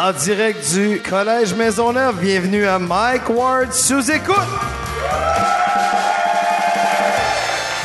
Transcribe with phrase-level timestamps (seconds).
[0.00, 4.36] En direct du Collège Maisonneuve, bienvenue à Mike Ward sous écoute.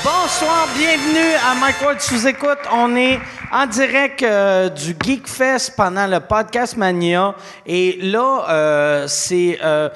[0.04, 2.60] Bonsoir, bienvenue à Mike Ward sous écoute.
[2.72, 3.20] On est
[3.52, 7.36] en direct euh, du Geek Fest pendant le podcast Mania.
[7.66, 9.90] Et là, euh, c'est euh,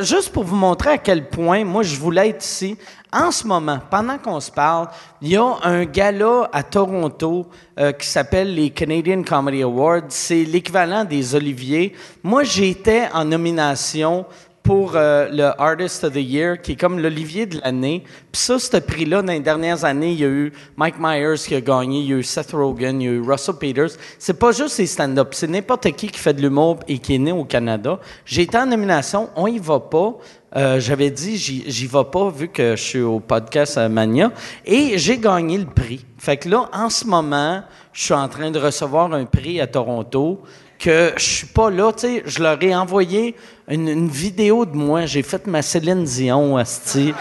[0.00, 2.76] juste pour vous montrer à quel point moi je voulais être ici.
[3.12, 4.88] En ce moment, pendant qu'on se parle,
[5.22, 7.46] il y a un gala à Toronto
[7.78, 10.02] euh, qui s'appelle les Canadian Comedy Awards.
[10.08, 11.94] C'est l'équivalent des Oliviers.
[12.22, 14.26] Moi, j'étais en nomination
[14.66, 18.02] pour euh, le Artist of the Year, qui est comme l'Olivier de l'année.
[18.32, 21.54] Puis ça, ce prix-là, dans les dernières années, il y a eu Mike Myers qui
[21.54, 23.96] a gagné, il y a eu Seth Rogen, il y a eu Russell Peters.
[24.18, 27.18] C'est pas juste les stand-up, c'est n'importe qui qui fait de l'humour et qui est
[27.18, 28.00] né au Canada.
[28.24, 30.16] J'ai été en nomination, on y va pas.
[30.56, 34.32] Euh, J'avais dit, j'y vais pas vu que je suis au podcast euh, Mania.
[34.64, 36.04] Et j'ai gagné le prix.
[36.18, 39.68] Fait que là, en ce moment, je suis en train de recevoir un prix à
[39.68, 40.42] Toronto
[40.78, 43.34] que je suis pas là, tu sais, je leur ai envoyé
[43.68, 47.14] une, vidéo de moi, j'ai fait ma Céline Dion, asti.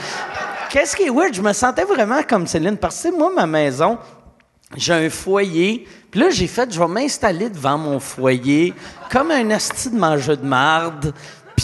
[0.69, 3.97] Qu'est-ce qui est weird, je me sentais vraiment comme Céline, parce que moi, ma maison,
[4.75, 8.73] j'ai un foyer, puis là, j'ai fait, je vais m'installer devant mon foyer,
[9.11, 11.13] comme un asti de mangeur de marde,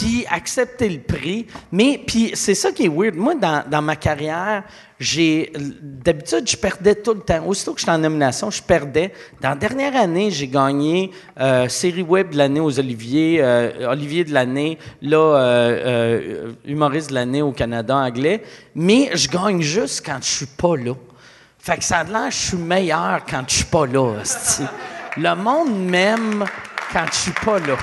[0.02, 1.46] puis accepter le prix.
[1.70, 3.14] Mais, puis c'est ça qui est weird.
[3.14, 4.64] Moi, dans, ma carrière,
[4.98, 7.44] j'ai d'habitude je perdais tout le temps.
[7.46, 9.12] Aussitôt que j'étais en nomination, je perdais.
[9.40, 14.24] Dans la dernière année, j'ai gagné euh, série web de l'année aux Oliviers, euh, Olivier
[14.24, 18.42] de l'année, là euh, humoriste de l'année au Canada anglais.
[18.74, 20.94] Mais je gagne juste quand je suis pas là.
[21.60, 24.14] Fait que ça a l'air je suis meilleur quand je suis pas là.
[25.16, 26.44] Le monde m'aime
[26.92, 27.76] quand je suis pas là.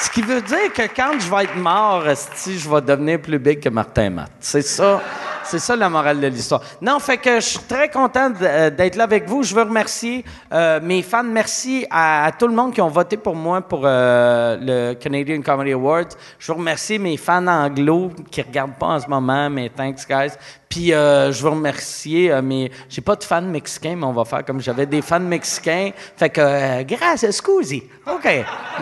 [0.00, 3.38] Ce qui veut dire que quand je vais être mort, esti, je vais devenir plus
[3.38, 4.30] big que Martin Matt.
[4.40, 5.02] C'est ça.
[5.50, 6.62] C'est ça la morale de l'histoire.
[6.80, 9.42] Non, fait que je suis très content euh, d'être là avec vous.
[9.42, 11.24] Je veux remercier euh, mes fans.
[11.24, 15.72] Merci à, tout le monde qui ont voté pour moi pour euh, le Canadian Comedy
[15.72, 16.10] Awards.
[16.38, 20.34] Je veux remercier mes fans anglo qui regardent pas en ce moment, mais thanks guys.
[20.68, 22.70] Puis je veux remercier mes.
[22.88, 25.90] J'ai pas de fans mexicains, mais on va faire comme j'avais des fans mexicains.
[26.16, 27.82] Fait que gracias, scusi.
[28.06, 28.28] OK.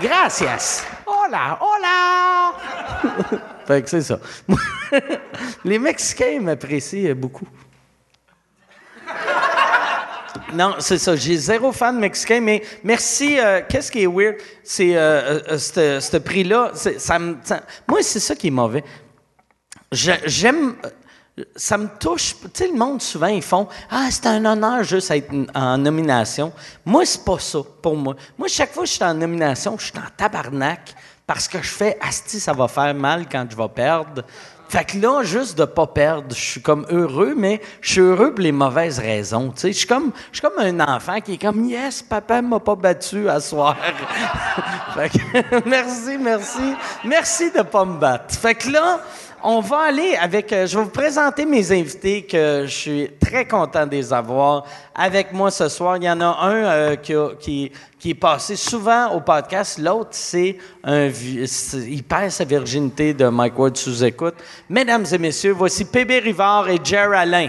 [0.03, 0.85] Gracias.
[1.07, 3.49] Hola, hola.
[3.69, 4.19] fait que c'est ça.
[5.65, 7.47] Les Mexicains m'apprécient beaucoup.
[10.55, 11.15] Non, c'est ça.
[11.15, 13.39] J'ai zéro fan mexicain, mais merci.
[13.39, 14.37] euh, Qu'est-ce qui est weird?
[14.65, 16.73] C'est euh, euh, ce prix-là.
[17.87, 18.83] moi, c'est ça qui est mauvais.
[19.93, 20.77] J'aime.
[21.55, 22.35] Ça me touche.
[22.41, 26.53] Tu sais, le monde, souvent, ils font Ah, c'est un honneur juste être en nomination.
[26.85, 28.17] Moi, c'est pas ça pour moi.
[28.39, 30.95] Moi, chaque fois que je suis en nomination, je suis en tabarnak
[31.29, 34.25] parce que je fais Asti, ça va faire mal quand je vais perdre.
[34.71, 38.33] Fait que là, juste de pas perdre, je suis comme heureux, mais je suis heureux
[38.33, 39.51] pour les mauvaises raisons.
[39.51, 42.41] Tu sais, je suis comme, je suis comme un enfant qui est comme Yes, papa
[42.41, 43.77] m'a pas battu à soir.
[44.95, 46.75] fait que, merci, merci.
[47.05, 48.35] Merci de pas me battre.
[48.35, 49.01] Fait que là,
[49.43, 50.53] on va aller avec.
[50.53, 54.65] euh, je vais vous présenter mes invités que je suis très content de les avoir
[54.95, 55.97] avec moi ce soir.
[55.97, 57.71] Il y en a un euh, qui,
[58.05, 59.79] est passé souvent au podcast.
[59.79, 61.09] L'autre, c'est un.
[61.09, 64.35] Il perd sa virginité de Mike Ward sous écoute.
[64.69, 67.49] Mesdames et messieurs, voici PB Rivard et Jer Alain.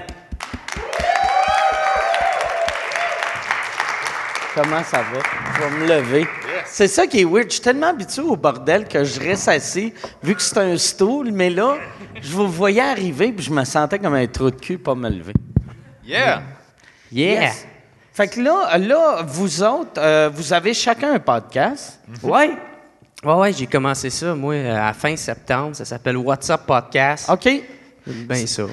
[4.55, 5.19] Comment ça va?
[5.55, 6.27] Je vais me lever.
[6.71, 7.47] C'est ça qui est weird.
[7.47, 9.93] Je suis tellement habitué au bordel que je reste assis,
[10.23, 11.77] vu que c'est un stool, mais là,
[12.21, 15.09] je vous voyais arriver puis je me sentais comme un trou de cul pas me
[15.09, 15.33] lever.
[16.05, 16.41] Yeah!
[17.11, 17.41] Yeah!
[17.41, 17.65] Yes.
[18.13, 21.99] Fait que là, là vous autres, euh, vous avez chacun un podcast.
[22.23, 22.51] Ouais.
[23.23, 25.75] Ouais, ouais, j'ai commencé ça, moi, euh, à la fin septembre.
[25.75, 27.29] Ça s'appelle WhatsApp Podcast.
[27.29, 27.49] OK?
[28.05, 28.63] Ben ça.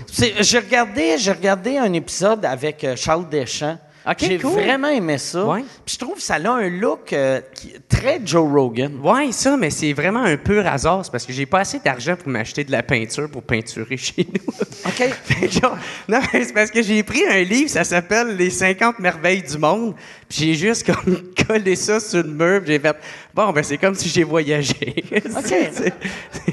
[0.40, 3.78] J'ai regardé, j'ai regardé un épisode avec euh, Charles Deschamps.
[4.08, 4.52] OK, J'ai cool.
[4.52, 5.44] vraiment aimé ça.
[5.44, 5.64] Ouais.
[5.84, 9.00] Puis je trouve que ça a un look euh, qui- très Joe Rogan.
[9.02, 11.04] Ouais, ça, mais c'est vraiment un pur hasard.
[11.04, 14.26] C'est parce que j'ai pas assez d'argent pour m'acheter de la peinture pour peinturer chez
[14.32, 14.52] nous.
[14.86, 15.50] OK?
[15.50, 15.76] Genre,
[16.08, 19.58] non, mais c'est parce que j'ai pris un livre, ça s'appelle Les 50 merveilles du
[19.58, 19.94] monde.
[20.28, 21.16] Puis j'ai juste comme
[21.48, 22.96] collé ça sur le mur, puis j'ai fait
[23.34, 25.04] bon ben c'est comme si j'ai voyagé.
[25.44, 25.92] c'est c'est-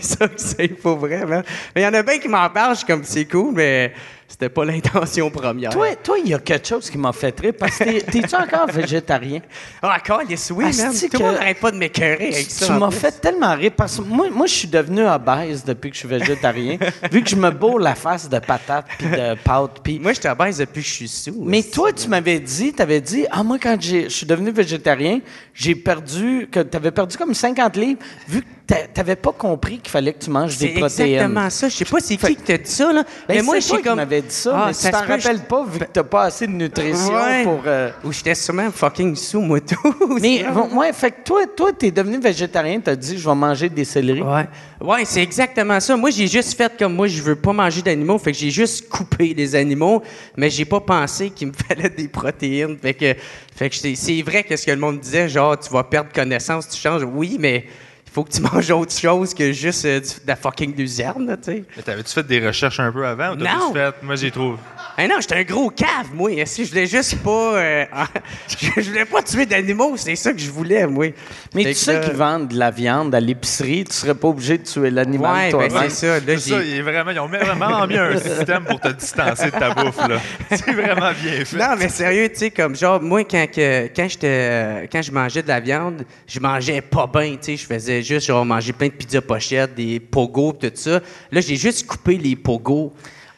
[0.01, 1.41] ça que c'est pour vraiment.
[1.75, 3.93] Mais il y en a bien qui m'en parlent, je suis comme c'est cool, mais
[4.33, 5.69] c'était pas l'intention première.
[5.69, 8.35] Toi, toi, il y a quelque chose qui m'a fait rire parce que t'es- t'es-tu
[8.35, 9.41] encore végétarien?
[9.79, 10.91] Ah, encore, les oui, man.
[10.91, 12.65] Tout le monde n'arrête pas de m'écœurer avec ça.
[12.65, 15.95] Tu m'as fait tellement rire parce que moi, moi je suis devenu obèse depuis que
[15.95, 16.79] je suis végétarien,
[17.11, 19.81] vu que je me bourre la face de patates puis de pâtes.
[20.01, 21.43] Moi, je suis obèse depuis que je suis sous.
[21.43, 25.19] Mais toi, tu m'avais dit, tu avais dit, ah, moi, quand je suis devenu végétarien,
[25.53, 29.89] j'ai perdu, que tu avais perdu comme 50 livres, vu que t'avais pas compris qu'il
[29.89, 31.07] fallait que tu manges des C'est protéines.
[31.13, 31.69] exactement ça.
[31.69, 33.03] Je sais pas c'est qui qui t'a dit ça, là.
[33.27, 33.95] Ben, mais moi, c'est je comme.
[33.97, 36.03] m'avais dit ça, Ah, mais tu ça t'en se peut, rappelles pas vu que t'as
[36.03, 37.43] pas assez de nutrition Ouais.
[37.43, 37.61] pour...
[37.65, 39.75] euh, Ou j'étais sûrement fucking sous, moi, tout.
[40.21, 43.83] Mais, ouais, fait que toi, toi, t'es devenu végétarien, t'as dit, je vais manger des
[43.85, 44.21] céleris.
[44.21, 44.47] Ouais,
[44.81, 45.95] ouais c'est exactement ça.
[45.97, 48.87] Moi, j'ai juste fait comme moi, je veux pas manger d'animaux, fait que j'ai juste
[48.89, 50.01] coupé les animaux,
[50.37, 52.77] mais j'ai pas pensé qu'il me fallait des protéines.
[52.81, 53.13] Fait que,
[53.55, 56.11] fait que c'est c'est vrai que ce que le monde disait, genre, tu vas perdre
[56.13, 57.03] connaissance, tu changes.
[57.03, 57.65] Oui, mais
[58.13, 61.37] faut que tu manges autre chose que juste euh, du- de la fucking luzerne, là,
[61.37, 61.63] tu sais.
[61.75, 63.59] Mais t'avais-tu fait des recherches un peu avant ou t'as Non.
[63.61, 63.95] juste fait.
[64.03, 64.57] Moi, j'ai trouvé?
[64.95, 66.29] Hey non, j'étais un gros cave, moi.
[66.45, 67.55] Si je voulais juste pas.
[67.57, 67.85] euh,
[68.47, 71.07] je je voulais pas tuer d'animaux, c'est ça que je voulais, moi.
[71.55, 74.27] Mais Fait tu sais là- qu'ils vendent de la viande à l'épicerie, tu serais pas
[74.27, 75.89] obligé de tuer l'animal Ouais, ben toi-même.
[75.89, 76.19] c'est ça.
[76.19, 76.69] Là, ça, j'ai.
[76.69, 79.97] il est vraiment, ils ont vraiment mis un système pour te distancer de ta bouffe.
[80.07, 80.19] là.
[80.51, 81.57] C'est vraiment bien fait.
[81.57, 85.11] Non, mais sérieux, tu sais, comme genre, moi, quand, que, quand, j'étais, euh, quand je
[85.11, 87.57] mangeais de la viande, je mangeais pas bien, tu sais.
[87.57, 90.99] Je faisais juste, genre, manger plein de pizza pochettes, des pogos, tout ça.
[91.31, 92.93] Là, j'ai juste coupé les pogos.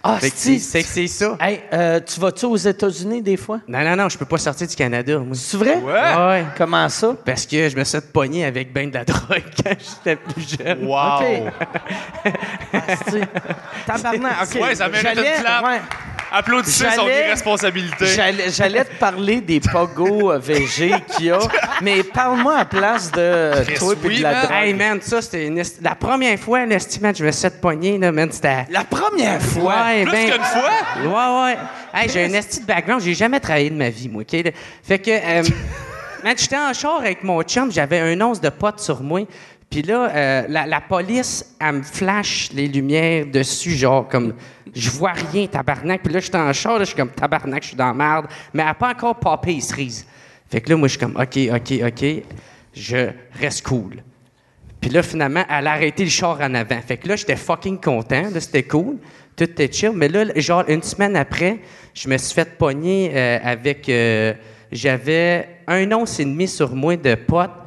[0.07, 0.30] Ah, si.
[0.30, 1.38] c'est, c'est que c'est ça.
[1.40, 3.60] Hey, euh, tu vas-tu aux États-Unis des fois?
[3.68, 5.34] Non, non, non, je peux pas sortir du Canada, moi.
[5.36, 5.78] C'est vrai?
[5.78, 5.92] Ouais.
[5.94, 6.46] Ouais.
[6.57, 7.16] Comment ça?
[7.25, 10.86] Parce que je me suis pogné avec ben de la drogue quand j'étais plus jeune.
[10.86, 11.19] Wow!
[11.19, 12.34] OK.
[12.88, 13.22] Asti.
[13.86, 14.62] Tabarnak, OK.
[14.62, 15.66] Ouais, ça mérite une J'allais- clap.
[15.66, 15.81] ouais.
[16.37, 18.05] Applaudissez son J'allais- irresponsabilité.
[18.49, 21.39] J'allais, te parler des pogos euh, VG qu'il y a,
[21.81, 24.41] mais parle-moi à place de euh, Chris, toi et oui, de la man.
[24.43, 24.53] drogue.
[24.57, 27.97] Hey, man, ça, c'était une esti- la première fois, l'estimate, je me suis fait pogner,
[27.97, 28.65] là, man, c'était...
[28.69, 29.75] La première fois?
[29.85, 30.71] Ouais, Plus ben- qu'une fois?
[31.05, 31.57] Ouais, ouais.
[31.93, 33.01] Hey, j'ai un esti de background.
[33.01, 34.53] J'ai jamais travaillé de ma vie, moi, OK?
[34.83, 35.41] Fait que, euh,
[36.23, 39.21] man, j'étais en char avec mon chum, j'avais un once de potes sur moi.
[39.75, 44.33] Puis là, euh, la, police, elle me flash les lumières dessus, genre, comme,
[44.74, 46.01] je vois rien, tabarnak.
[46.01, 48.27] Puis là, j'étais en char, je suis comme, tabarnak, je suis dans la merde.
[48.54, 50.07] Mais elle n'a pas encore popé les cerises.
[50.50, 52.24] Fait que là, moi, je suis comme, OK, OK, OK,
[52.74, 54.01] je reste cool.
[54.80, 56.80] Puis là, finalement, elle a arrêté le char en avant.
[56.80, 58.30] Fait que là, j'étais fucking content.
[58.33, 58.95] Là, c'était cool.
[59.36, 59.92] Tout était chill.
[59.94, 61.60] Mais là, genre, une semaine après,
[61.94, 63.89] je me suis fait pogner euh, avec...
[63.89, 64.36] euh,
[64.71, 67.64] J'avais un once et demi sur moi de potes.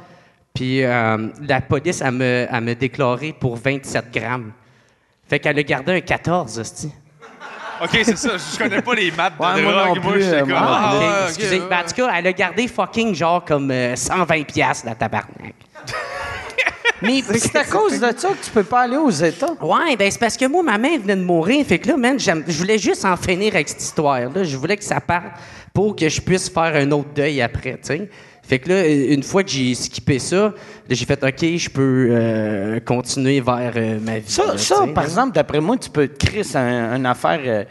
[0.59, 4.51] Puis euh, la police, elle me, elle me déclaré pour 27 grammes.
[5.25, 6.91] Fait qu'elle a gardé un 14, hostie.
[7.81, 8.31] Ok, c'est ça.
[8.35, 10.03] Je connais pas les maths de Ouais, moi drogue.
[10.03, 10.49] Moi, plus, j'étais euh, comme.
[10.49, 11.59] moi non ah, ouais, ok, excusez.
[11.61, 11.69] ouais.
[11.69, 15.55] Ben, en tout cas, elle a gardé fucking genre comme euh, 120 piastres, la tabarnak.
[17.03, 19.53] Mais c'est à cause de ça que tu peux pas aller aux États.
[19.61, 21.65] Ouais, ben c'est parce que moi, ma mère venait de mourir.
[21.65, 24.43] Fait que là, man, je voulais juste en finir avec cette histoire-là.
[24.43, 25.39] Je voulais que ça parte
[25.73, 28.09] pour que je puisse faire un autre deuil après, tu sais.
[28.49, 30.53] Fait que là, une fois que j'ai skippé ça,
[30.89, 34.23] j'ai fait OK, je peux euh, continuer vers euh, ma vie.
[34.31, 37.63] Ça, là, ça par exemple, d'après moi, tu peux te créer un- une affaire euh,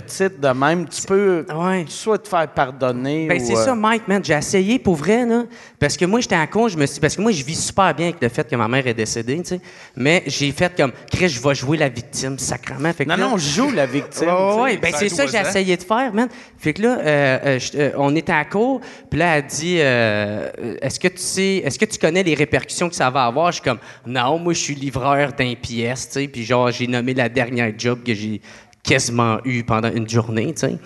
[0.00, 0.88] petite de même.
[0.88, 1.84] Tu peux Ouais.
[1.88, 4.24] soit te faire pardonner Ben, ou, c'est euh, ça, Mike, man.
[4.24, 5.44] J'ai essayé pour vrai, là.
[5.78, 6.98] Parce que moi, j'étais en con, je me suis.
[7.00, 9.36] Parce que moi, je vis super bien avec le fait que ma mère est décédée,
[9.42, 9.60] tu sais.
[9.96, 12.92] Mais j'ai fait comme, Chris, je vais jouer la victime, sacrement.
[12.92, 14.28] Fait que Non, là- non, je joue la victime.
[14.60, 16.28] Ouais, ben c'est ça que j'ai essayé de faire, man.
[16.58, 18.80] Fait que là, euh, euh, je- euh, on était à court,
[19.10, 22.34] puis là, elle dit, euh, euh, est-ce que tu sais, est-ce que tu connais les
[22.34, 23.48] répercussions que ça va avoir?
[23.52, 26.86] Je suis comme, non, moi, je suis livreur d'un pièce, tu sais, puis genre, j'ai
[26.86, 28.40] nommé la dernière job que j'ai
[28.82, 30.78] quasiment eu pendant une journée, tu sais.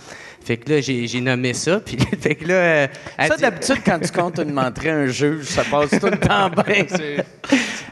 [0.44, 2.87] Fait que là, j'ai nommé ça, puis fait que là, euh,
[3.26, 6.48] Ça, d'habitude, quand tu comptes une menterie à un juge, ça passe tout le temps
[6.66, 6.87] bien.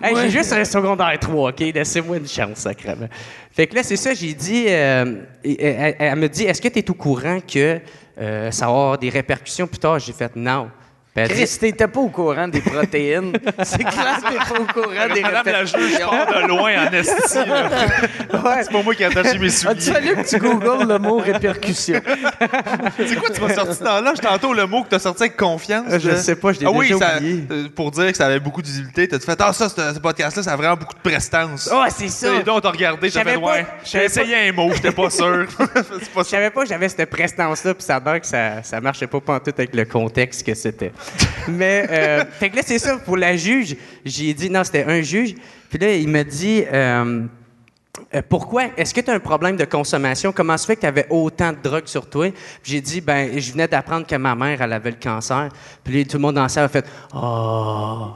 [0.01, 0.17] Hey.
[0.17, 1.59] J'ai juste un secondaire 3, OK?
[1.59, 3.09] Laissez-moi une chance, sacrément.
[3.51, 4.67] Fait que là, c'est ça, j'ai dit...
[4.69, 7.81] euh, elle me dit, est-ce que tu es au courant que
[8.19, 9.99] euh, ça va avoir des répercussions plus tard?
[9.99, 10.71] J'ai fait non.
[11.17, 13.33] Dit, Chris, t'étais pas au courant des protéines.
[13.63, 16.73] C'est clair que t'es pas au courant des Madame la juge, je pars de loin
[16.89, 17.39] en esti.
[17.47, 17.71] là.
[18.65, 19.93] C'est pas moi qui ai attaché mes As-tu souliers.
[19.93, 22.01] fallu que tu googles le mot répercussion?
[22.99, 25.87] C'est quoi tu m'as sorti dans l'âge tantôt le mot que t'as sorti avec confiance?
[25.89, 27.45] Euh, je sais pas, je l'ai ah oui, déjà ça- oublié.
[27.49, 30.53] euh, pour dire que ça avait beaucoup d'utilité, t'as fait Ah, ça, ce podcast-là, ça
[30.53, 31.71] a vraiment beaucoup de prestance.
[31.73, 32.27] Oh, c'est ça!
[32.35, 33.65] Et là, on t'a regardé, t'as fait Ouais.
[33.85, 35.47] J'ai essayé un mot, j'étais pas sûr.
[36.17, 39.21] Je savais pas que j'avais cette prestance-là, puis ça a que ça, ça marchait pas
[39.21, 40.91] pantoute avec le contexte que c'était.
[41.49, 45.03] Mais, euh, fait que là, c'est ça, pour la juge, j'ai dit, non, c'était un
[45.03, 45.35] juge.
[45.69, 47.27] Puis là, il me dit, euh,
[48.15, 48.65] euh, pourquoi?
[48.77, 50.33] Est-ce que tu as un problème de consommation?
[50.33, 52.31] Comment se fait que tu avais autant de drogue sur toi?
[52.63, 55.49] Puis j'ai dit, ben, je venais d'apprendre que ma mère, elle avait le cancer.
[55.83, 58.09] Puis là, tout le monde dans la salle a fait, oh.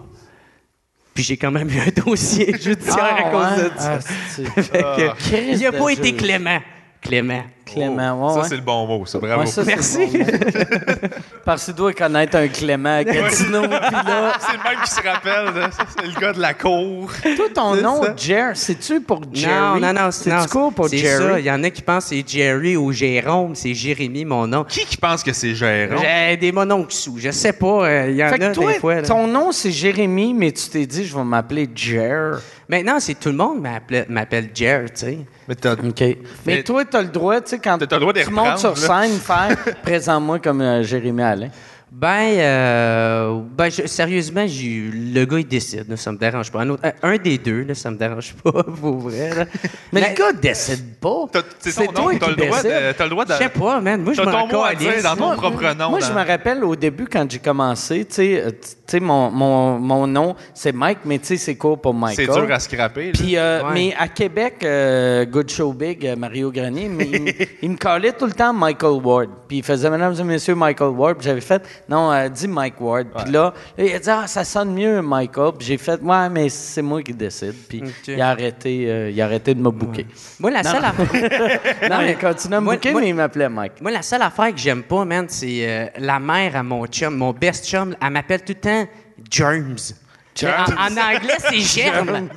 [1.15, 3.99] Puis j'ai quand même eu un dossier judiciaire à cause de ça.
[3.99, 6.17] Ah, Fait que, Christ il a de pas été juge.
[6.17, 7.43] clément.
[7.73, 8.27] Clément.
[8.29, 8.47] Ouais, Ça, ouais.
[8.49, 9.19] c'est le bon mot, ça.
[9.19, 9.41] Bravo.
[9.41, 9.79] Ouais, ça, bon mot.
[11.45, 13.63] Parce qu'il doit connaître un Clément à Gatineau.
[13.63, 15.55] puis là, c'est le même qui se rappelle.
[15.61, 15.71] là.
[15.71, 17.11] Ça, C'est le gars de la cour.
[17.23, 18.15] toi, ton C'est nom, ça.
[18.17, 19.81] Jer, c'est-tu pour Jerry?
[19.81, 20.11] Non, non, non.
[20.11, 21.25] C'est non, du court pour c'est Jerry?
[21.25, 21.41] ça.
[21.41, 23.55] Il y en a qui pensent que c'est Jerry ou Jérôme.
[23.55, 24.65] C'est Jérémy, mon nom.
[24.65, 25.99] Qui qui pense que c'est Jérôme?
[26.03, 27.17] J'ai des mononcles sous.
[27.19, 27.87] Je sais pas.
[27.89, 28.95] euh, Il y en Fait a que toi, des fois.
[28.97, 29.03] là.
[29.03, 32.41] ton nom, c'est Jérémy, mais tu t'es dit, je vais m'appeler Jer.
[32.69, 35.19] Maintenant, c'est tout le monde m'appelle m'appelle Jer, tu sais.
[35.49, 35.55] Mais.
[35.65, 39.57] Mais, Mais- toi, tu as le droit, tu sais, quand tu montes sur scène, faire
[39.83, 41.49] «Présente-moi comme euh, Jérémy Alain
[41.91, 45.89] Ben, euh, ben je- sérieusement, j'ai- le gars, il décide.
[45.89, 46.61] là, ça me dérange pas.
[46.61, 49.35] Un, autre- un des deux, là, ça me dérange pas, pour vrai.
[49.35, 49.45] là.».
[49.93, 51.25] Mais le gars décide pas.
[51.33, 52.71] t'as- c'est C'est ton toi nom, qui t'as le droit décide.
[52.89, 52.93] de.
[52.93, 53.33] T'as le droit de.
[53.33, 54.03] Je sais pas, man.
[54.03, 54.93] Moi, je T'as me ton mot à calisse.
[54.95, 55.91] dire dans ton Moi- propre nom.
[55.91, 59.01] Moi, dans- je me rappelle au début, quand j'ai commencé, tu sais, euh, tu sais,
[59.01, 62.27] mon, mon, mon nom, c'est Mike, mais tu sais, c'est court pour Michael.
[62.27, 63.13] C'est dur à scraper.
[63.13, 63.71] Puis, euh, Ouais.
[63.73, 67.31] mais à Québec, euh, Good Show Big, euh, Mario Grenier, mais il, me-
[67.63, 69.29] il me collait tout le temps Michael Ward.
[69.49, 71.17] Puis il faisait, mesdames et messieurs, Michael Ward.
[71.17, 73.07] Puis j'avais fait, non, euh, dis Mike Ward.
[73.17, 75.53] Puis là, là, il a dit, ah, ça sonne mieux, Michael.
[75.59, 77.55] Puis j'ai fait, ouais, mais c'est moi qui décide.
[77.69, 80.07] Puis il, a arrêté, euh, il a arrêté de me booker.
[80.41, 81.61] Moi, la seule affaire...
[81.91, 83.81] Non, il continue à me moi- mais il m'appelait Mike.
[83.81, 87.17] Moi, la seule affaire que j'aime pas, man, c'est euh, la mère à mon chum,
[87.17, 87.95] mon best chum.
[88.03, 88.87] Elle m'appelle tout le temps
[89.31, 89.95] Germs.
[90.41, 90.75] Germs.
[90.79, 92.29] En, en anglais, c'est germe.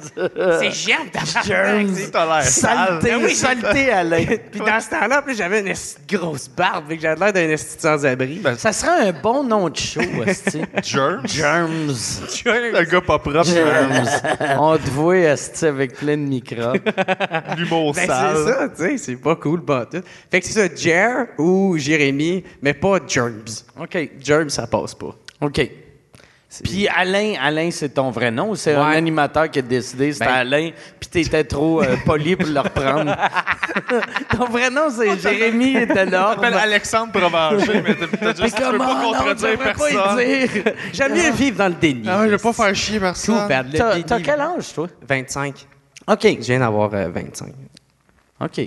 [0.60, 2.44] c'est germe, sale.
[2.44, 3.36] Saleté, Ah oui.
[3.36, 4.26] saleté, Alain.
[4.52, 5.74] Puis dans ce temps-là, j'avais une
[6.10, 8.42] grosse barbe, fait que j'avais l'air d'un sans-abri.
[8.58, 10.62] Ça serait un bon nom de show, esti.
[10.84, 11.28] Germs?
[11.28, 11.88] Germs.
[12.46, 13.44] Le gars pas propre.
[13.44, 14.08] Germs.
[14.60, 16.80] On te voit, esti, avec plein de microbes.
[17.58, 18.36] L'humour Ben, sale.
[18.38, 20.02] c'est ça, tu sais, c'est pas cool, pas tout.
[20.30, 23.64] Fait que c'est ça, Jer ou Jérémy, mais pas Germs.
[23.80, 24.10] OK.
[24.20, 25.16] Germs, ça passe pas.
[25.42, 25.70] OK.
[26.64, 30.26] Puis Alain, Alain, c'est ton vrai nom ou c'est un animateur qui a décidé, c'était
[30.26, 33.16] Ben- Alain, puis t'étais trop euh, poli pour le reprendre?
[34.38, 36.44] ton vrai nom, c'est Jérémy Je m'appelle Delorme.
[36.44, 40.18] Alexandre Provencher, mais t'as- juste, tu peux pas contredire devrais pas y personne.
[40.64, 40.74] dire.
[40.92, 42.04] J'aime mieux vivre dans le déni.
[42.10, 43.48] Ah, je vais pas faire chier personne.
[44.06, 44.88] T'as quel âge, toi?
[45.08, 45.68] 25.
[46.10, 46.22] OK.
[46.24, 47.48] Je viens d'avoir euh, 25.
[48.42, 48.58] OK.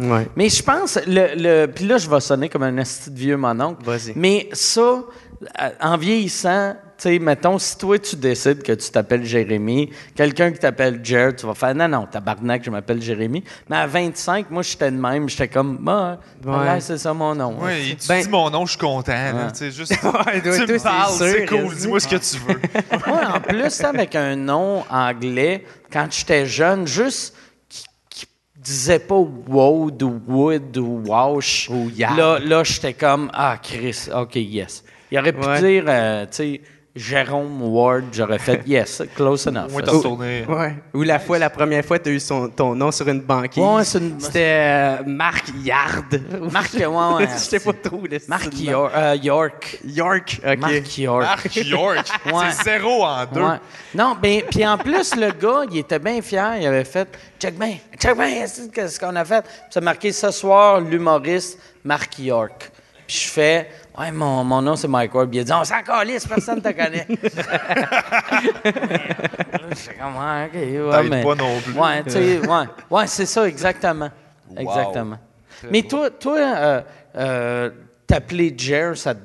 [0.00, 0.26] Ouais.
[0.36, 3.36] Mais je pense, le, le, puis là, je vais sonner comme un esti de vieux
[3.36, 3.82] mononcle.
[3.84, 4.12] Vas-y.
[4.16, 9.90] Mais ça, euh, en vieillissant, sais, mettons, si toi, tu décides que tu t'appelles Jérémy,
[10.14, 13.44] quelqu'un qui t'appelle Jer, tu vas faire, non, non, tabarnak, je m'appelle Jérémy.
[13.68, 16.52] Mais à 25, moi, j'étais de même, j'étais comme, bah, Ouais.
[16.56, 17.56] ouais, c'est ça mon nom.
[17.60, 19.12] Oui, tu Ben- dis mon nom, je suis content.
[19.12, 19.50] là.
[19.52, 21.74] Tu sais, juste, Ouais, toi, tu toi, me parles, c'est cool.
[21.74, 22.60] Dis-moi ce que tu veux.
[23.06, 27.34] Moi, en plus, avec un nom anglais, quand j'étais jeune, juste
[28.56, 31.70] disait pas Wood ou Wood ou Wash.
[31.98, 34.84] Là, là j'étais comme Ah, Chris, OK, yes.
[35.10, 35.58] Il aurait pu Ouais.
[35.60, 36.60] dire, euh, tu sais,
[36.96, 39.70] Jérôme Ward, j'aurais fait yes, close enough.
[40.48, 40.74] Ouais.
[40.94, 43.62] Ou la fois, la première fois, tu as eu son- ton nom sur une banquise.
[43.62, 46.20] Ouais, c'est une- C'était euh, Marc Yard.
[46.50, 47.28] Marc, ouais, ouais.
[47.32, 48.02] Je sais pas trop.
[48.26, 48.70] Marc style.
[48.70, 48.92] York.
[48.96, 49.78] euh, York.
[49.84, 50.40] York.
[50.44, 50.58] OK.
[50.58, 51.22] Marc York.
[51.22, 52.06] Marc York.
[52.26, 52.32] Ouais.
[52.50, 53.42] C'est zéro en deux.
[53.42, 53.60] Ouais.
[53.94, 56.56] Non, ben, puis en plus, le gars, il était bien fier.
[56.58, 59.42] Il avait fait Check bien, check bien, c'est ce qu'on a fait.
[59.42, 62.72] Puis ça marqué ce soir, l'humoriste Marc York.
[63.06, 65.28] Puis je fais Ouais, mon, mon nom, c'est Mike Ward.
[65.28, 67.06] Puis il a dit On s'en calisse, personne ne te connaît.
[69.70, 70.54] J'étais comme Ouais, OK.
[70.94, 71.72] Ouais, mais- pas non plus.
[71.72, 72.64] Ouais, tu sais, ouais.
[72.90, 74.10] Ouais, c'est ça, exactement.
[74.56, 75.18] Exactement.
[75.70, 76.80] Mais toi, toi euh,
[77.16, 77.70] euh,
[78.06, 79.14] t'appeler Jer, ça.
[79.14, 79.20] te-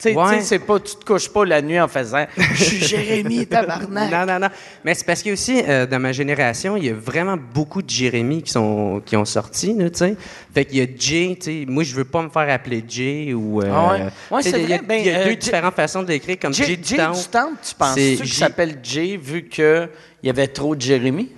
[0.00, 0.40] Tu sais, Ouais.
[0.42, 4.12] c'est pas, tu te couches pas la nuit en faisant Je suis Jérémy, tabarnak.
[4.12, 4.46] Non, non, non.
[4.84, 7.90] Mais c'est parce que aussi, euh, dans ma génération, il y a vraiment beaucoup de
[7.90, 10.16] Jérémy qui, sont, qui ont sorti, tu sais.
[10.54, 11.64] Fait qu'il y a Jay, tu sais.
[11.66, 13.60] Moi, je veux pas me faire appeler Jay ou...
[13.60, 14.02] euh, Ah ouais?
[14.36, 14.78] Ouais, c'est il y a.
[14.82, 17.10] Ben, y a euh, deux différentes façons de l'écrire, comme Jay, Jay, Jay temps.
[17.10, 19.88] du temps, tu penses-tu qu'il J- s'appelle Jay vu qu'il
[20.22, 21.32] y avait trop de Jérémy?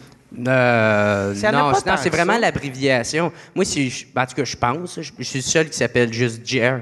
[0.47, 3.33] Euh, non, c'est- vraiment l'abréviation.
[3.55, 5.76] Moi, c'est, je- ben, en tout cas, je pense, je, je suis le seul qui
[5.79, 6.81] s'appelle juste Jer.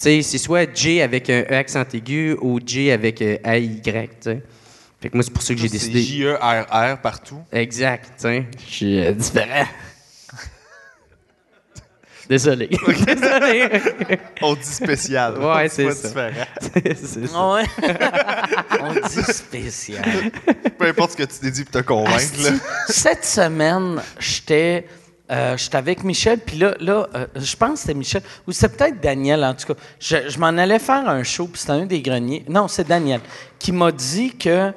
[0.00, 3.92] Sais, c'est soit J avec un E accent aigu ou J avec euh, A-Y, tu
[4.22, 4.42] sais.
[4.98, 6.00] Fait que moi, c'est pour ça que j'ai décidé.
[6.00, 7.42] J-E-R-R partout.
[7.52, 8.46] Exact, tu sais.
[8.66, 9.66] Je suis euh, différent.
[12.30, 12.68] Désolé.
[13.06, 13.68] Désolé.
[14.40, 15.36] On dit spécial.
[15.38, 16.08] Ouais, C'est ça.
[16.08, 16.46] différent.
[16.72, 17.50] c'est ça.
[17.50, 17.64] Ouais?
[18.80, 20.02] On dit spécial.
[20.78, 22.42] Peu importe ce que tu t'es dit pour te convaincre.
[22.42, 22.52] Là.
[22.88, 24.86] Cette semaine, j'étais
[25.30, 28.76] euh, j'étais avec Michel, puis là, là euh, je pense que c'était Michel, ou c'était
[28.76, 29.80] peut-être Daniel, en tout cas.
[30.00, 32.44] Je, je m'en allais faire un show, puis c'était un des greniers.
[32.48, 33.20] Non, c'est Daniel,
[33.58, 34.72] qui m'a dit que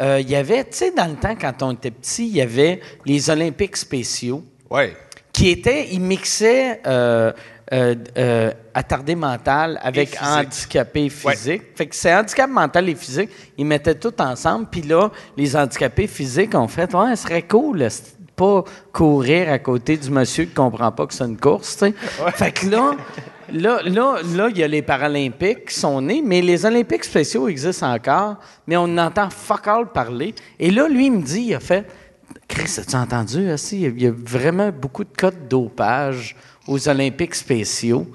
[0.00, 2.40] euh, il y avait, tu sais, dans le temps, quand on était petit, il y
[2.40, 4.96] avait les Olympiques spéciaux Ouais.
[5.32, 7.30] qui étaient, ils mixaient euh,
[7.72, 10.22] euh, euh, attardé mental avec physique.
[10.24, 11.62] handicapé physique.
[11.74, 14.66] Fait que c'est handicap mental et physique, ils mettaient tout ensemble.
[14.70, 19.52] Puis là, les handicapés physiques ont fait, ouais, ce serait cool là, c'est- pas courir
[19.52, 21.94] à côté du monsieur qui comprend pas que c'est une course, tu sais.
[22.34, 22.96] Fait que là,
[23.52, 27.46] là, là, là, il y a les Paralympiques qui sont nés, mais les Olympiques spéciaux
[27.46, 30.34] existent encore, mais on entend fuck all parler.
[30.58, 31.86] Et là, lui, il me dit, il a fait,
[32.48, 33.82] Chris, as-tu entendu, aussi?
[33.82, 36.34] Il y a vraiment beaucoup de cas de dopage
[36.66, 38.08] aux Olympiques spéciaux.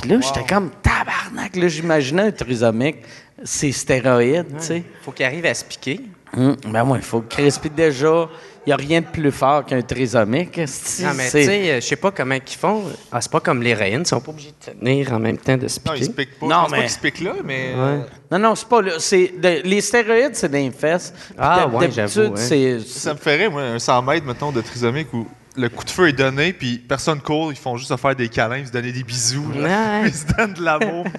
[0.00, 2.96] Puis là, j'étais comme tabarnak, là, j'imaginais un trisomique,
[3.44, 4.84] c'est stéroïdes, tu sais.
[5.02, 6.00] Faut qu'il arrive à se piquer.
[6.34, 8.28] Hum, ben oui, il faut que Chris, puis déjà,
[8.66, 10.56] n'y a rien de plus fort qu'un trisomique.
[10.58, 12.84] Non, mais tu sais, euh, je sais pas comment ils font.
[13.12, 15.68] Ah, c'est pas comme l'héroïne, ils sont pas obligés de tenir en même temps de
[15.68, 16.04] se Non, il piquer.
[16.06, 16.46] se pique pas.
[16.46, 17.72] Non, je pense mais- pas se pique là, mais.
[17.76, 17.98] euh,
[18.30, 18.92] Non, non, c'est pas là.
[18.98, 21.12] C'est de- les stéroïdes, c'est des fesses.
[21.38, 25.12] Ah, ouais, d'habitude, j'avoue, c'est- Ça me ferait, moi, un 100 mètres, mettons, de trisomique
[25.14, 25.26] où
[25.58, 28.28] le coup de feu est donné, puis personne court, ils font juste se faire des
[28.28, 29.52] câlins, ils se donner des bisous.
[29.54, 30.02] là.
[30.02, 30.02] Ouais.
[30.08, 31.06] Ils se donnent de l'amour.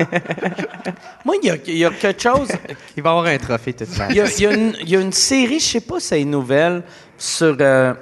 [1.42, 2.48] Il y a, il y a quelque chose.
[2.96, 3.84] Il va avoir un trophée tout
[4.16, 6.06] y a, il y a une, il y a une série, je sais pas si
[6.08, 6.82] c'est une nouvelle,
[7.18, 7.56] sur.
[7.60, 7.94] euh,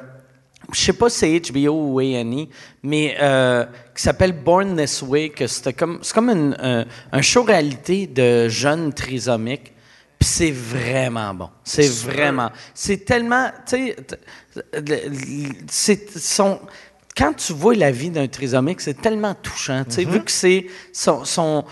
[0.73, 2.47] je sais pas si c'est HBO ou A&E,
[2.83, 3.65] mais euh,
[3.97, 8.07] qui s'appelle Born This Way, que c'était comme, c'est comme une- un, un show réalité
[8.07, 9.73] de jeunes trisomiques.
[10.19, 11.49] Puis c'est vraiment bon.
[11.65, 12.51] C'est vraiment.
[12.75, 13.51] C'est tellement.
[13.67, 13.97] Tu sais,
[15.71, 16.61] c'est son.
[17.19, 19.83] Quand tu vois la vie d'un trisomique, c'est tellement touchant.
[19.85, 21.65] Tu sais, vu que c'est son, son-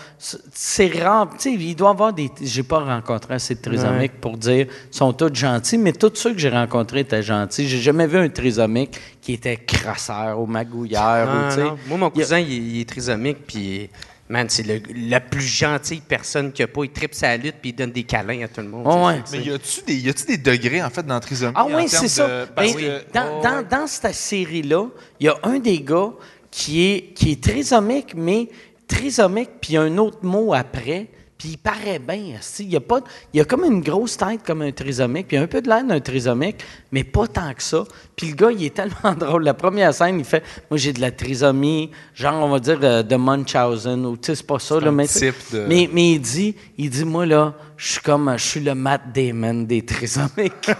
[0.53, 1.29] c'est rare.
[1.37, 2.29] Tu sais, il doit y avoir des.
[2.41, 6.33] J'ai pas rencontré assez de trisomiques pour dire ils sont tous gentils, mais tous ceux
[6.33, 7.67] que j'ai rencontrés étaient gentils.
[7.67, 11.27] J'ai jamais vu un trisomique qui était crasseur ou magouilleur.
[11.27, 11.63] ou, Ah, tu sais.
[11.63, 11.77] non.
[11.87, 13.89] Moi, mon cousin, il, il est trisomique, puis
[14.29, 14.65] man, c'est
[14.95, 16.83] la plus gentille personne qu'il n'y a pas.
[16.83, 18.83] Il tripe sa lutte, puis il donne des câlins à tout le monde.
[18.85, 19.21] Oh, ouais.
[19.31, 21.53] Mais y a-tu des, y a-tu des degrés, en fait, dans trisomie?
[21.55, 22.27] Ah oui, c'est ça.
[22.27, 24.85] de- parce Ben, que- dans, dans, dans cette série-là,
[25.19, 26.11] il y a un des gars
[26.51, 28.49] qui est, qui est trisomique, mais
[28.87, 31.07] trisomique, puis il y a un autre mot après,
[31.37, 32.39] puis il paraît bien.
[32.59, 33.01] Il y a pas,
[33.33, 35.83] il y a comme une grosse tête comme un trisomique, puis un peu de l'air
[35.83, 36.57] d'un trisomique,
[36.91, 37.83] mais pas tant que ça.
[38.15, 39.43] Puis le gars, il est tellement drôle.
[39.43, 43.03] La première scène, il fait, moi j'ai de la trisomie, genre on va dire euh,
[43.03, 46.19] de Munchausen, ou tu sais, c'est pas ça, là, mais, type de- mais mais il
[46.19, 50.69] dit, il dit, moi là, je suis comme, je suis le Matt Damon des trisomiques.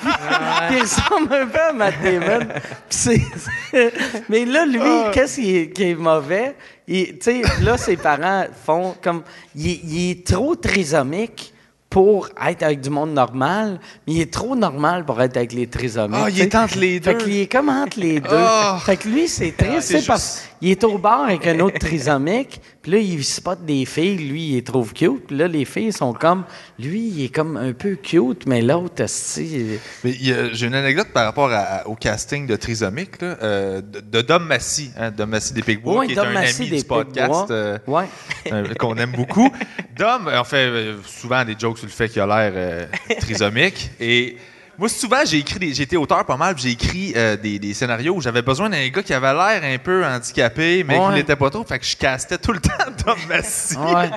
[0.70, 2.46] il ressemble un peu à Matt Damon.
[2.88, 3.92] Puis c'est-
[4.28, 4.80] mais là, lui,
[5.12, 6.56] qu'est-ce qui est, mauvais?
[6.88, 9.22] Tu sais, là, ses parents font comme.
[9.54, 11.52] Il, il est trop trisomique
[11.90, 15.66] pour être avec du monde normal, mais il est trop normal pour être avec les
[15.66, 16.20] trisomiques.
[16.22, 17.18] Ah, il est entre les Fait deux.
[17.24, 18.28] qu'il est comme entre les deux.
[18.30, 18.78] Ah.
[18.86, 21.58] Fait que lui, c'est triste, c'est tu sais, parce qu'il est au bar avec un
[21.58, 25.46] autre trisomique, puis là, il spot des filles, lui, il est trop cute, puis là,
[25.48, 26.44] les filles sont comme,
[26.78, 30.14] lui, il est comme un peu cute, mais l'autre, esti, Mais
[30.52, 34.46] j'ai une anecdote par rapport à- au casting de Trisomique, là, euh, de, de Dom
[34.46, 36.84] Massy, hein, Dom Massy des Picbois, Ouais, qui est Dom un Massy ami des du
[36.84, 38.06] podcast, euh, Ouais.
[38.52, 39.50] euh, qu'on aime beaucoup.
[39.96, 40.70] Dom, on fait
[41.06, 42.88] souvent des jokes sur le fait qu'il a l'air
[43.20, 43.90] trisomique.
[44.00, 44.36] Et
[44.80, 48.20] moi, souvent, j'ai écrit, été auteur pas mal, j'ai écrit euh, des, des scénarios où
[48.22, 51.08] j'avais besoin d'un gars qui avait l'air un peu handicapé, mais Ouais.
[51.10, 51.62] qui l'était pas trop.
[51.64, 52.72] Fait que je castais tout le temps
[53.06, 53.76] Dom Massy.
[53.76, 54.08] Ouais.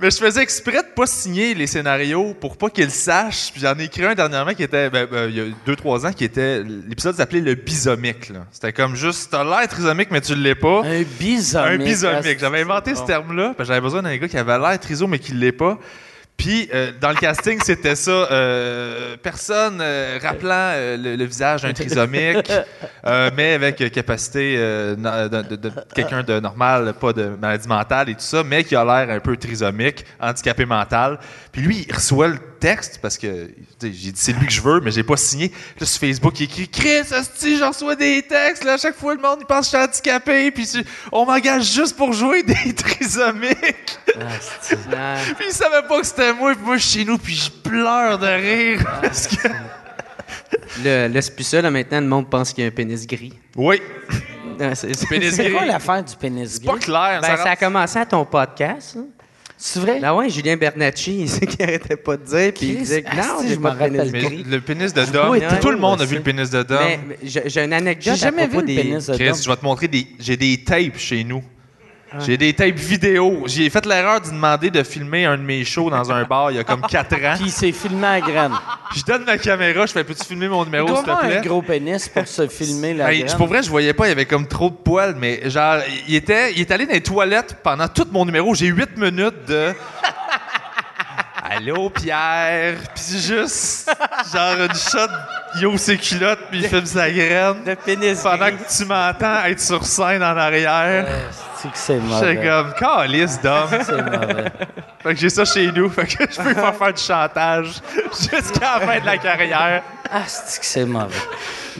[0.00, 3.52] Mais je faisais exprès de pas signer les scénarios pour pas qu'ils le sachent.
[3.52, 6.06] Puis j'en ai écrit un dernièrement qui était, ben, ben, il y a deux, trois
[6.06, 8.32] ans, qui était, l'épisode s'appelait Le Bisomique.
[8.50, 10.82] C'était comme juste, t'as l'air trisomique, mais tu l'es pas.
[10.84, 11.80] Un bisomique.
[11.82, 12.38] Un bisomique.
[12.40, 15.06] J'avais inventé c'est ce terme-là, parce que j'avais besoin d'un gars qui avait l'air triso,
[15.06, 15.78] mais qui l'est pas.
[16.42, 18.10] Puis, euh, dans le casting, c'était ça.
[18.10, 22.50] euh, personne euh, rappelant le, le visage d'un trisomique,
[23.36, 28.42] mais avec capacité de- de quelqu'un de normal, pas de maladie mentale et tout ça,
[28.42, 31.20] mais qui a l'air un peu trisomique, handicapé mental.
[31.52, 34.80] Puis lui, il reçoit le texte parce que j'ai dit c'est lui que je veux,
[34.80, 35.50] mais j'ai pas signé.
[35.80, 38.62] Là, sur Facebook, il écrit Chris, asti, j'en reçois des textes.
[38.64, 40.68] Là, à chaque fois, le monde il pense que je suis handicapé, puis
[41.10, 43.98] on m'engage juste pour jouer des trisomiques.
[44.18, 47.34] Ah, Puis il savait pas que c'était moi, puis moi je suis chez nous, puis
[47.34, 48.84] je pleure de rire.
[49.02, 49.48] Parce que...
[50.84, 53.06] le, le c'est plus ça, là, maintenant, le monde pense qu'il y a un pénis
[53.06, 53.32] gris.
[53.56, 53.80] Oui,
[54.60, 55.52] Ah, c'est gris.
[55.52, 56.80] quoi l'affaire du pénis C'est pas gris?
[56.80, 57.20] clair.
[57.20, 58.96] Ben, ça a commencé à ton podcast.
[58.98, 59.06] hein.
[59.64, 60.00] C'est vrai?
[60.02, 63.14] Ah ouais, Julien Bernacci, c'est qu'il arrêtait pas de dire, puis il Chris, disait que
[63.14, 66.02] non, asti, j'ai je pas de pénis le pénis de Dom, Oui, tout le monde
[66.02, 66.78] a vu le pénis de Dom.
[66.84, 68.74] Mais mais j'ai une anecdote J'ai jamais à vu le des...
[68.74, 69.36] pénis de Chris, Dom.
[69.40, 70.06] je vais te montrer des.
[70.18, 71.44] J'ai des tapes chez nous.
[72.20, 73.44] J'ai des tapes vidéo.
[73.46, 76.56] J'ai fait l'erreur de demander de filmer un de mes shows dans un bar il
[76.56, 77.34] y a comme 4 ans.
[77.36, 78.52] Puis il s'est filmé à graine.
[78.94, 81.38] Je donne ma caméra, je fais Peux-tu filmer mon numéro, s'il te plaît?
[81.38, 83.36] un gros pénis pour se filmer la Hey, graine.
[83.36, 86.14] pour vrai, je voyais pas, il y avait comme trop de poils, mais genre, il
[86.14, 88.54] était, il est allé dans les toilettes pendant tout mon numéro.
[88.54, 89.72] J'ai 8 minutes de.
[91.50, 92.76] Allô, Pierre!
[92.94, 93.90] Puis juste,
[94.32, 97.64] genre, une shot, yo, ses culottes, puis il filme sa graine.
[97.66, 101.06] De pénis Pendant que tu m'entends être sur scène en arrière.
[101.62, 102.48] C'est que c'est J'étais mauvais.
[102.48, 103.68] comme, calice d'homme.
[103.84, 104.44] C'est mauvais.
[105.02, 105.88] fait que j'ai ça chez nous.
[105.88, 109.82] Fait que je peux pas faire du chantage jusqu'à la fin de la carrière.
[110.10, 111.14] Ah, c'est que c'est mauvais.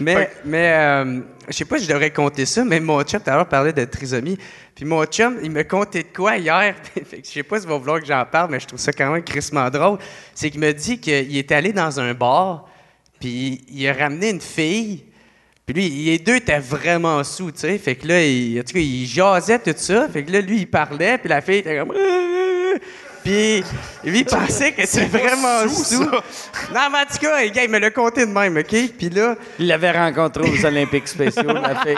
[0.01, 3.31] Mais, mais euh, je sais pas si je devrais compter ça, mais mon chum tout
[3.31, 4.39] à l'heure parlait de trisomie.
[4.75, 6.75] Puis mon chum, il me contait de quoi hier?
[6.95, 8.93] fait que je sais pas s'il va vouloir que j'en parle, mais je trouve ça
[8.93, 9.99] quand même crissement drôle.
[10.35, 12.69] C'est qu'il me dit qu'il est allé dans un bar,
[13.21, 15.05] puis il a ramené une fille.
[15.65, 17.79] Puis lui, les deux étaient vraiment sous, tu sais.
[17.79, 20.09] Fait que là, il, en tout cas, il jasait tout ça.
[20.09, 21.93] Fait que là, lui, il parlait, puis la fille était comme...
[23.23, 23.63] Puis
[24.05, 26.03] lui, il pensait que c'est vraiment sous.
[26.03, 28.75] Non, mais en tout cas, les gars, il me l'a compté de même, OK?
[28.99, 31.95] Puis là, Il l'avait rencontré aux Olympiques spéciaux, la fille.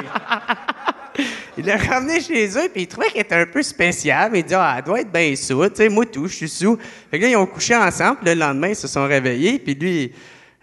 [1.56, 4.30] il l'a ramené chez eux, puis il trouvait qu'elle était un peu spéciale.
[4.32, 5.66] Mais il dit, ah, elle doit être bien sous.
[5.70, 6.78] Tu sais, moi, tout, je suis sous.
[7.10, 8.18] Fait que là, ils ont couché ensemble.
[8.22, 9.58] Puis le lendemain, ils se sont réveillés.
[9.58, 10.12] Puis lui,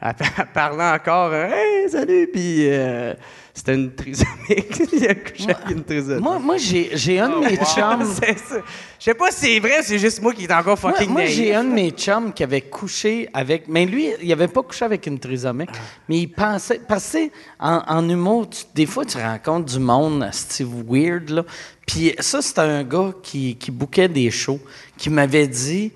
[0.02, 0.16] elle
[0.54, 2.28] parlant encore, euh, hey, salut.
[2.32, 3.14] Puis euh,
[3.54, 4.82] c'était une trisomique.
[4.94, 6.24] il a couché avec une trisomique.
[6.24, 8.04] Moi, moi j'ai, j'ai un de mes chums.
[9.00, 11.22] Je sais pas si c'est vrai, c'est juste moi qui est encore Moi, fucking moi,
[11.22, 11.34] naïf.
[11.36, 13.68] j'ai un de mes chums qui avait couché avec.
[13.68, 15.72] Mais lui, il avait pas couché avec une trisomique,
[16.08, 16.80] mais il pensait.
[16.88, 21.44] Parce que, en, en humour, tu- des fois, tu rencontres du monde, c'est weird, là.
[21.88, 24.60] Puis ça, c'était un gars qui, qui bouquait des shows,
[24.98, 25.92] qui m'avait dit.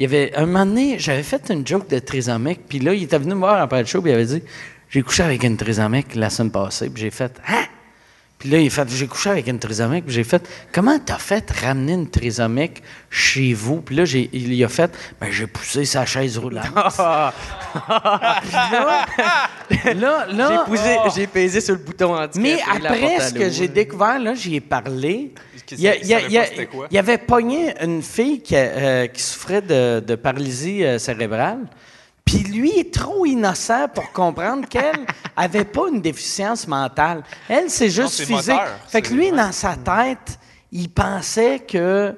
[0.00, 3.02] Il y avait un moment donné, j'avais fait une joke de trisomique, puis là, il
[3.02, 4.42] était venu me voir après le show, puis il avait dit
[4.88, 7.64] J'ai couché avec une trisomique la semaine passée, puis j'ai fait Hein?
[8.38, 10.06] Puis là, il a fait, j'ai couché avec une trisomique.
[10.06, 13.82] Puis j'ai fait, comment t'as fait ramener une trisomique chez vous?
[13.82, 16.64] Puis là, j'ai, il a fait, ben j'ai poussé sa chaise roulante.
[19.68, 22.36] Puis là, là, J'ai là, posé- j'ai pesé sur le bouton handicap.
[22.42, 25.34] mais après ce que j'ai découvert, là, j'y ai parlé.
[25.72, 26.88] Il, il pas c'était quoi.
[26.92, 31.60] avait pogné une fille qui, euh, qui souffrait de, de paralysie euh, cérébrale.
[32.24, 35.06] Puis lui est trop innocent pour comprendre qu'elle
[35.36, 37.22] avait pas une déficience mentale.
[37.48, 38.48] Elle, c'est juste physique.
[38.48, 38.68] moteur.
[38.88, 40.38] Fait que lui, dans sa tête,
[40.70, 42.14] il pensait que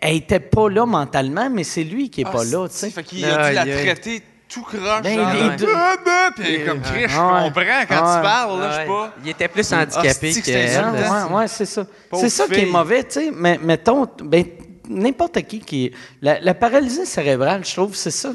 [0.00, 2.90] elle était pas là mentalement, mais c'est lui qui est pas là, tu sais.
[2.90, 5.02] Fait qu'il a dû la traiter tout croche.
[5.02, 8.22] Ben, genre, les deux- Ah, ben, Puis comme Chris, je Ah comprends quand Ah tu
[8.22, 9.14] parles, là, je sais pas.
[9.24, 10.78] Il était plus handicapé c'est que.
[11.10, 11.86] Ah, ouais, ouais, c'est ça.
[12.14, 13.30] C'est ça qui est mauvais, tu sais.
[13.34, 14.44] Mais mettons, ben,
[14.88, 15.92] n'importe qui qui.
[16.22, 18.30] La, la paralysie cérébrale, je trouve, c'est ça.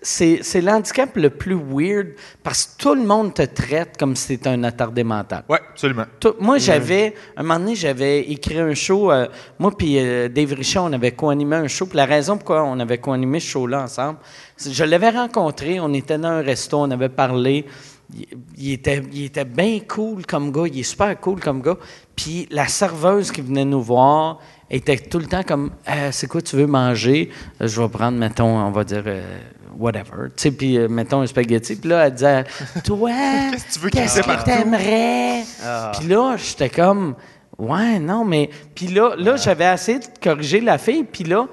[0.00, 2.08] C'est, l'handicap le plus weird
[2.42, 5.44] parce que tout le monde te traite comme si t'étais un attardé mental.
[5.48, 6.04] Ouais, absolument.
[6.18, 9.10] Tout- moi, j'avais, un moment donné, j'avais écrit un show.
[9.12, 9.26] euh,
[9.58, 11.84] moi puis euh, Dave Richard, on avait co-animé un show.
[11.86, 14.18] Puis la raison pourquoi on avait co-animé ce show-là ensemble,
[14.58, 15.78] je l'avais rencontré.
[15.80, 17.66] On était dans un resto, on avait parlé.
[18.16, 20.64] Il, il était, il était bien cool comme gars.
[20.66, 21.76] Il est super cool comme gars.
[22.16, 24.38] Puis la serveuse qui venait nous voir
[24.70, 27.28] était tout le temps comme Euh, C'est quoi tu veux manger?
[27.60, 29.02] Je vais prendre, mettons, on va dire.
[29.06, 29.22] euh,
[29.78, 30.28] Whatever.
[30.36, 31.76] Tu sais, puis euh, mettons un spaghetti.
[31.76, 32.44] Puis là, elle disait
[32.84, 33.10] Toi,
[33.50, 35.42] Qu'est-ce que tu veux qu'est-ce que t'aimerais?
[35.98, 37.14] Puis là, j'étais comme,
[37.58, 38.50] ouais, non, mais.
[38.74, 41.04] Puis là, là j'avais essayé de corriger la fille.
[41.04, 41.46] Puis là,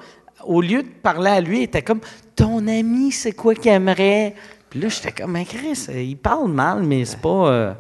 [0.45, 2.01] au lieu de parler à lui, il était comme,
[2.35, 4.35] ton ami, c'est quoi qu'il aimerait?
[4.69, 7.47] Puis là, j'étais comme, mais Chris, il parle mal, mais c'est pas.
[7.47, 7.73] euh,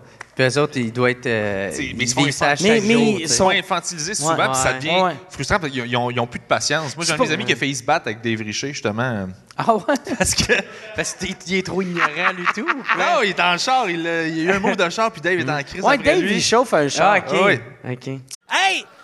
[0.49, 1.25] Puis eux autres, ils doivent être.
[1.27, 4.45] euh, mais ils font ça Mais- mais jour, sont- infantilisés souvent, Ouais.
[4.47, 5.15] puis ça devient Ouais.
[5.29, 6.95] frustrant parce qu'ils ont, ils ont plus de patience.
[6.95, 9.27] Moi, j'ai un de mes amis qui a failli se battre avec Dave Richer, justement.
[9.57, 9.81] Ah ouais?
[10.17, 10.53] Parce que.
[10.95, 12.65] Parce qu'il est trop ignorant, lui, tout.
[12.65, 15.11] Non, il est en char, il, a- il y a eu un move de char,
[15.11, 16.35] puis Dave est en crise Ouais, après Dave, lui.
[16.35, 17.15] il chauffe un char.
[17.15, 17.35] Ah, OK.
[17.39, 17.59] Ah oui.
[17.93, 18.07] OK.
[18.51, 18.85] Hey,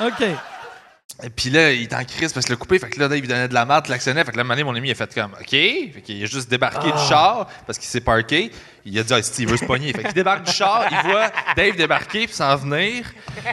[0.00, 0.22] OK.
[1.22, 3.20] Et puis là, il est en crise parce que le coupé, fait que là, Dave,
[3.20, 4.22] il donnait de la merde, klaxonnait.
[4.22, 5.48] Fait que là, donné, mon ami, il a fait comme, OK.
[5.50, 6.98] Fait qu'il a juste débarqué Ah.
[7.00, 8.50] du char parce qu'il s'est parké.
[8.84, 9.92] Il a dit, ah, Steve veut se pogner.
[9.94, 13.06] Fait qu'il débarque du char, il voit Dave débarquer puis s'en venir.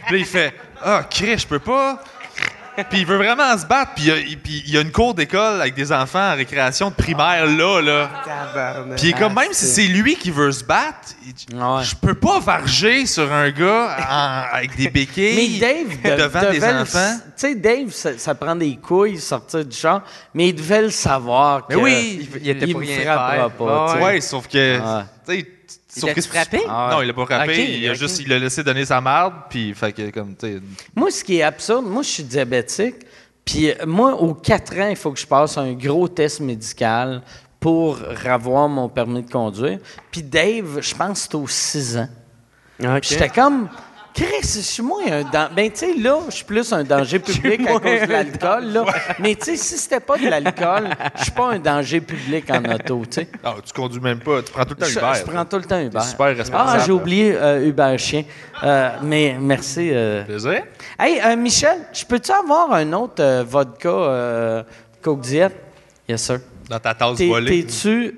[0.08, 0.54] Puis là, il fait,
[0.84, 2.04] ah, Chris, je peux pas.
[2.90, 3.92] Puis il veut vraiment se battre.
[3.96, 6.32] Puis il y a- il puis il y a une cour d'école avec des enfants
[6.32, 8.10] en récréation de primaire là, là.
[8.98, 11.10] Puis il est comme, même si c'est lui qui veut se battre,
[11.60, 11.84] Ah ouais.
[11.84, 16.52] je peux pas varger sur un gars en- avec des Mais béquilles Dave de- devant
[16.52, 17.16] des enfants.
[17.26, 20.90] Tu sais, Dave, ça, ça prend des couilles sortir du char, mais il devait le
[20.90, 21.66] savoir.
[21.70, 23.86] Mais que oui, il était il pour me frappera pas.
[23.94, 24.04] tu sais.
[24.06, 24.80] Ouais, sauf que.
[25.28, 25.46] Ouais.
[26.04, 26.62] L'a-tu frappé?
[26.68, 27.78] Non, il l'a pas frappé.
[27.78, 30.62] Il a juste, il l'a laissé donner sa marde, puis fait que comme tu sais.
[30.96, 32.96] Moi, ce qui est absurde, moi, je suis diabétique.
[33.46, 37.22] Puis euh, moi, aux 4 ans, il faut que je passe un gros test médical
[37.60, 39.80] pour avoir mon permis de conduire.
[40.12, 42.10] Puis Dave, je pense que c'était aux 6 ans.
[42.82, 43.02] OK.
[43.02, 43.70] Puis j'étais comme,
[44.14, 45.54] Chris, je suis moins un danger.
[45.56, 48.86] Ben, tu sais, là, je suis plus un danger public à cause de l'alcool, là.
[49.20, 52.64] Mais, tu sais, si c'était pas de l'alcool, je suis pas un danger public en
[52.74, 53.28] auto, tu sais.
[53.44, 54.44] Ah, tu conduis même pas.
[54.44, 55.20] Tu prends tout le temps Uber.
[55.20, 56.00] je prends tout le temps Uber.
[56.02, 56.84] Super Ah, responsable.
[56.86, 58.24] j'ai oublié euh, Uber Chien.
[58.64, 59.90] Euh, mais merci.
[59.92, 60.24] euh.
[60.26, 60.64] Plaisir.
[61.00, 64.64] Hey, euh, Michel, je peux-tu avoir un autre euh, vodka euh,
[65.02, 65.52] Coke Diet?
[66.08, 66.40] Yes, sir.
[66.70, 67.66] Dans ta tasse T'es- volée.
[67.66, 68.16] T'es-tu...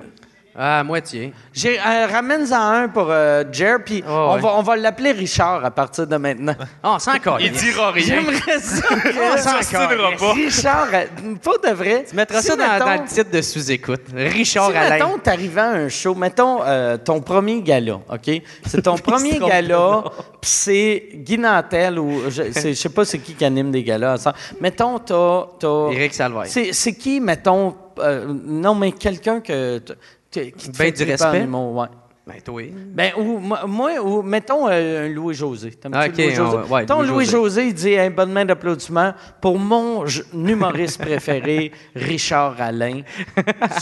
[0.57, 1.33] Ah, à moitié.
[1.53, 4.41] J'ai, euh, ramène-en un pour euh, Jer, puis Oh, on, ouais.
[4.41, 6.55] va, on va l'appeler Richard à partir de maintenant.
[6.83, 7.41] Ah, c'est encore.
[7.41, 8.05] Il dira rien.
[8.05, 8.85] J'aimerais ça
[9.33, 10.33] On s'obstinera pas.
[10.33, 11.05] Richard, euh,
[11.43, 12.05] pas de vrai.
[12.09, 14.01] Tu mettras Si, ça dans, mettons- dans le titre de sous-écoute.
[14.15, 14.89] Richard Si, Alain.
[14.95, 18.41] mettons, t'arrivais à un show, mettons, euh, ton premier gala, OK?
[18.65, 20.03] C'est ton premier gala,
[20.39, 22.21] puis c'est Guy Nantel ou...
[22.29, 24.17] Je sais pas c'est qui qui anime des galas.
[24.19, 24.33] ça.
[24.61, 25.47] Mettons, t'as...
[25.59, 26.43] t'as- Éric Salvaire.
[26.47, 27.75] C'est c'est qui, mettons...
[27.99, 29.79] euh, non, mais quelqu'un que...
[29.79, 29.93] t-
[30.41, 31.43] qui te Ben fait du respect?
[31.43, 31.87] humour, ouais.
[32.27, 32.61] Ben, toi.
[32.73, 35.73] Ben, ou, moi, ou, mettons euh, un Louis-José.
[35.93, 36.57] Ah, ok, Louis-José?
[36.57, 37.67] on- ouais, Mettons Louis-José.
[37.67, 43.01] Il dit hey, bonne main d'applaudissement pour mon humoriste préféré, Richard Alain.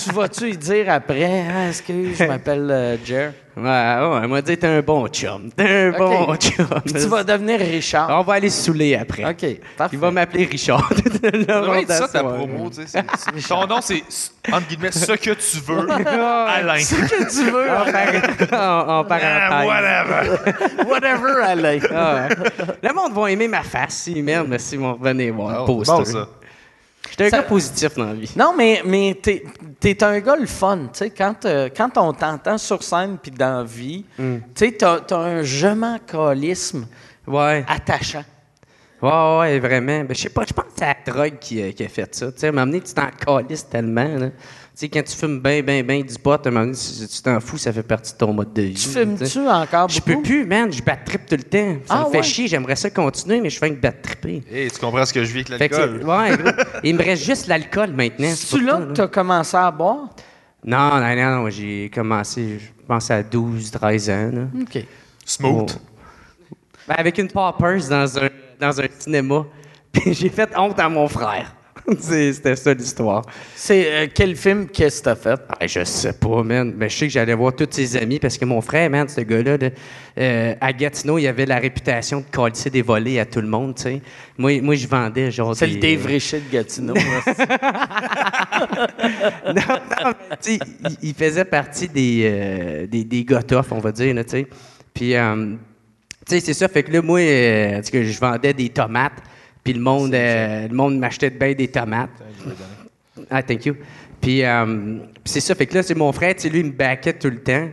[0.03, 3.31] tu vas-tu lui dire après, ah, est-ce que je m'appelle euh, Jer?
[3.55, 5.49] Ouais, ouais, elle m'a dit t'es un bon chum.
[5.55, 6.65] T'es un bon chum.
[6.83, 8.09] Puis tu vas devenir Richard.
[8.09, 9.23] On va aller saouler après.
[9.25, 9.45] OK,
[9.77, 9.95] parfait.
[9.95, 10.89] Il va m'appeler Richard.
[11.23, 13.03] Être ça ta promo, tu sais.
[13.47, 14.03] Ton nom, c'est,
[14.51, 16.79] entre guillemets, ce que tu veux, Alain.
[16.79, 19.67] Ce que tu veux, En, par- en- en parenthèse.
[19.67, 20.85] whatever.
[20.89, 21.79] whatever, Alain.
[21.93, 22.35] Ah, ouais.
[22.81, 23.93] Le monde va aimer ma face.
[24.03, 25.93] Si, merde, mais s'ils vont revenir voir le Oh, poster.
[25.93, 26.27] bon, ça.
[27.13, 28.31] J'étais un Ça- gars positif dans la vie.
[28.35, 29.43] Non, mais, mais t'es,
[29.79, 33.29] t'es un gars le fun, tu sais, quand, euh, quand on t'entend sur scène puis
[33.29, 34.37] dans la vie, Mm.
[34.55, 35.99] tu sais, t'as, t'as un je m'en
[37.27, 37.63] Ouais.
[37.67, 38.23] attachant.
[39.01, 39.99] Ouais, ouais, vraiment.
[40.05, 42.15] Ben, je sais pas, je pense que c'est la drogue qui, a- qui a fait
[42.15, 42.31] ça.
[42.31, 44.07] Tu sais, donné, tu t'en calisses tellement.
[44.17, 44.27] là.
[44.75, 47.07] Tu sais, quand tu fumes bien, bien, bien du pot, à un moment donné, tu
[47.07, 48.73] tu t'en fous, ça fait partie de ton mode de vie.
[48.73, 50.13] Tu tu fumes-tu encore Je beaucoup?
[50.17, 50.73] peux plus, man.
[50.73, 51.75] Je bats trip tout le temps.
[51.85, 52.23] Ça Ah, me fait ouais?
[52.23, 52.47] chier.
[52.47, 54.41] J'aimerais ça continuer, mais je fais que battre tripper.
[54.51, 55.99] Hey, tu comprends ce que je vis avec l'alcool?
[56.01, 56.51] c'est- ouais, gros.
[56.83, 58.33] Il me reste juste l'alcool maintenant.
[58.49, 60.09] Pour là que t'as commencé à boire?
[60.65, 61.49] Non, non, non, non.
[61.51, 64.31] J'ai commencé, je pense, à 12, 13 ans.
[64.33, 64.41] là.
[64.59, 64.85] OK.
[65.23, 65.77] Smooth.
[66.87, 69.45] Ben, avec une poppers dans un, dans un cinéma.
[69.91, 71.55] Puis j'ai fait honte à mon frère.
[71.99, 73.23] C'était ça l'histoire.
[73.55, 75.41] C'est euh, quel film qu'est-ce que t'as fait?
[75.49, 76.73] Ah, je sais pas, man.
[76.77, 79.21] Mais je sais que j'allais voir tous ses amis parce que mon frère, man, ce
[79.21, 79.69] gars-là, là,
[80.17, 83.75] euh, à Gatineau, il avait la réputation de coller des volets à tout le monde,
[83.75, 84.01] tu sais.
[84.37, 85.73] Moi, moi je vendais genre C'est des...
[85.73, 86.93] le Dave Richer de Gatineau.
[86.93, 87.01] là.
[89.47, 90.59] non, non, mais, tu
[91.01, 93.25] il, faisait partie des, euh, des,
[93.71, 94.47] on va dire, tu sais.
[94.93, 95.55] Puis, euh,
[96.25, 96.67] tu sais, c'est ça.
[96.67, 99.21] Fait que là, moi, je vendais des tomates,
[99.63, 102.09] puis le monde, euh, le monde m'achetait de des tomates.
[103.29, 103.75] Ah, thank you.
[104.19, 104.65] Puis, euh,
[105.15, 105.55] puis c'est ça.
[105.55, 107.69] Fait que là, c'est mon frère, lui, il me backait tout le temps.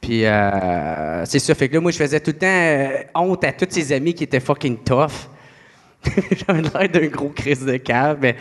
[0.00, 1.54] Puis, euh, c'est ça.
[1.54, 4.14] Fait que là, moi, je faisais tout le temps euh, honte à tous ses amis
[4.14, 5.28] qui étaient fucking tough.
[6.46, 8.36] J'avais l'air d'un gros crise de cave, mais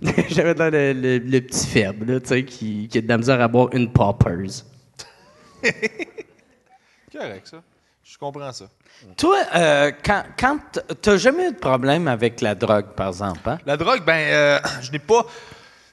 [0.30, 3.18] j'avais l'air le, le- le petit faible, là, tu sais, qui, qui a de la
[3.18, 4.64] misère à boire une poppers.
[7.12, 7.62] Correct, ça.
[8.02, 8.70] Je comprends ça.
[9.16, 10.58] Toi, euh, quand, quand
[11.00, 13.58] t'as jamais eu de problème avec la drogue, par exemple, hein?
[13.66, 15.24] La drogue, ben, euh, je n'ai pas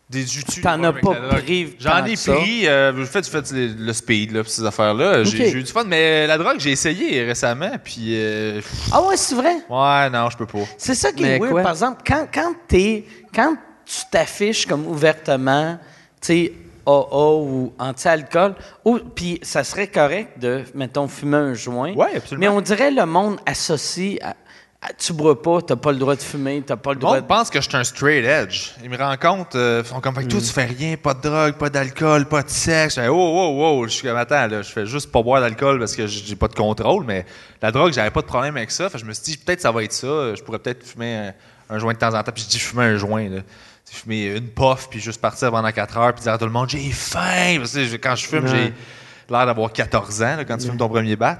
[0.09, 0.61] des outils.
[0.61, 2.67] T'en as pas pris J'en ai pris.
[2.67, 5.23] euh, j'ai fait, j'ai fait le, le speed, là, pis ces affaires-là.
[5.25, 8.13] J'ai eu du fun, mais la drogue, j'ai essayé récemment, puis.
[8.15, 9.57] euh, Ah ouais, c'est vrai?
[9.69, 10.59] ouais, non, je peux pas.
[10.77, 11.51] C'est ça qui Mais est weird.
[11.53, 11.61] quoi?
[11.63, 15.77] Par exemple, quand, quand, t'es- quand tu t'affiches comme ouvertement,
[16.21, 16.53] tu sais,
[16.87, 21.93] AA ou anti-alcool, ou- puis ça serait correct de, mettons, fumer un joint.
[21.93, 22.39] Ouais, absolument.
[22.39, 24.29] Mais on dirait le monde associe à,
[24.81, 27.13] à- tu bois pas, t'as pas le droit de fumer, t'as pas le Le droit
[27.15, 27.27] monde de...
[27.27, 28.69] pense que je suis un straight edge.
[28.83, 31.69] Ils me rencontrent, euh, font comme, Fait toi, tu fais rien, pas de drogue, pas
[31.69, 32.95] d'alcool, pas de sexe.
[32.95, 35.41] Je fais, oh, oh, oh, je suis comme, attends, là, je fais juste pas boire
[35.41, 37.25] d'alcool parce que j'ai pas de contrôle, mais
[37.61, 38.89] la drogue, j'avais pas de problème avec ça.
[38.89, 40.35] Fait je me suis dit, peut-être ça va être ça.
[40.35, 41.33] Je pourrais peut-être fumer
[41.69, 42.31] un, un joint de temps en temps.
[42.31, 43.41] Puis je dis, fumer un joint, là.
[43.89, 46.69] Fumer une puff, puis juste partir pendant 4 heures, puis dire à tout le monde,
[46.69, 47.55] j'ai faim.
[47.57, 48.49] Parce que quand je fume, Ouais.
[49.29, 51.39] j'ai l'air d'avoir 14 ans, là, quand tu fumes ton premier bat.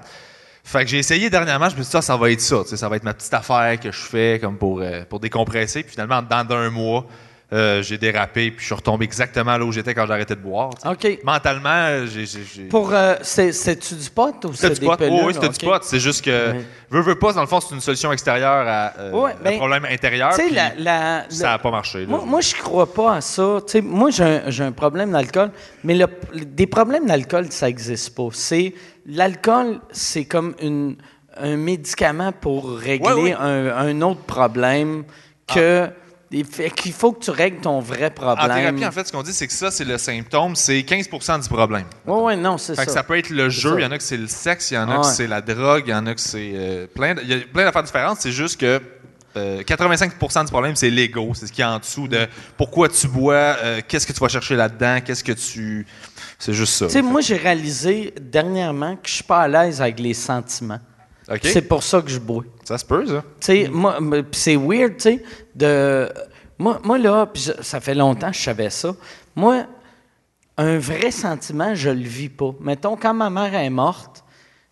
[0.64, 2.64] Fait que j'ai essayé dernièrement, je me suis dit, ça, ça va être ça.
[2.66, 5.84] Ça va être ma petite affaire que je fais comme pour, euh, pour décompresser.
[5.84, 7.06] Puis finalement, dans d'un mois,
[7.54, 10.72] euh, j'ai dérapé, puis je suis retombé exactement là où j'étais quand arrêté de boire.
[10.86, 11.20] OK.
[11.24, 12.64] Mentalement, euh, j'ai.
[12.70, 14.98] Pour, euh, c'est- c'est-tu du pot ou c'est du des pot.
[15.10, 15.82] Oh, oui, c'était du pot.
[15.82, 16.54] C'est juste que,
[16.90, 19.86] veux, veux pas, dans le fond, c'est une solution extérieure à euh, un ben, problème
[19.86, 20.32] intérieur.
[20.38, 22.02] Puis la, la- ça n'a pas marché.
[22.02, 22.08] là.
[22.08, 23.60] Moi, moi, je crois pas à ça.
[23.66, 25.52] Tu sais, moi, j'ai un, un problème d'alcool,
[25.86, 26.08] mais le-
[26.46, 28.28] des problèmes d'alcool, ça n'existe pas.
[29.06, 30.98] L'alcool, c'est comme une,
[31.38, 33.34] un médicament pour régler Ouais.
[33.34, 35.04] Un, un autre problème
[35.48, 36.07] que Il
[36.44, 38.52] fait qu'il faut que tu règles ton vrai problème.
[38.52, 41.42] En thérapie, en fait, ce qu'on dit, c'est que ça, c'est le symptôme, c'est 15%
[41.42, 41.86] du problème.
[42.06, 42.86] Oui, oui, non, c'est Fait ça.
[42.86, 44.76] que ça peut être le jeu, il y en a que c'est le sexe, il
[44.76, 45.14] y en a Ah que ouais.
[45.14, 47.64] c'est la drogue, il y en a que c'est euh, plein, de- y a plein
[47.64, 48.18] d'affaires différentes.
[48.20, 48.82] C'est juste que
[49.38, 53.08] euh, 85% du problème, c'est l'ego, c'est ce qui est en dessous de pourquoi tu
[53.08, 55.86] bois, euh, qu'est-ce que tu vas chercher là-dedans, qu'est-ce que tu,
[56.40, 56.88] c'est juste ça.
[56.88, 60.80] Tu sais, moi, j'ai réalisé dernièrement que je suis pas à l'aise avec les sentiments.
[61.42, 62.44] C'est pour ça que je bois.
[62.64, 63.24] Ça se peut, ça.
[63.40, 64.00] Tu sais, moi,
[64.32, 65.24] c'est weird, tu sais,
[65.56, 66.10] de...
[66.60, 68.96] Moi, moi là, pis ça fait longtemps que je savais ça.
[69.36, 69.66] Moi,
[70.58, 72.52] un vrai sentiment, je le vis pas.
[72.60, 74.24] Mettons, quand ma mère est morte,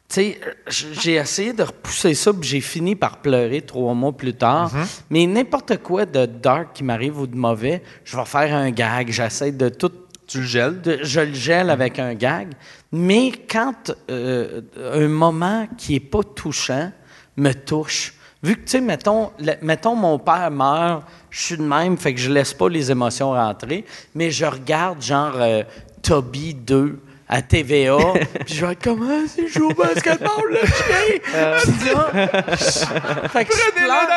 [0.08, 4.34] tu sais, j'ai essayé de repousser ça, puis j'ai fini par pleurer trois mois plus
[4.34, 4.72] tard.
[5.10, 9.12] Mais n'importe quoi de dark qui m'arrive ou de mauvais, je vais faire un gag.
[9.12, 9.91] J'essaie de tout
[10.27, 10.81] Tu le gèles?
[10.81, 12.49] de- je le gèle avec un gag.
[12.91, 14.61] Mais quand euh,
[14.93, 16.91] un moment qui est pas touchant
[17.38, 21.63] me touche, vu que, tu sais, mettons, le- mettons, mon père meurt, je suis de
[21.63, 25.63] même, fait que je laisse pas les émotions rentrer, mais je regarde genre euh,
[26.01, 27.97] Toby 2 à TVA,
[28.45, 31.19] puis je vais être comme ah, c'est joue au basketball le chien.
[31.67, 34.07] Je- fait que je pleure.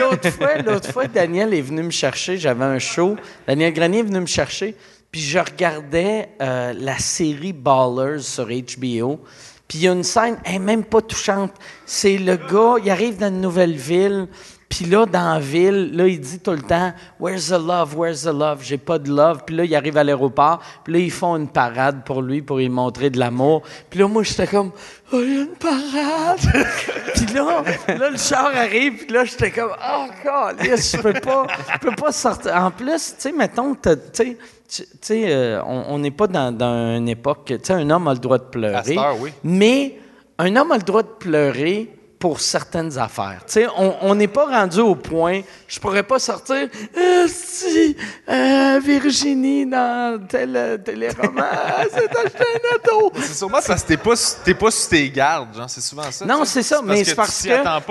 [0.00, 2.36] L'autre fois, l'autre fois, Daniel est venu me chercher.
[2.36, 3.16] J'avais un show.
[3.46, 4.76] Daniel Grenier est venu me chercher.
[5.14, 9.20] Puis je regardais euh, la série Ballers sur HBO.
[9.68, 11.52] Puis il y a une scène, elle est même pas touchante.
[11.86, 14.26] C'est le gars, il arrive dans une nouvelle ville.
[14.68, 17.96] Puis là, dans la ville, là, il dit tout le temps Where's the love?
[17.96, 18.64] Where's the love?
[18.64, 19.44] J'ai pas de love.
[19.46, 20.60] Puis là, il arrive à l'aéroport.
[20.82, 23.62] Puis là, ils font une parade pour lui, pour lui montrer de l'amour.
[23.88, 24.72] Puis là, moi, j'étais comme
[25.12, 26.40] Oh, il y a une parade!
[27.14, 29.04] puis là, là, le char arrive.
[29.04, 32.56] Puis là, j'étais comme Oh, God, je peux pas, je peux pas sortir.
[32.56, 34.36] En plus, tu sais, mettons, tu sais,
[34.82, 37.44] tu sais, euh, on n'est pas dans, dans une époque.
[37.46, 38.96] Tu sais, un homme a le droit de pleurer.
[39.20, 39.30] Oui.
[39.42, 39.98] Mais
[40.38, 41.93] un homme a le droit de pleurer
[42.24, 43.42] pour certaines affaires.
[43.46, 43.66] Tu sais,
[44.00, 47.94] on n'est pas rendu au point, je pourrais pas sortir, Euh, si,
[48.26, 51.44] euh, Virginie dans tel téléroman
[51.92, 53.12] s'est acheté un auto.
[53.20, 56.24] C'est sûrement parce que t'es pas, t'es pas sur tes gardes, genre, c'est souvent ça.
[56.24, 57.48] Non, c'est ça, mais c'est parce que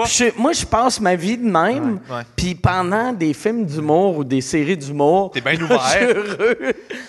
[0.08, 2.00] je- moi, je passe ma vie de même,
[2.36, 5.88] puis pendant des films d'humour ou des séries d'humour, T'es bien je ouvert.
[5.90, 6.58] suis heureux.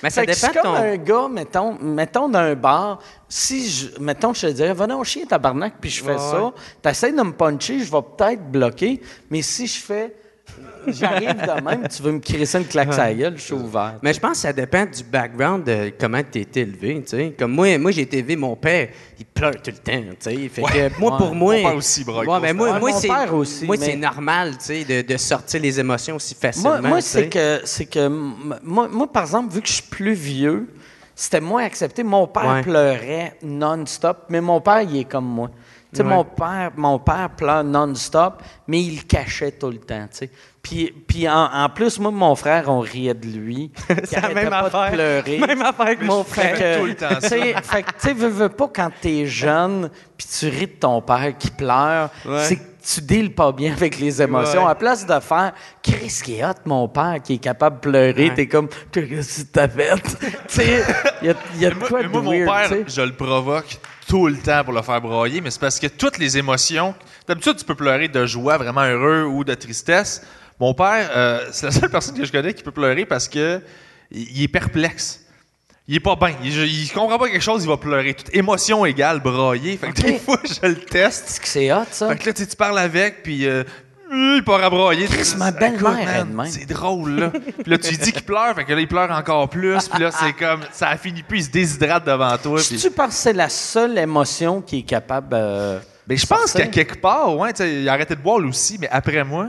[0.03, 2.99] Mais ça Fait que dépend comme de ton- un gars, mettons, mettons dans un bar,
[3.37, 6.44] si je, mettons, je te dirais, va donc chier tabarnak, puis je fais Ouais, ça,
[6.44, 6.51] ouais.
[6.81, 10.14] t'essaies de me puncher, je vais peut-être bloquer, mais si je fais,
[10.87, 13.94] j'arrive de même, tu veux me crisser une claque à gueule, je suis ouvert.
[14.03, 17.35] Mais je pense que ça dépend du background de comment tu été élevé, tu sais.
[17.37, 20.49] Comme moi, moi j'ai été élevé, mon père, il pleure tout le temps, tu sais.
[20.49, 21.18] Fait que moi, Ouais.
[21.18, 21.57] pour moi...
[21.57, 23.09] Mon père aussi braille Ouais, mais moi, Ouais, moi mon c'est...
[23.09, 26.81] père aussi, Moi, mais- c'est normal, tu sais, de, de sortir les émotions aussi facilement,
[26.81, 30.14] Moi, moi c'est que, c'est que moi, moi, par exemple, vu que je suis plus
[30.14, 30.68] vieux,
[31.14, 32.03] c'était moins accepté.
[32.03, 32.62] Mon père Ouais.
[32.62, 35.50] pleurait non-stop, mais mon père, il est comme moi.
[35.92, 36.09] Tu sais, Ouais.
[36.09, 40.31] mon père, mon père pleure non-stop, mais il le cachait tout le temps, tu sais.
[40.61, 43.70] Puis, puis en, en plus, moi, et mon frère, on riait de lui.
[44.05, 44.90] C'est la même pas affaire.
[44.90, 45.38] de pleurer.
[45.46, 46.59] Même affaire que mon Fait frère.
[46.59, 50.27] que, tout le temps fait que, tu sais, veux, veux pas quand t'es jeune, puis
[50.27, 52.42] tu ris de ton père qui pleure, Ouais.
[52.44, 54.64] c'est que tu deals pas bien avec les émotions.
[54.64, 54.70] Ouais.
[54.70, 58.29] À place de faire Chris qui est hot, mon père, qui est capable de pleurer,
[58.29, 58.35] Ouais.
[58.35, 59.94] t'es comme qu'est-ce que t'as fait?
[60.03, 60.83] tu sais,
[61.23, 63.01] il y a, y a de moi, quoi de moi, mon weird, père, tu sais.
[63.01, 66.18] je le provoque tout le temps pour le faire broyer, mais c'est parce que toutes
[66.18, 66.94] les émotions.
[67.27, 70.23] D'habitude, tu peux pleurer de joie, vraiment heureux, ou de tristesse.
[70.61, 73.61] Mon père, euh, c'est la seule personne que je connais qui peut pleurer parce que
[74.11, 75.24] il est perplexe.
[75.87, 76.35] Il est pas bien.
[76.42, 78.14] Il, il comprend pas quelque chose, il va pleurer.
[78.14, 79.77] Toute émotion égale brailler.
[79.77, 81.40] Fait que des fois, je le teste.
[81.44, 82.09] C'est hot, ça?
[82.09, 83.64] Fait que là, tu parles avec, puis euh,
[84.11, 85.07] il part à broyer.
[85.07, 86.27] Chris, ma belle-mère.
[86.49, 87.31] C'est drôle, là.
[87.31, 89.77] puis là, tu lui dis qu'il pleure, fait que là, il pleure encore plus.
[89.90, 92.61] Puis là, c'est comme, ça a fini plus, il se déshydrate devant toi.
[92.66, 95.35] puis- Tu penses que c'est la seule émotion qui est capable.
[95.35, 98.79] euh, Mais je pense qu'à quelque part, ouais, il a arrêté de boire lui aussi,
[98.81, 99.49] mais après moi.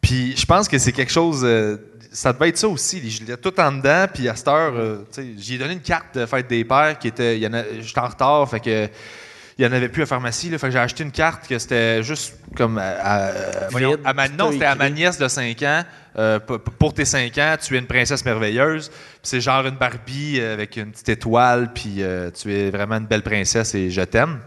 [0.00, 1.42] Puis je pense que c'est quelque chose.
[1.44, 1.76] euh,
[2.12, 3.10] ça devait être ça aussi.
[3.10, 5.04] Je l'ai tout en dedans, puis à cette heure, euh,
[5.38, 7.38] j'ai donné une carte de fête des pères qui était.
[7.80, 8.88] J'étais en retard, fait que.
[9.60, 11.48] Il n'y en avait plus à la pharmacie, là, fait que j'ai acheté une carte
[11.48, 12.90] que c'était juste comme à,
[13.26, 15.82] à- voyons, à ma, non, c'était à ma nièce de 5 ans.
[16.16, 18.88] euh, pour tes 5 ans, tu es une princesse merveilleuse.
[19.20, 23.24] C'est genre une Barbie avec une petite étoile, puis euh, tu es vraiment une belle
[23.24, 24.38] princesse et je t'aime.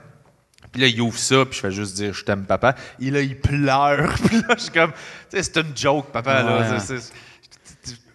[0.71, 2.75] Puis là, il ouvre ça, puis je fais juste dire je t'aime, papa.
[3.01, 4.13] Et là, il pleure.
[4.25, 4.93] Puis là, je suis comme,
[5.29, 6.41] c'est une joke, papa.
[6.43, 6.79] là.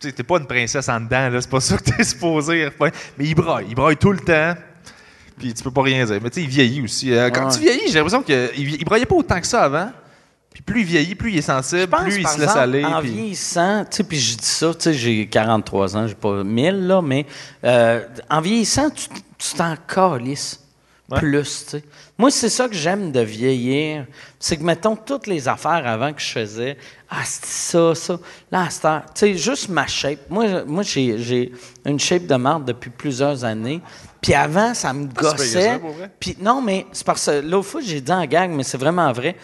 [0.01, 1.41] T'es pas une princesse en dedans, là.
[1.41, 2.69] C'est pas ça que t'es supposé.
[2.81, 3.67] Mais il braille.
[3.69, 4.55] Il braille tout le temps.
[5.39, 6.19] Puis tu peux pas rien dire.
[6.23, 7.13] Mais tu sais, il vieillit aussi.
[7.13, 7.53] Euh, Quand Ouais.
[7.53, 9.91] tu vieillis, j'ai l'impression qu'il il braillait pas autant que ça avant.
[10.55, 12.83] Puis plus il vieillit, plus il est sensible, pense, plus il se laisse aller.
[12.83, 16.15] En puis- vieillissant, tu sais, puis je dis ça, tu sais, j'ai 43 ans, j'ai
[16.15, 17.27] pas 1000, là, mais
[17.63, 20.63] euh, en vieillissant, tu tu t'en calisses.
[21.15, 21.85] plus, tu sais.
[22.19, 24.07] Moi, c'est ça que j'aime de vieillir.
[24.39, 26.79] C'est que, mettons, toutes les affaires avant que je faisais,
[27.11, 28.19] ah, c'était ça, ça.
[28.51, 30.31] Là, heure, tu sais, juste ma shape.
[30.31, 31.53] Moi, moi j'ai, j'ai
[31.85, 33.83] une shape de marde depuis plusieurs années.
[34.23, 35.63] Puis avant, ça me que gossait.
[35.63, 35.81] ça.
[36.19, 39.13] Puis non, mais c'est parce que l'autre fois, j'ai dit en gag, mais c'est vraiment
[39.13, 39.37] vrai.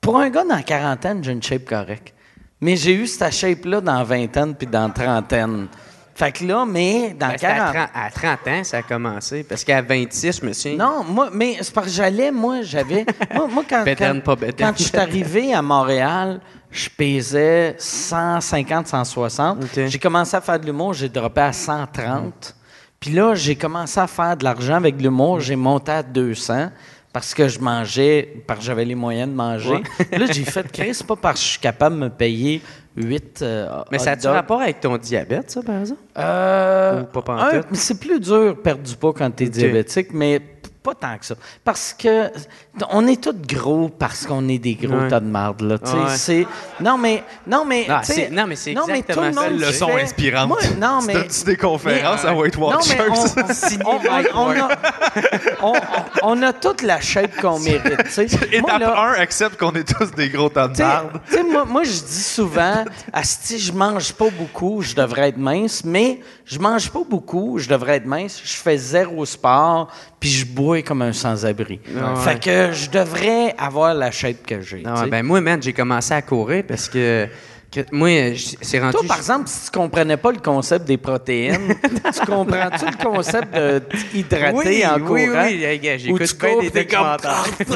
[0.00, 2.14] Pour un gars dans la quarantaine, j'ai une shape correcte.
[2.60, 5.68] Mais j'ai eu cette shape-là dans la vingtaine puis dans la trentaine.
[6.16, 7.74] Fait que là, mais dans Ben, c'était à, 40...
[7.74, 9.44] 30, à 30 ans, ça a commencé.
[9.44, 10.78] Parce qu'à 26, je me souviens.
[10.78, 13.04] Non, moi, mais c'est parce que j'allais, moi, j'avais.
[13.34, 14.66] Moi, moi, quand, Bédaine, quand, pas bédaine.
[14.66, 16.40] quand je suis arrivé à Montréal,
[16.70, 19.64] je pesais 150, 160.
[19.64, 19.86] OK.
[19.86, 22.56] J'ai commencé à faire de l'humour, j'ai droppé à 130.
[22.98, 26.70] Puis là, j'ai commencé à faire de l'argent avec l'humour, j'ai monté à 200
[27.12, 29.82] parce que je mangeais, parce que j'avais les moyens de manger.
[30.12, 32.62] là, j'ai fait, Chris, c'est pas parce que je suis capable de me payer
[32.96, 36.00] 8 euh, Mais ça a-tu rapport avec ton diabète, ça, par exemple?
[36.18, 40.40] Euh, Ou pas un, c'est plus dur perdre du poids quand tu es diabétique, mais
[40.86, 41.34] pas tant que ça.
[41.64, 42.30] Parce que
[42.90, 45.08] on est tous gros parce qu'on est des gros Ouais.
[45.08, 45.74] tas de marde, là.
[45.82, 46.10] Ouais.
[46.16, 46.46] c'est...
[46.80, 47.24] Non, mais...
[47.46, 47.86] Non, mais...
[47.88, 50.02] Ah, c'est- non, mais c'est non, mais exactement tout le ça, monde Belle leçon fait-
[50.02, 50.48] inspirante.
[50.48, 51.12] Moi, non, mais...
[51.14, 53.80] donnes-tu des conférences mais- à Weight Non, mais Watchers?
[53.84, 53.96] on, on-
[54.34, 54.68] on- on a,
[55.62, 55.72] on,
[56.22, 57.82] on a toute la shape qu'on mérite.
[58.16, 61.20] Moi, Étape là, 1, accepte qu'on est tous des gros tas de marde.
[61.50, 62.84] moi, moi, je dis souvent,
[63.22, 67.68] si je mange pas beaucoup, je devrais être mince, mais je mange pas beaucoup, je
[67.68, 71.80] devrais être mince, je fais zéro sport, puis je bois comme un sans-abri.
[71.98, 72.20] Ah ouais.
[72.20, 74.84] Fait que je devrais avoir la shape que j'ai.
[74.84, 75.10] Sais.
[75.10, 77.26] ben moi, man, j'ai commencé à courir parce que
[77.92, 78.92] moi, j- c'est rendu.
[78.92, 81.74] Toi, par exemple, si tu comprenais pas le concept des protéines,
[82.14, 83.78] tu comprends-tu le concept de
[84.10, 85.44] t'hydrater oui, en oui, courant?
[85.46, 85.58] oui,
[85.98, 87.44] j'écoute bien cours, des comme, documentaires.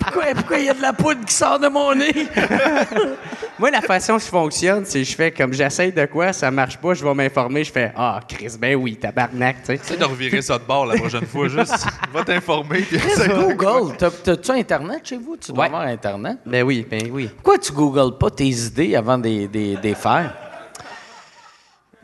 [0.00, 2.12] pourquoi pourquoi il y a de la poudre qui sort de mon nez?
[3.58, 6.76] Moi, la façon que je fonctionne, c'est je fais comme j'essaye de quoi, ça marche
[6.76, 9.96] pas, je vais m'informer, je fais Ah, Chris, ben oui, tabarnak, tu sais.
[9.96, 11.48] De revirer ça de bord la prochaine fois.
[11.48, 12.84] Juste, va t'informer.
[13.28, 15.36] Google, t'as- t'as-tu Internet chez vous?
[15.38, 15.66] Tu dois Ouais.
[15.66, 16.38] avoir Internet.
[16.44, 17.30] Ben oui, ben oui.
[17.34, 20.34] Pourquoi tu googles pas tes idées avant de les- de les faire?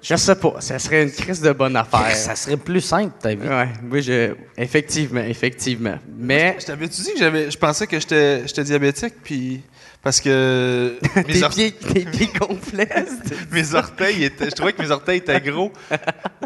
[0.02, 2.10] Je sais pas, ça serait une crise de bonne affaire.
[2.16, 3.46] Ça serait plus simple, ta vie.
[3.46, 4.34] Ouais, oui, je.
[4.56, 5.94] Effectivement, effectivement.
[6.18, 6.56] Mais.
[6.58, 9.62] Je t'avais-tu dit que j'avais, je pensais que j'étais, j'étais diabétique, puis
[10.02, 12.30] parce que mes, Tes or- pieds, tes pieds
[13.52, 15.72] mes orteils étaient, je trouvais que mes orteils étaient gros.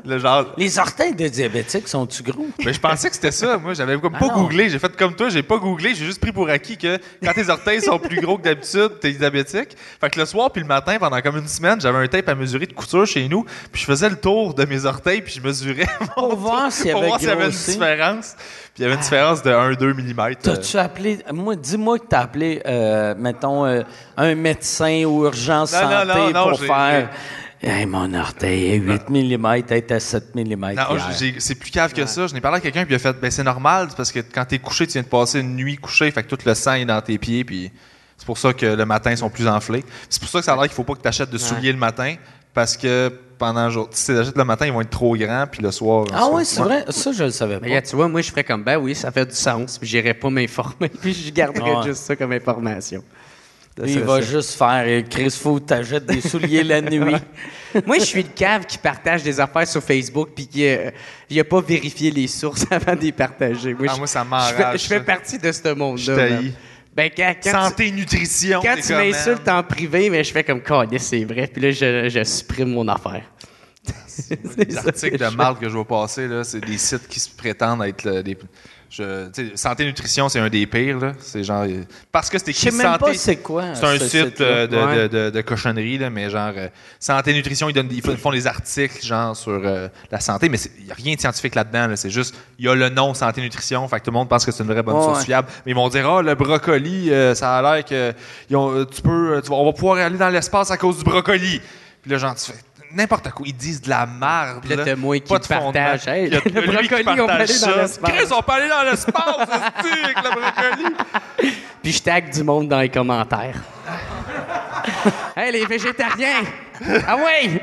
[0.04, 2.46] Le genre, Les orteils de diabétiques sont-tu gros?
[2.64, 3.56] mais je pensais que c'était ça.
[3.58, 4.42] Moi, j'avais comme Ah pas non.
[4.42, 4.68] googlé.
[4.70, 5.94] J'ai fait comme toi, j'ai pas googlé.
[5.94, 9.12] J'ai juste pris pour acquis que quand tes orteils sont plus gros que d'habitude, t'es
[9.12, 9.76] diabétique.
[10.00, 12.34] Fait que le soir puis le matin, pendant comme une semaine, j'avais un tape à
[12.34, 15.40] mesurer de couture chez nous, puis je faisais le tour de mes orteils, puis je
[15.40, 18.36] mesurais mon Pour voir s'il y s'il y avait une différence.
[18.78, 20.34] Il y avait une différence de 1-2 mm.
[20.42, 21.18] T'as-tu appelé.
[21.32, 23.82] Moi, dis-moi que t'as appelé, euh, mettons, euh,
[24.16, 27.10] un médecin ou urgence Non, santé non, non, pour faire.
[27.62, 30.74] Hey, mon orteil est 8 mm, est à 7 mm.
[30.74, 30.98] Non,
[31.38, 32.26] c'est plus cave que ça.
[32.26, 34.44] Je n'ai parlé à quelqu'un puis il a fait ben c'est normal parce que quand
[34.44, 36.84] t'es couché, tu viens de passer une nuit couché, fait que tout le sang est
[36.84, 37.72] dans tes pieds puis
[38.18, 39.84] c'est pour ça que le matin ils sont plus enflés.
[40.10, 41.72] C'est pour ça que ça a l'air qu'il faut pas que tu achètes de souliers
[41.72, 42.16] le matin
[42.56, 45.44] parce que pendant le jour, si tu achètes le matin, ils vont être trop grands
[45.50, 46.06] puis le soir.
[46.12, 46.84] Ah ouais, c'est vrai?
[46.88, 47.66] Ça, je le savais Mais pas.
[47.66, 50.14] regarde, tu vois, moi, je ferais comme, ben oui, ça fait du sens, puis j'irais
[50.14, 51.84] pas m'informer, puis je garderais Ouais.
[51.86, 53.04] juste ça comme information.
[53.78, 54.26] Lui, il va ça.
[54.26, 57.14] juste faire euh, Chris, faut que t'achètes des souliers la nuit.
[57.84, 60.90] Moi, je suis le cave qui partage des affaires sur Facebook, puis qui euh,
[61.28, 63.74] il a pas vérifié les sources avant de les partager.
[63.74, 66.16] Moi, Ah, je- moi, ça je m'enrage, je fais partie de ce Je monde-là.
[66.16, 66.52] t'haïs.
[66.96, 68.60] Ben, quand, quand tu- Santé, nutrition.
[68.62, 71.46] Quand tu m'insultes en privé, mais je fais comme Calais, c'est vrai.
[71.46, 73.22] Puis là, je, je supprime mon affaire.
[74.06, 77.28] C'est Les articles de marde que je vais passer, là, c'est des sites qui se
[77.28, 78.36] prétendent être le- des.
[78.96, 80.98] Je, santé nutrition, c'est un des pires.
[80.98, 81.12] Là.
[81.18, 83.04] C'est genre euh, parce que c'est Je sais écrit même santé.
[83.04, 83.74] pas c'est quoi.
[83.74, 85.08] C'est un ce site euh, de, Ouais.
[85.08, 86.68] de, de, de cochonnerie, là, mais genre euh,
[86.98, 90.58] santé nutrition, ils, donnent, des- ils font- des articles genre sur euh, la santé, mais
[90.78, 91.88] il n'y a rien de scientifique là-dedans.
[91.88, 91.96] là.
[91.96, 94.44] c'est juste, il y a le nom santé nutrition, fait que tout le monde pense
[94.46, 95.24] que c'est une vraie bonne source ouais.
[95.26, 95.48] fiable.
[95.66, 98.12] Mais ils vont dire, ah, le brocoli, ça a l'air que
[98.48, 101.04] ils ont- tu peux, tu vas- on va pouvoir aller dans l'espace à cause du
[101.04, 101.60] brocoli.
[102.02, 102.58] Puis là, genre, tu fais
[102.96, 103.46] n'importe quoi.
[103.46, 104.60] Ils disent de la merde.
[104.64, 106.08] Puis là, t'as moi qui partage.
[106.08, 108.00] Hey, le qui brocoli, on peut aller dans l'espace.
[108.02, 111.54] Chris, on peut aller dans l'espace, avec le brocoli.
[111.82, 113.60] Puis je tag du monde dans les commentaires.
[115.36, 116.42] hey, les végétariens!
[117.06, 117.62] Ah ouais!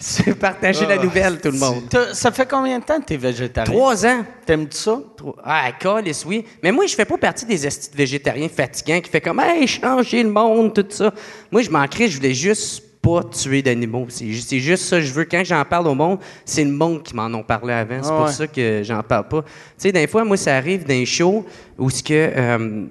[0.00, 1.82] C'est partager la nouvelle, tout le monde.
[2.12, 3.72] Ça fait combien de temps que t'es végétarien?
[3.72, 4.24] Trois ans.
[4.46, 5.00] T'aimes-tu ça?
[5.16, 6.44] Trop- Ah, calice, oui.
[6.62, 10.22] Mais moi, je fais pas partie des estis végétariens fatigants qui fait comme, hey, changer
[10.22, 11.12] le monde, tout ça.
[11.50, 14.06] Moi, je m'en crée, je voulais juste pas tuer d'animaux.
[14.08, 15.24] C'est ju- c'est juste ça que je veux.
[15.24, 18.02] Quand j'en parle au monde, c'est le monde qui m'en ont parlé avant.
[18.02, 19.42] C'est Ah pour ça que j'en parle pas.
[19.42, 21.44] Tu sais, des fois, moi, ça arrive d'un show
[21.78, 22.12] où ce que.
[22.14, 22.86] euh,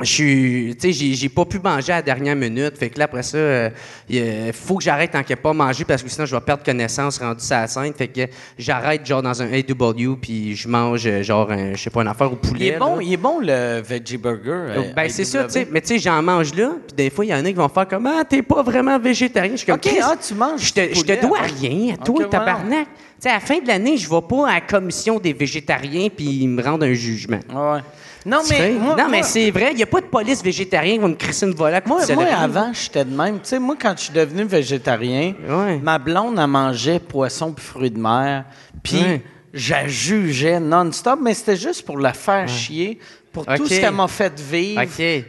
[0.00, 2.76] je suis, tu sais, j'ai, pas pu manger à la dernière minute.
[2.76, 3.70] Fait que là, après ça, euh,
[4.10, 6.42] il faut que j'arrête tant qu'il n'y a pas manger parce que sinon, je vais
[6.42, 7.94] perdre connaissance rendu ça à scène.
[7.94, 8.20] Fait que
[8.58, 12.08] j'arrête, genre, dans un AW, puis je mange, euh, genre, un, je sais pas, une
[12.08, 12.66] affaire au poulet.
[12.66, 13.02] Il est bon, là.
[13.02, 14.50] il est bon le veggie burger.
[14.50, 15.68] euh, Ben, c'est ça, tu sais.
[15.70, 17.68] Mais tu sais, j'en mange là, puis des fois, il y en a qui vont
[17.68, 19.52] faire comme Ah, t'es pas vraiment végétarien.
[19.52, 22.30] Je suis comme OK, ah, tu manges Je te, je dois rien à toi, OK,
[22.30, 22.86] tabarnak.
[22.86, 26.08] Tu sais, à la fin de l'année, je vais pas à la commission des végétariens
[26.14, 27.40] puis ils me rendent un jugement.
[27.50, 27.80] Ouais.
[28.26, 30.98] Non, mais, moi, non, mais c'est vrai, il n'y a pas de police végétarien qui
[30.98, 33.34] va me crisser une volée à coups Moi, de moi, avant, j'étais de même.
[33.36, 35.78] Tu sais, moi, quand je suis devenu végétarien, Ouais.
[35.78, 38.44] ma blonde, elle mangeait poisson puis fruits de mer.
[38.82, 39.22] Puis, Ouais.
[39.54, 42.98] je la jugeais non-stop, mais c'était juste pour la faire chier,
[43.44, 44.80] pour tout ce qu'elle m'a fait vivre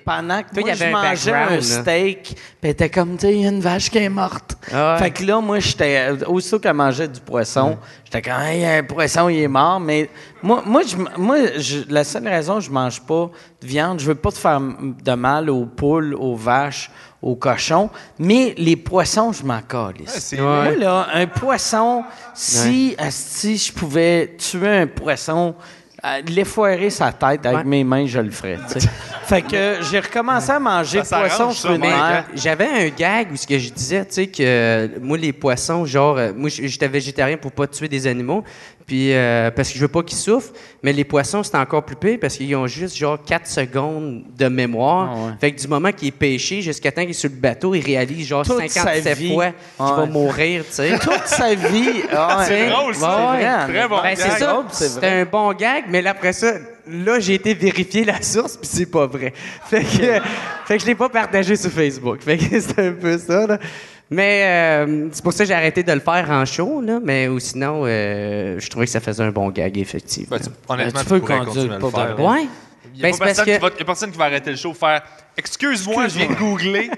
[0.06, 1.48] pendant que Toi, moi, y je avait mangeais un
[1.82, 2.24] steak.
[2.24, 4.56] Puis, elle était comme, tu sais, il y a une vache qui est morte.
[4.72, 5.00] Ah ouais.
[5.00, 6.10] Fait que là, moi, j'étais...
[6.28, 9.80] Aussitôt qu'elle mangeait du poisson, j'étais comme, hey, un poisson, il est mort.
[9.80, 10.10] Mais
[10.42, 13.30] moi, moi, je, moi je- la seule raison que je mange pas
[13.62, 16.90] de viande, je veux pas te faire de mal aux poules, aux vaches,
[17.22, 17.90] aux cochons,
[18.20, 20.14] mais les poissons, je m'en calisse.
[20.14, 22.04] Ouais, c'est- Moi, là, un poisson,
[22.34, 25.56] si, si je pouvais tuer un poisson,
[26.28, 27.64] l'effoirer sa tête avec Ouais.
[27.64, 28.58] mes mains, je le ferais.
[29.26, 32.24] fait que j'ai recommencé à manger Ça poisson, de hein?
[32.34, 35.86] J'avais un gag où ce que je disais, tu sais, que euh, moi, les poissons,
[35.86, 38.44] genre, euh, moi, j'étais végétarien pour pas tuer des animaux,
[38.88, 41.98] puis euh, parce que je veux pas qu'ils souffrent, mais les poissons, c'est encore plus
[41.98, 45.10] pire parce qu'ils ont juste, genre, 4 secondes de mémoire.
[45.12, 45.32] Ah ouais.
[45.42, 47.82] Fait que du moment qu'il est pêché jusqu'à temps qu'il est sur le bateau, il
[47.84, 49.34] réalise, genre, Toute sa 57 vie.
[49.34, 50.98] fois qu'il va mourir, tu sais.
[51.02, 52.04] Toute sa vie.
[52.14, 52.46] ah ouais.
[52.48, 53.36] C'est drôle, ça.
[53.38, 54.54] C'est vrai, Très bon Ben, c'est ça.
[54.54, 56.54] drôle, c'est un bon gag, mais là, après ça,
[56.88, 59.34] là, j'ai été vérifier la source, puis c'est pas vrai.
[59.66, 59.86] Fait que,
[60.66, 62.22] fait que je l'ai pas partagé sur Facebook.
[62.22, 63.60] Fait que c'est un peu ça, là.
[64.10, 67.00] Mais euh, c'est pour ça que j'ai arrêté de le faire en show, là.
[67.04, 70.38] Mais ou sinon, euh, je trouvais que ça faisait un bon gag, effectivement.
[70.38, 72.16] Ben, tu- honnêtement, Tu tu, peux continuer à le pour de faire.
[72.16, 72.24] vrai.
[72.26, 72.48] ouais.
[72.86, 74.50] Il n'y Ben, a, parce personne que- qui va- y a personne qui va arrêter
[74.52, 75.04] le show faire
[75.40, 76.90] Excuse-moi, je viens de googler.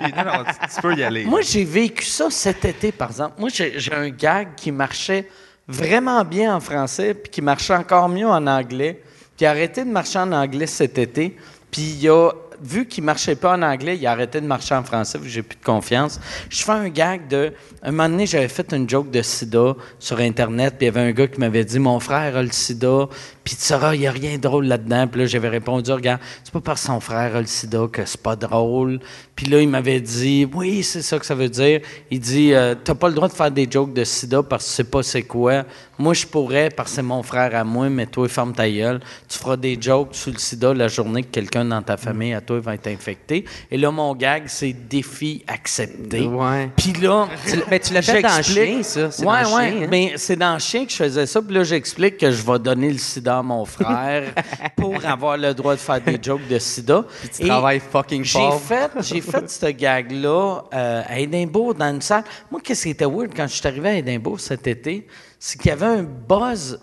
[0.00, 1.24] Puis, non, non, tu, tu peux y aller.
[1.24, 3.36] Moi, j'ai vécu ça cet été, par exemple.
[3.38, 5.26] Moi, j'ai un gag qui marchait
[5.66, 9.00] vraiment bien en français, puis qui marchait encore mieux en anglais.
[9.02, 11.36] Puis il a arrêté de marcher en anglais cet été.
[11.70, 14.82] Puis il a, vu qu'il marchait pas en anglais, il a arrêté de marcher en
[14.82, 16.20] français, vu que j'ai plus de confiance.
[16.48, 17.52] Je fais un gag de...
[17.82, 21.08] Un moment donné, j'avais fait une joke de sida sur Internet, puis il y avait
[21.08, 23.08] un gars qui m'avait dit «Mon frère a le sida,
[23.44, 26.20] puis tu sauras, il n'y a rien de drôle là-dedans.» Puis là, j'avais répondu «Regarde,
[26.42, 29.00] c'est pas parce que son frère a le sida que c'est pas drôle.»
[29.36, 31.80] Puis là, il m'avait dit «Oui, c'est ça que ça veut dire.»
[32.10, 34.70] Il dit euh, T'as pas le droit de faire des jokes de sida parce que
[34.70, 35.64] tu sais pas c'est quoi.
[35.98, 39.00] Moi, je pourrais parce que c'est mon frère à moi, mais toi, ferme ta gueule.
[39.28, 42.40] Tu feras des jokes sur le sida la journée que quelqu'un dans ta famille à
[42.40, 43.44] toi va être infecté.
[43.70, 46.26] Et là, mon gag, c'est défi accepté.
[46.26, 46.70] Ouais.
[46.76, 49.10] Puis là, Tu ben, tu l'as fait dans Chien, ça.
[49.10, 49.70] C'est ouais, dans ouais.
[49.70, 49.88] Chien, hein?
[49.90, 51.40] Mais c'est dans Chien que je faisais ça.
[51.40, 54.32] Puis là, j'explique que je vais donner le sida à mon frère
[54.76, 57.04] pour avoir le droit de faire des jokes de sida.
[57.34, 62.02] tu Et travailles fucking j'ai fait, j'ai fait ce gag-là euh, à Édimbourg, dans une
[62.02, 62.24] salle.
[62.50, 65.06] Moi, qu'est-ce qui était weird quand je suis arrivé à Édimbourg cet été,
[65.48, 66.80] c'est qu'il y avait un buzz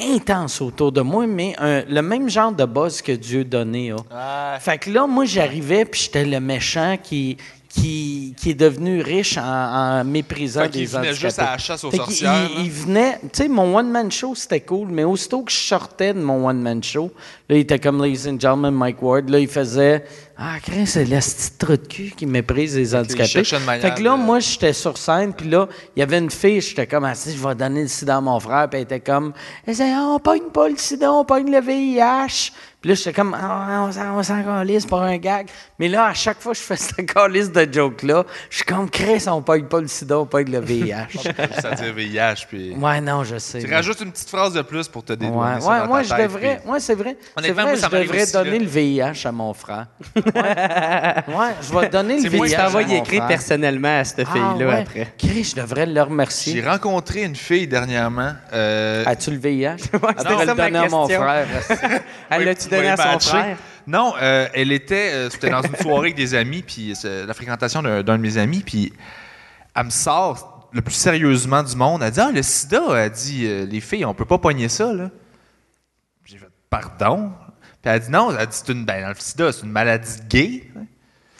[0.00, 3.90] intense autour de moi, mais un- le même genre de buzz que Dieu donnait.
[4.60, 7.36] Fait que là, moi, j'arrivais, puis j'étais le méchant qui,
[7.68, 9.42] qui, qui est devenu riche en,
[10.00, 11.20] en méprisant Fait des venait handicapés.
[11.20, 12.62] juste à la chasse aux Fait sorcières, Il, là.
[12.64, 16.20] il venait, tu sais, mon one-man show, c'était cool, mais aussitôt que je sortais de
[16.20, 17.12] mon one-man show,
[17.48, 20.02] là, il était comme Ladies and Gentlemen, Mike Ward, là, il faisait
[20.38, 20.54] Ah,
[20.86, 23.44] c'est la petite trou de cul qui méprise les handicapés.
[23.44, 26.62] fait que là, de- moi, j'étais sur scène, puis là, il y avait une fille,
[26.62, 29.34] j'étais comme assis, je vais donner le sida à mon frère, puis elle était comme
[29.66, 32.52] Elle disait, Ah, on pogne pas le sida, on pogne le VIH.
[32.80, 35.48] Puis là, j'étais comme, ah, on s'en- on s'en calisse pour un gag.
[35.80, 38.88] Mais là, à chaque fois que je fais cette calisse de joke-là, je suis comme,
[38.88, 40.92] Chris, on pogne pas le sida, on pogne le VIH.
[41.64, 42.46] À dire VIH.
[42.48, 42.74] Puis...
[42.76, 43.58] ouais, non, je sais.
[43.58, 45.86] Tu mais- rajoutes une petite phrase de plus pour te Ouais, dédouaner ça ouais, dans
[45.88, 46.60] moi, ta je tête, devrais.
[46.62, 47.16] puis- Ouais, c'est vrai.
[47.42, 48.58] C'est vrai, moi, ça je devrais aussi, donner là.
[48.58, 49.86] le VIH à mon frère.
[50.14, 52.94] Ouais, ouais je vais donner le VIH moi Tu qui à t'en vas mon y
[52.96, 53.26] écrire frère.
[53.28, 54.80] personnellement à cette Ah, fille-là ouais.
[54.82, 55.12] après.
[55.18, 56.64] Chris, je devrais le J'ai remercier.
[56.64, 58.32] rencontré une fille dernièrement.
[58.52, 59.76] euh, As-tu le VIH?
[59.92, 61.46] Après ça le donner à mon frère.
[62.30, 63.56] Elle l'a-tu à son frère?
[63.86, 67.32] Non, euh, elle était, euh, c'était dans une soirée avec des amis, puis c'est la
[67.34, 68.92] fréquentation d'un d'un de mes amis, puis
[69.74, 72.02] elle me sort le plus sérieusement du monde.
[72.02, 74.92] Elle dit Ah, le sida, elle dit euh, Les filles, on peut pas pogner ça,
[74.92, 75.10] là.
[76.24, 77.32] J'ai fait Pardon?
[77.80, 80.64] Puis elle dit Non, elle dit C'est une, ben, le sida, c'est une maladie gay.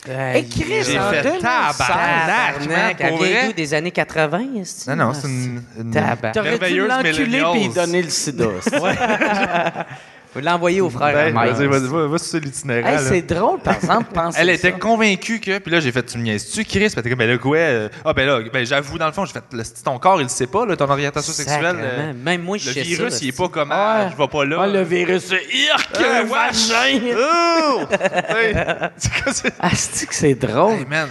[0.09, 3.47] Hey, Chris, J'ai en fait 2016, tabarnak, man, elle pour vient vrai?
[3.49, 4.41] d'où, des années 80?
[4.61, 6.33] est-ce Non, non, c'est une, une Tabarnak.
[6.33, 7.53] T'aurais dû merveilleuse l'enculer millennials.
[7.53, 8.47] puis donner le sida.
[10.33, 11.53] Faut l'envoyer au frère Ben, Mike.
[11.55, 13.01] vas-y, vas-y, va, va sur l'itinéraire.
[13.01, 15.59] Hey, c'est drôle, par exemple, pense Elle était convaincue que.
[15.59, 16.79] Puis là, j'ai fait, tu me niaises-tu, Chris?
[16.81, 17.57] Puis elle était comme, ben là, quoi?
[17.57, 20.25] euh, Ah, ben là, ben, j'avoue, dans le fond, j'ai fait, le- ton corps, il
[20.25, 21.77] le sait pas, là, ton orientation sexuelle.
[21.79, 22.13] euh.
[22.15, 23.19] Même moi, je le sais virus, ça.
[23.23, 24.59] il est pas comme, ah, je vais pas là.
[24.61, 25.99] Ah, le virus, c'est Irk,
[26.31, 26.69] wesh!
[26.69, 27.17] vagin!
[27.19, 27.81] Oh!
[28.99, 30.75] C'est Ah, c'est que c'est drôle?
[30.75, 31.09] Hey, man,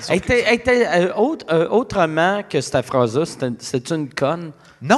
[0.68, 3.24] euh, autre- euh, autrement que cette phrase-là,
[3.60, 4.52] c'est une conne?
[4.82, 4.98] Non.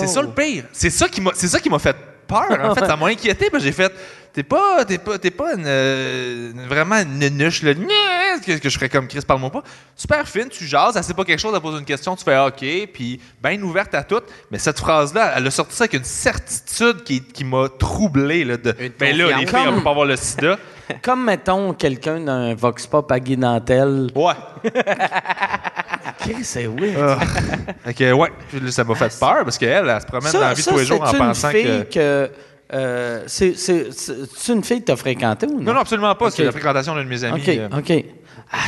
[0.00, 0.64] C'est ça le pire.
[0.72, 1.96] C'est ça qui m'a, c'est ça qui m'a fait
[2.30, 3.48] En fait, ça m'a inquiété.
[3.58, 3.92] j'ai fait,
[4.38, 8.74] t'es pas, t'es pas, t'es pas une, euh, vraiment une nuche là, que, que je
[8.76, 9.64] ferais comme Chris, parle-moi pas.
[9.96, 12.38] Super fine, tu jases, elle sait pas quelque chose, elle pose une question, tu fais
[12.38, 14.22] OK, puis bien ouverte à tout.
[14.52, 18.56] Mais cette phrase-là, elle a sorti ça avec une certitude qui, qui m'a troublé là.
[18.56, 20.56] De, Une ben là, les filles, on peut pas avoir le SIDA.
[21.02, 24.12] Comme, mettons, quelqu'un d'un Vox Pop à Guy Nantel.
[24.14, 24.34] Ouais.
[26.20, 26.94] Chris, c'est oui.
[27.84, 30.40] Fait que ouais, Puis là, ça m'a fait peur parce qu'elle, elle se promène dans
[30.40, 32.26] la vie de tous les jours en c'est-tu pensant une fille que.
[32.26, 32.30] que...
[32.72, 35.62] euh, c'est, c'est, c'est- c'est une fille que t'as fréquentée ou non?
[35.62, 36.30] Non, non, absolument pas.
[36.30, 37.40] C'est la fréquentation d'un de mes amis.
[37.40, 38.04] OK, euh, OK.
[38.52, 38.66] Ah,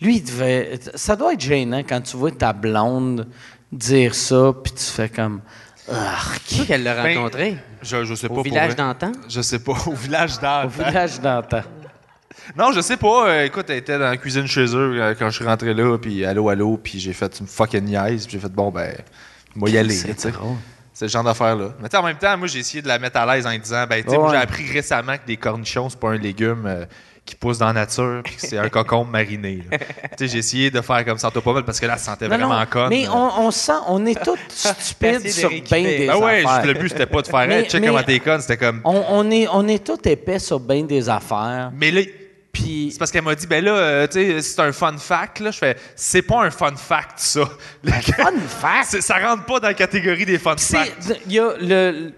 [0.00, 0.78] lui, il devait...
[0.94, 3.26] Ça doit être gênant quand tu vois ta blonde
[3.72, 5.40] dire ça, puis tu fais comme...
[6.44, 7.56] C'est sûr qu'elle l'a Ben, rencontré?
[7.82, 8.34] Je, je sais pas.
[8.34, 9.12] Au village d'antan?
[9.28, 9.72] Je sais pas.
[9.86, 10.66] Au village d'antan.
[10.66, 11.62] Au village d'antan.
[12.56, 13.28] Non, je sais pas.
[13.28, 15.96] Euh, écoute, elle était dans la cuisine chez eux euh, quand je suis rentré là,
[15.98, 18.94] puis allô, allô, puis j'ai fait une fucking niaise, puis j'ai fait bon, ben,
[19.54, 19.94] moi y aller.
[19.94, 20.30] C'est tu sais.
[20.30, 20.56] drôle.
[20.98, 21.74] C'est le genre d'affaire-là.
[21.80, 23.56] Mais tu sais, en même temps, moi, j'ai essayé de la mettre à l'aise en
[23.56, 26.64] disant, ben, tu sais, moi, j'ai appris récemment que des cornichons, c'est pas un légume
[26.66, 26.84] euh,
[27.24, 29.60] qui pousse dans la nature, puis que c'est un cocombe mariné.
[29.70, 29.78] tu
[30.18, 32.26] sais, j'ai essayé de faire comme ça, toi pas mal, parce que là, se sentait
[32.26, 32.88] Non, vraiment non, conne.
[32.88, 33.70] mais Euh, on, on sent...
[33.86, 36.66] On est tous stupides sur bien des Ah ouais, affaires.
[36.66, 38.80] le but, c'était pas de faire, Mais- hey, check mais- comment t'es conne, c'était comme.
[38.84, 41.70] On, on est, on est tous épais sur bien des affaires.
[41.78, 42.00] Mais là,
[42.62, 42.88] Puis...
[42.92, 45.40] C'est parce qu'elle m'a dit, ben là, euh, tu sais, c'est un fun fact.
[45.40, 45.50] Là.
[45.50, 47.40] Je fais, c'est pas un fun fact, ça.
[47.84, 49.00] Fun fact!
[49.00, 51.12] Ça rentre pas dans la catégorie des fun facts.
[51.26, 52.12] Il y a le,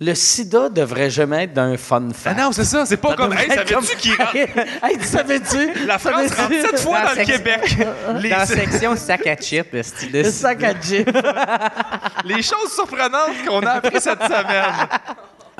[0.00, 2.38] le sida devrait jamais être d'un fun Ah fact.
[2.38, 2.86] non, c'est ça.
[2.86, 4.36] C'est pas comme, hey, savais-tu qu'il rentre?
[4.84, 5.86] hey, savais-tu?
[5.86, 7.76] La France rentre sept fois Dans dans le Québec.
[8.20, 11.10] Les, Dans la section sac à chips, le style Le sac à Jeep.
[12.24, 14.88] les choses surprenantes qu'on a appris cette semaine.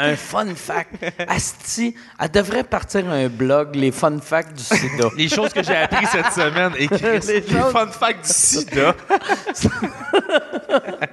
[0.00, 0.94] Un fun fact.
[1.26, 5.08] Asti, elle devrait partir un blog, les fun facts du sida.
[5.16, 6.72] Les choses que j'ai appris cette semaine.
[6.78, 8.94] Écrit Les les, choses- fun facts du sida.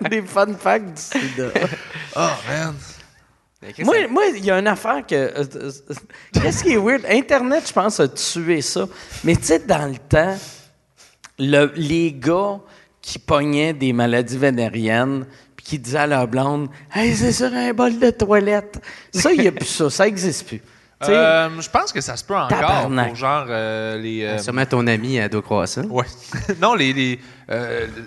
[0.10, 1.48] les fun facts du sida.
[2.16, 2.76] Oh, man.
[3.80, 5.16] Moi, moi, il y a une affaire que.
[5.16, 5.72] euh, euh,
[6.34, 7.04] Qu'est-ce qui est weird?
[7.10, 8.88] Internet, je pense, a tué ça.
[9.24, 10.38] Mais tu sais, dans le temps,
[11.40, 12.60] le- les gars
[13.02, 15.26] qui pognaient des maladies vénériennes
[15.66, 18.80] qui disaient à leur blonde Hey, c'est sur un bol de toilette.
[19.12, 19.90] Ça, il n'y a plus ça.
[19.90, 20.62] Ça n'existe plus.
[21.10, 23.08] Euh, je pense que ça se peut encore Tabarnak.
[23.10, 24.24] pour genre euh, les.
[24.24, 25.82] euh, Sûrement ton ami, elle doit croire ça.
[25.82, 26.06] Ouais.
[26.62, 26.94] non, les.
[26.94, 27.20] les,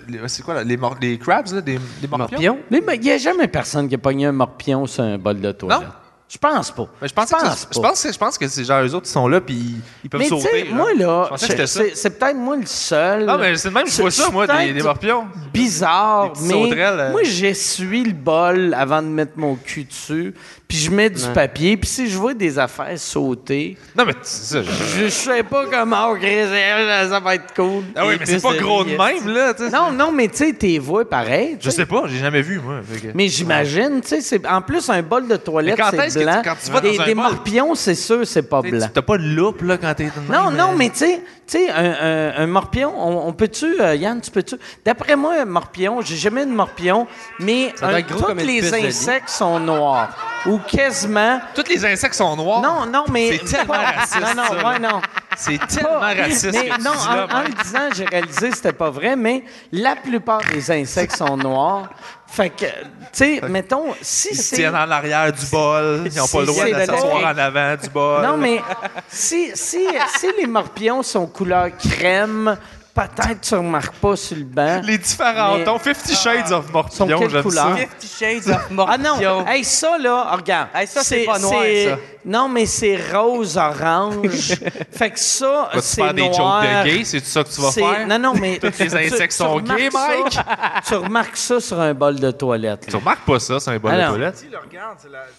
[0.09, 0.65] les- c'est quoi là?
[0.65, 1.61] Les, mor- les crabs, là?
[1.61, 2.59] Des, des morpions?
[2.71, 5.53] Mais il n'y a jamais personne qui a pogné un morpion sur un bol de
[5.53, 5.81] toilette.
[5.81, 5.87] Non.
[6.31, 6.87] Je pense pas.
[7.01, 9.07] Mais je, pense que pense je pense, que- je pense que c'est genre eux autres
[9.07, 10.65] qui sont là puis ils- peuvent Mais tu sauter.
[10.67, 13.25] sais, moi, là, c'est peut-être moi le seul.
[13.25, 15.27] Non, mais c'est le même, je vois ça, moi, des, des morpions.
[15.55, 17.11] bizarre, Des mais euh.
[17.13, 20.35] moi, j'essuie le bol avant de mettre mon cul dessus,
[20.69, 21.33] puis je mets du Ouais.
[21.33, 24.63] papier, puis si je vois des affaires sauter, Non, mais c'est ça.
[24.63, 27.85] je- je, sais pas comment, oh, ça va être cool.
[27.97, 29.55] Ah oui, mais c'est pas gros de même, là.
[29.55, 29.71] tu sais.
[29.71, 31.57] Non, non, mais tu sais, t'es vois pareil.
[31.59, 31.77] Je sais.
[31.77, 32.81] sais pas, j'ai jamais vu, moi.
[33.01, 36.19] que- Mais j'imagine, tu sais, c'est- en plus, un bol de toilette, c'est est-ce que
[36.21, 36.43] tu- blanc.
[36.45, 38.87] quand tu vas des dans un des bol- morpions, c'est sûr, c'est pas blanc.
[38.87, 41.71] tu- T'as pas de loupe, là, quand t'es Non, non, mais tu sais, tu sais,
[41.71, 44.57] un, un- un morpion, on, on peut-tu, euh, Yann, tu peux-tu?
[44.85, 47.07] D'après moi, un morpion, j'ai jamais de morpion,
[47.41, 50.11] mais un- tous les insectes sont noirs.
[50.47, 51.41] Ou quasiment.
[51.55, 52.61] Tous les insectes sont noirs?
[52.63, 53.39] Non, non, mais.
[53.39, 55.01] C'est tellement raciste, Non, non, ouais, non.
[55.37, 56.49] C'est tellement Pas- raciste.
[56.53, 57.49] Mais que tu non, là, en, Mike.
[57.59, 59.43] le disant, j'ai réalisé que c'était pas vrai, mais
[59.73, 61.89] la plupart des insectes sont noirs.
[62.31, 62.71] Fait que, tu
[63.13, 64.57] sais, mettons, si Ils c'est.
[64.57, 66.03] tiennent en arrière du bol.
[66.07, 68.23] Ils n'ont pas le droit de s'asseoir en avant du bol.
[68.23, 68.61] Non, mais
[69.09, 69.87] si, si,
[70.19, 72.57] si les morpions sont couleur crème,
[72.95, 74.81] peut-être tu remarques pas sur le banc.
[74.85, 75.79] Les différents tons.
[75.79, 77.77] Fifty Shades of Sont Morpion, j'aime ça.
[77.77, 79.47] Fifty Shades of Ah non, Morpion.
[79.49, 80.69] hey, ça là, regarde.
[80.75, 81.97] Hey, ça, c'est pas noir, ça.
[82.29, 84.55] Non, mais c'est rose orange.
[84.93, 86.63] fait que ça, c'est faire des noir.
[86.63, 87.05] jokes de gay?
[87.05, 88.07] C'est ça que tu vas faire?
[88.07, 88.59] Non, non, mais.
[88.61, 90.39] Tous les insectes sont gays, ça- Mike?
[90.87, 92.87] tu remarques ça sur un bol de toilette.
[92.89, 94.47] Tu remarques pas ça, c'est un bol de toilette?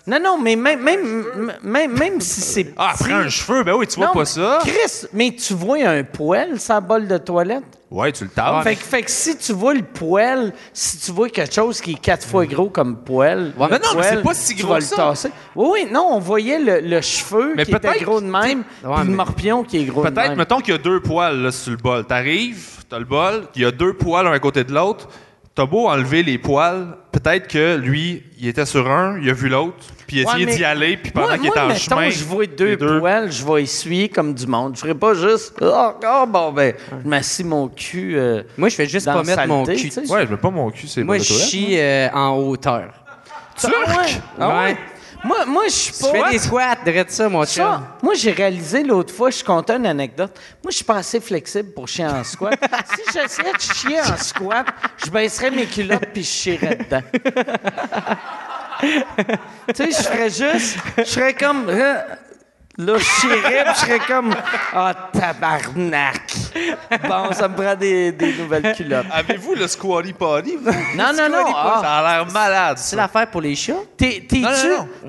[0.07, 2.73] Non, non, mais même, même, même, même si c'est.
[2.75, 4.59] Ah, après un cheveu, ben oui, tu vois Non, pas mais- ça.
[4.61, 7.63] Chris, mais tu vois un poêle sur un bol de toilette?
[7.91, 8.63] Ouais, tu le tapes.
[8.63, 11.93] Fait, que- fait que si tu vois le poêle, si tu vois quelque chose qui
[11.93, 14.73] est quatre fois gros comme poêle, Ouais, mais non, mais c'est pas si tu gros
[14.73, 14.95] vas que le ça.
[14.95, 15.31] tasser.
[15.55, 18.63] Oui, oui, non, on voyait le, le cheveu Mais qui était peut-être- gros de même,
[18.83, 20.37] Ouais, puis le morpion qui est gros de Peut-être, même.
[20.37, 22.05] mettons qu'il y a deux poils là, sur le bol.
[22.05, 25.07] T'arrives, t'as le bol, il y a deux poils un à côté de l'autre.
[25.55, 29.49] T'as beau enlever les poils, peut-être que lui, il était sur un, il a vu
[29.49, 29.77] l'autre.
[30.09, 32.09] Puis essayer Ouais, d'y aller, puis pendant moi, qu'il est en mettons, chemin.
[32.09, 34.75] je vois deux, deux- poils, je vais essuyer comme du monde.
[34.75, 35.53] Je ferai pas juste.
[35.61, 38.17] Oh, oh, bon, ben, je m'assis mon cul.
[38.17, 39.75] euh, Moi, je fais juste pas mettre mon cul.
[39.75, 40.11] tu sais.
[40.11, 42.89] Ouais, je mets pas mon cul, c'est Moi, je chie euh, en hauteur.
[43.63, 44.05] Ah ouais?
[44.39, 44.77] Ah ouais?
[45.21, 46.11] Moi, moi je suis Tu pas.
[46.27, 47.81] fais des squats, direct ça, mon chum.
[48.01, 50.31] Moi, j'ai réalisé l'autre fois, je comptais une anecdote.
[50.63, 52.57] Moi, je suis pas assez flexible pour chier en squat.
[52.95, 54.65] si j'essayais de chier en squat,
[55.05, 57.01] je baisserais mes culottes puis je chierais dedans.
[58.79, 61.95] tu sais, je ferais juste, je serais comme, euh,
[62.77, 64.33] là, je chierais je serais comme,
[64.73, 66.21] ah, tabarnak.
[67.07, 69.05] Bon, ça me prend des, des nouvelles culottes.
[69.11, 70.55] Avez-vous le squatty potty?
[70.55, 70.71] vous?
[70.95, 71.45] Non, non, non.
[71.55, 71.79] ah.
[71.81, 72.77] Ça a l'air malade.
[72.77, 73.73] C'est l'affaire pour les chats?
[73.97, 74.41] T'es-tu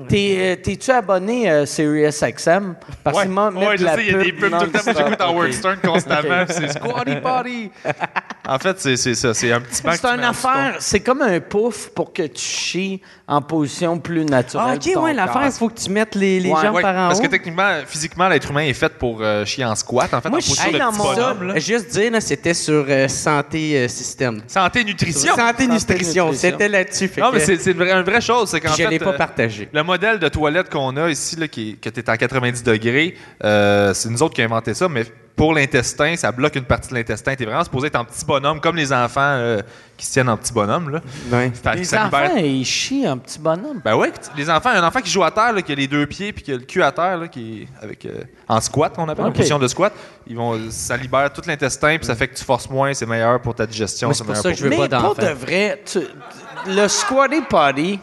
[0.07, 2.75] t'es, euh, t'es-tu abonné à SiriusXM?
[3.03, 4.91] Parce Ouais, mettent ouais, je sais, il y a des pub pubs tout le temps.
[4.97, 5.53] J'écoute Howard Ok.
[5.53, 6.45] Stern constamment.
[6.45, 7.71] puis C'est Potty.
[8.53, 9.33] En fait, c'est ça.
[9.33, 13.01] C'est un petit que C'est une affaire, c'est comme un pouf pour que tu chies
[13.27, 14.77] en position plus naturelle.
[14.85, 16.61] Ah, OK, ouais, l'affaire, il faut que tu mettes les, les Ouais.
[16.61, 17.23] jambes Ouais, par en parce haut.
[17.23, 20.13] que techniquement, physiquement, l'être humain est fait pour euh, chier en squat.
[20.13, 21.59] En fait, Moi, en je position chie de dans mon- bonhomme.
[21.59, 24.41] Juste dire, c'était sur euh, Santé euh, Système.
[24.47, 25.35] Santé nutrition.
[25.35, 26.33] Santé Nutrition, Nutrition.
[26.33, 27.07] c'était là-dessus.
[27.07, 28.49] fait Non, mais c'est une vraie, une vraie chose.
[28.49, 29.69] C'est qu'en Puis je fait, l'ai pas partagé.
[29.71, 32.63] Le modèle de toilette qu'on a ici, là, qui est, que tu es en 90
[32.63, 36.65] degrés, euh, c'est nous autres qui avons inventé ça, mais pour l'intestin, ça bloque une
[36.65, 37.35] partie de l'intestin.
[37.35, 39.61] Tu es vraiment supposé être en petit bonhomme, comme les enfants euh,
[39.97, 40.89] qui se tiennent en petit bonhomme.
[40.89, 40.99] Là.
[41.31, 41.51] Ouais.
[41.53, 43.81] Fait que Les ça enfants, libère- ils chient en petit bonhomme.
[43.83, 46.05] Ben ouais, les enfants, un enfant qui joue à terre, là, qui a les deux
[46.05, 48.93] pieds puis qui a le cul à terre, là, qui est avec euh, en squat,
[48.97, 49.93] on appelle, en position de squat,
[50.27, 53.41] ils vont, ça libère tout l'intestin puis ça fait que tu forces moins, c'est meilleur
[53.41, 54.11] pour ta digestion.
[54.13, 55.13] C'est pour meilleur ça que je veux Mais pas d'enfant.
[55.21, 55.99] de vrai, tu-
[56.67, 57.99] le squatty potty,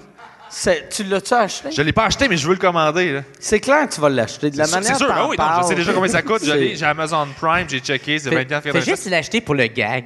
[0.91, 1.71] tu l'as-tu acheté?
[1.73, 3.13] Je l'ai pas acheté, mais je veux le commander.
[3.13, 3.23] là.
[3.39, 4.51] C'est clair que tu vas l'acheter.
[4.51, 5.13] De la manière c'est sûr.
[5.13, 6.43] Ah oui, non, je sais déjà combien ça coûte.
[6.45, 10.05] J'ai Amazon Prime, j'ai checké, c'est Fais, 20 fais juste l'acheter pour le gag.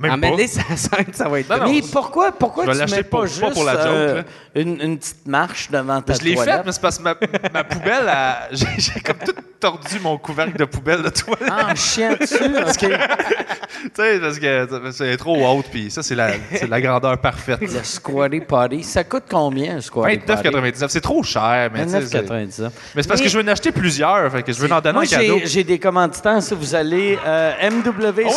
[0.00, 0.76] Même la scène,
[1.12, 1.72] ça va être Non, non.
[1.72, 4.22] Mais pourquoi, pourquoi Je tu l'acheter mets pour- pas pas juste pour la joke, euh,
[4.56, 6.54] une, une petite marche devant ta Je l'ai toilette?
[6.56, 7.14] fait, mais c'est parce que ma,
[7.52, 11.48] ma poubelle, a- j'ai j'ai comme tout tordu mon couvercle de poubelle de toilette.
[11.50, 12.78] Ah, en chiant dessus, OK.
[12.78, 17.60] tu sais, parce que c'est trop haute, puis ça, c'est la, c'est la grandeur parfaite.
[17.60, 18.82] Le squatty potty.
[18.82, 20.48] Ça coûte combien, un squatty potty?
[20.48, 20.86] 29,99.
[20.88, 22.70] C'est trop cher, mais tu sais, c'est- 29,99.
[22.94, 24.94] Mais c'est parce que je veux en acheter plusieurs, fait que je veux en donner
[24.94, 25.38] Moi, un cadeau.
[25.40, 26.42] j'ai, j'ai des commanditaires.
[26.42, 27.68] Si vous allez euh, Ah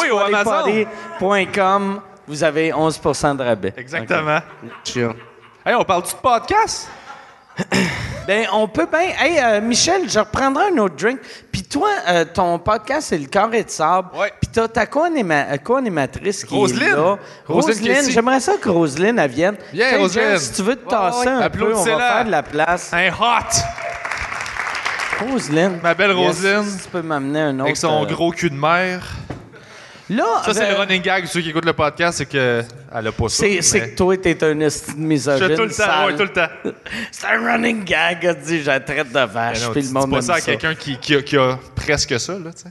[0.02, 0.20] oui, au
[2.28, 3.00] vous avez 11
[3.38, 3.74] de rabais.
[3.78, 4.40] Exactement.
[4.84, 5.10] Chill.
[5.66, 6.88] Hey, on parle-tu de podcast?
[8.28, 9.10] Ben, on peut bien.
[9.20, 11.20] Hey, euh, Michel, je reprendrai un autre drink.
[11.52, 14.10] Puis toi, euh, ton podcast, c'est le carré de sable.
[14.16, 14.32] Ouais.
[14.40, 16.62] Puis t'as ta co-anima- co-animatrice qui est là.
[16.62, 17.18] Roselyne
[17.48, 17.96] Roselyne.
[17.96, 18.12] Kessie.
[18.12, 19.56] J'aimerais ça que Roselyne, elle vienne.
[19.74, 21.44] Viens, Si tu veux te tasser ouais.
[21.44, 22.92] un peu, on va faire de la place.
[22.94, 23.64] Un hot!
[25.32, 25.80] Roselyne.
[25.82, 27.64] Ma belle Yes, si tu peux m'amener un autre.
[27.64, 29.02] Avec son euh, gros cul de mer.
[30.10, 31.26] Là, Ça, c'est euh, le running gag.
[31.28, 32.64] Ceux qui écoutent le podcast, c'est que
[32.96, 33.46] elle a pas ça.
[33.62, 35.48] c'est, mais- que toi, t'es un Je misogyne.
[35.50, 36.48] fais tout le temps, ouais, tout le temps.
[37.12, 40.22] C'est un running gag, dit, je la traite de vache, non, puis le monde pas
[40.22, 42.70] ça à quelqu'un qui, qui a, qui a presque ça, là, tu sais.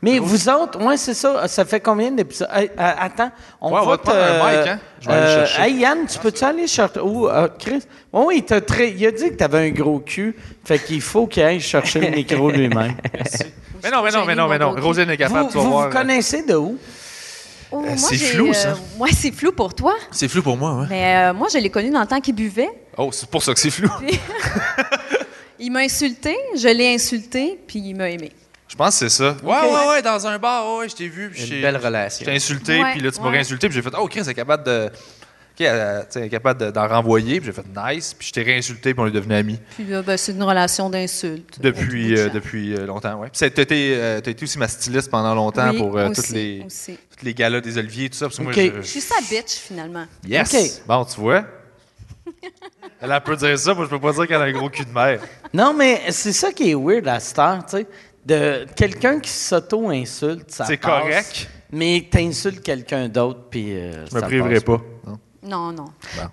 [0.00, 1.46] Mais vous autres, ouais, c'est ça.
[1.48, 2.48] Ça fait combien d'épisodes?
[2.54, 3.30] Euh, attends,
[3.60, 4.78] on Ouais, on va va te prendre un mic, hein?
[5.00, 5.62] Je vais aller euh, chercher.
[5.62, 7.00] Hey, Yann, tu peux-tu aller chercher...
[7.00, 7.82] Ou euh, Chris?
[8.12, 8.92] Oui, oui, t'as très...
[8.92, 10.34] il a dit que t'avais un gros cul,
[10.64, 12.94] fait qu'il faut qu'il aille chercher le micro lui-même.
[13.90, 14.74] Mais non, mais non, mais non, mais non.
[14.80, 15.86] Rosine est capable, vous vous, voir.
[15.88, 16.76] vous connaissez de où?
[17.72, 18.74] Oh, moi, c'est flou, ça.
[18.96, 19.94] Moi, c'est flou pour toi.
[20.10, 20.86] C'est flou pour moi, ouais.
[20.88, 22.70] Mais euh, moi, je l'ai connu dans le temps qu'il buvait.
[22.96, 23.88] Oh, c'est pour ça que c'est flou.
[25.58, 28.30] Il m'a insulté, je l'ai insulté, puis il m'a aimé.
[28.68, 29.36] Je pense que c'est ça.
[29.42, 31.30] Ouais, ouais, ouais, dans un bar, ouais, je t'ai vu.
[31.30, 32.26] puis Une j'ai- belle Je relation.
[32.26, 33.32] t'ai insulté, Ouais, puis là, tu m'as ouais.
[33.32, 34.90] réinsulté, puis j'ai fait, oh, Chris est capable de.
[35.58, 38.42] OK, euh, tu est capable de- d'en renvoyer, puis j'ai fait nice, puis je t'ai
[38.42, 41.58] réinsulté, puis on est devenus amis Puis là, ben, c'est une relation d'insulte.
[41.60, 43.28] depuis, Euh, euh, depuis euh, longtemps, ouais.
[43.32, 46.20] Puis t'as été, euh, t'as été aussi ma styliste pendant longtemps Oui, pour euh, aussi,
[46.22, 46.98] toutes les, aussi.
[47.10, 48.26] toutes les galas des Oliviers, tout ça.
[48.26, 50.04] Parce que moi, Je je, suis sa bitch, finalement.
[50.28, 50.82] Yes!
[50.86, 51.44] Bon, tu vois.
[53.00, 54.84] Elle elle peut dire ça, moi, je peux pas dire qu'elle a un gros cul
[54.84, 55.20] de mer.
[55.52, 57.86] Non, mais c'est ça qui est weird à cette heure, tu sais.
[58.24, 61.02] De quelqu'un qui s'auto-insulte, ça C'est passe.
[61.02, 61.48] correct.
[61.72, 64.80] Mais t'insultes quelqu'un d'autre, puis euh, Je me ça priverai passe pas.
[65.46, 65.72] Non.
[65.72, 65.84] Non.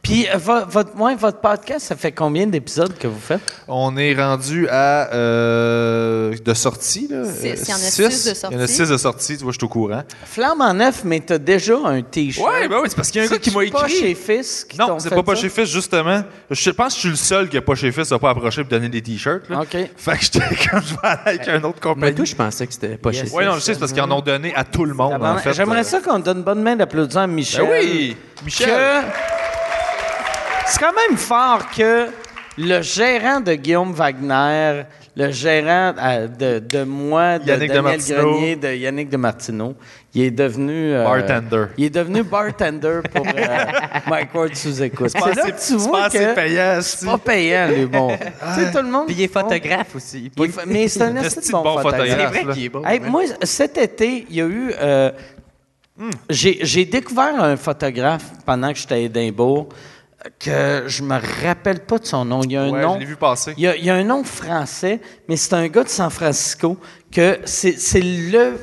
[0.01, 3.41] Puis euh, vo- votre, ouais, votre podcast, ça fait combien d'épisodes que vous faites?
[3.67, 7.07] On est rendu à euh, de sortie.
[7.09, 7.23] Là.
[7.25, 7.45] Six.
[7.47, 8.09] Euh, Il y en a six.
[8.09, 8.73] six de Il y en a sortie.
[8.73, 10.03] six de sortie, tu vois, je suis au courant.
[10.25, 12.47] Flamme en neuf, mais t'as déjà un T-shirt.
[12.51, 13.99] Ouais, ben oui, c'est parce qu'il y a un gars qui m'a C'est pas écrit.
[13.99, 15.41] chez Fils qui Non, c'est fait pas pas ça?
[15.41, 16.23] chez Fils, justement.
[16.49, 18.61] Je pense que je suis le seul qui a pas chez Fils à pas approché
[18.63, 19.49] pour donner des t-shirts.
[19.49, 19.61] là.
[19.61, 19.77] OK.
[19.95, 20.39] Fait que j'étais
[20.71, 22.15] comme je vais aller avec un autre Mais compagnie.
[22.15, 23.29] toi, je pensais que c'était pas Yes.
[23.29, 25.23] chez Ouais, non, je sais, c'est parce qu'ils en ont donné à tout le monde,
[25.23, 25.53] en fait.
[25.53, 27.63] J'aimerais Euh, ça qu'on donne une bonne main d'applaudissement à Michel.
[27.65, 28.67] Ben oui, Michel.
[28.67, 29.07] Que-
[30.67, 32.07] C'est quand même fort que
[32.57, 34.83] le gérant de Guillaume Wagner
[35.15, 38.17] le gérant euh, de, de moi, de Yannick Daniel Demartino.
[38.31, 39.75] Grenier, de Yannick de Martineau.
[40.15, 40.91] Il est devenu...
[40.91, 41.65] euh, Bartender.
[41.77, 43.31] Il est devenu bartender pour euh,
[44.07, 45.09] Mike Ward sous écoute.
[45.11, 48.17] C'est là que tu C'est vois que payant, c'est pas payant, lui, bon.
[48.55, 49.05] tu sais, tout le monde...
[49.05, 50.31] Puis il est photographe aussi.
[50.35, 52.07] Il est fa- mais c'est un assez de bon, bon photographe.
[52.33, 52.83] C'est vrai qu'il est bon.
[52.83, 52.99] Hey.
[53.01, 54.73] Moi, cet été, il y a eu.
[56.29, 59.69] J'ai, découvert un photographe pendant que j'étais à Édimbourg
[60.39, 62.41] que je me rappelle pas de son nom.
[62.43, 62.93] Il y a un Ouais, nom.
[62.95, 63.53] je l'ai vu passer.
[63.57, 66.09] Il y, a, il y a un nom français, mais c'est un gars de San
[66.09, 66.77] Francisco
[67.11, 68.53] que c'est, le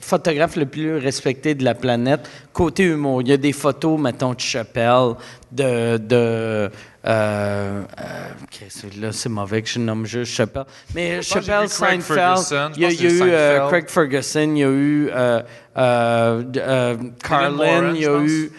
[0.00, 3.22] photographe le plus respecté de la planète côté humour.
[3.22, 5.14] Il y a des photos, mettons, de Chappelle,
[5.52, 5.98] de...
[5.98, 6.70] de
[7.08, 10.64] euh, euh, là, c'est mauvais que je nomme juste Chappelle.
[10.92, 13.68] Mais Chappelle, Seinfeld, il y a, y a eu euh.
[13.68, 15.42] Craig Ferguson, il y a eu euh,
[15.76, 18.50] euh, Carlin, il y a eu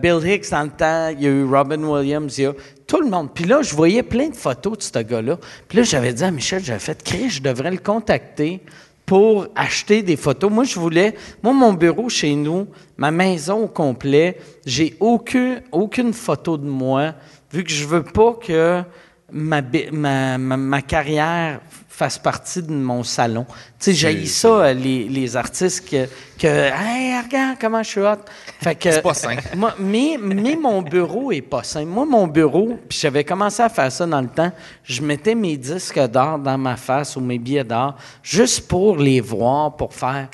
[0.00, 2.54] Bill Hicks dans le temps, il y a eu Robin Williams, il y a
[2.86, 3.34] tout le monde.
[3.34, 5.38] Puis là, je voyais plein de photos de ce gars-là.
[5.68, 8.62] Puis là, j'avais dit à Michel, j'avais fait, Chris, je devrais le contacter
[9.10, 10.52] pour acheter des photos.
[10.52, 16.56] Moi, je voulais, moi, mon bureau chez nous, ma maison au complet, j'ai aucune, photo
[16.56, 17.14] de moi,
[17.52, 18.84] vu que je veux pas que
[19.32, 21.60] ma carrière
[22.00, 23.44] fasse partie de mon salon.
[23.78, 26.06] Tu sais, j'ai ça, les, les artistes que,
[26.38, 28.24] que, hey, regarde comment je suis hot.
[28.62, 29.36] Fait que, C'est pas sain.
[29.54, 31.84] moi, mais, mais mon bureau est pas sain.
[31.84, 34.50] Moi, mon bureau, puis j'avais commencé à faire ça dans le temps,
[34.82, 39.20] je mettais mes disques d'or dans ma face ou mes billets d'or juste pour les
[39.20, 40.28] voir, pour faire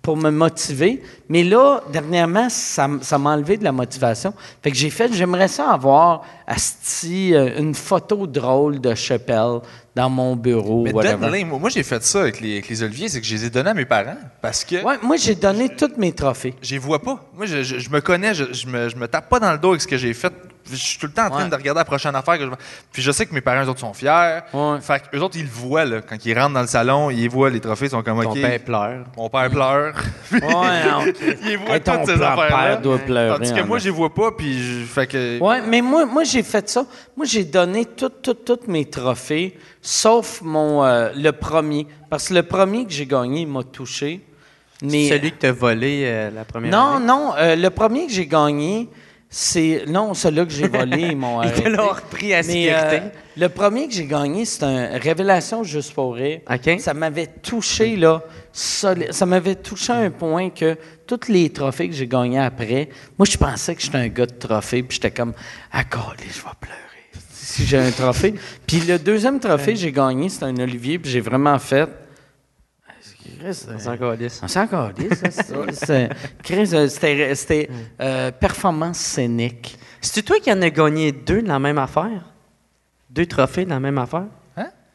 [0.00, 1.02] pour me motiver.
[1.28, 4.32] Mais là, dernièrement, ça, ça m'a enlevé de la motivation.
[4.62, 9.60] Fait que j'ai fait, j'aimerais ça avoir, asti, euh, une photo drôle de Chappelle
[9.94, 10.82] dans mon bureau.
[10.84, 11.44] Mais donne-les.
[11.44, 13.50] Moi, moi, j'ai fait ça avec les, avec les oliviers, c'est que je les ai
[13.50, 16.54] donnés à mes parents parce que Ouais, moi, j'ai donné tous mes trophées.
[16.62, 17.24] je les vois pas.
[17.34, 19.58] Moi, je, je- je me connais, je, je me, je me tape pas dans le
[19.58, 20.32] dos avec ce que j'ai fait.
[20.70, 21.50] Je suis tout le temps en train Ouais.
[21.50, 22.38] de regarder la prochaine affaire.
[22.38, 22.50] Que je...
[22.92, 24.40] Puis je sais que mes parents, eux autres, sont fiers.
[24.52, 24.80] Ouais.
[24.80, 26.00] Fait qu'eux autres, ils le voient, là.
[26.00, 28.40] Quand ils rentrent dans le salon, ils voient les trophées, ils sont comme, Ton OK,
[28.40, 29.04] père pleure.
[29.16, 29.94] mon père pleure.
[30.32, 31.04] Ouais, non.
[31.44, 32.76] ils voient Hey, ton toutes ces père affaires-là.
[32.76, 33.38] doit pleurer.
[33.38, 34.84] Tandis que moi, je les vois pas, puis je...
[34.84, 35.38] Fait que...
[35.40, 36.84] Oui, mais moi, moi j'ai fait ça.
[37.16, 41.86] Moi, j'ai donné tous tout, tous mes trophées, sauf mon euh, le premier.
[42.08, 44.20] Parce que le premier que j'ai gagné, il m'a touché.
[44.82, 47.06] Mais, Celui que t'as volé euh, la première non, année?
[47.06, 48.88] non, euh, le premier que j'ai gagné,
[49.34, 49.84] c'est.
[49.88, 52.74] Non, celui-là que j'ai volé, ils m'ont Il te l'a repris à Mais, sécurité.
[52.76, 53.08] euh,
[53.38, 56.40] le premier que j'ai gagné, c'est un Révélation juste pour rire.
[56.78, 58.22] Ça m'avait touché, là.
[58.52, 60.76] soli- Ça m'avait touché à un point que
[61.06, 64.32] tous les trophées que j'ai gagnés après, moi, je pensais que j'étais un gars de
[64.34, 65.32] trophée, puis j'étais comme,
[65.72, 66.76] ah, golly, je vais pleurer
[67.32, 68.34] si j'ai un trophée.
[68.66, 71.88] puis le deuxième trophée que j'ai gagné, c'était un Olivier, puis j'ai vraiment fait.
[73.42, 74.40] Chris, euh, C'est encore lisse.
[74.42, 75.22] on s'en calisse,
[76.42, 77.68] Chris, euh, C'était c'était,
[78.00, 79.76] euh, performance scénique.
[80.00, 82.30] C'est toi qui en as gagné deux de la même affaire?
[83.10, 84.26] Deux trophées de la même affaire?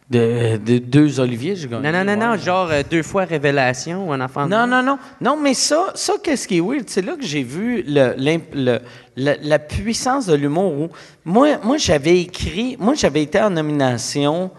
[0.09, 1.91] De, de deux Oliviers, j'ai gagné.
[1.91, 4.81] Non, non, non, non, genre euh, deux fois révélation ou un enfant de Non, non,
[4.81, 4.97] non.
[5.19, 6.85] Non, mais ça, ça qu'est-ce qui est weird?
[6.87, 8.79] C'est là que j'ai vu le, l'imp- le-
[9.17, 10.71] la, puissance de l'humour.
[10.79, 10.89] où-
[11.25, 14.49] Moi, moi j'avais écrit, moi, j'avais été en nomination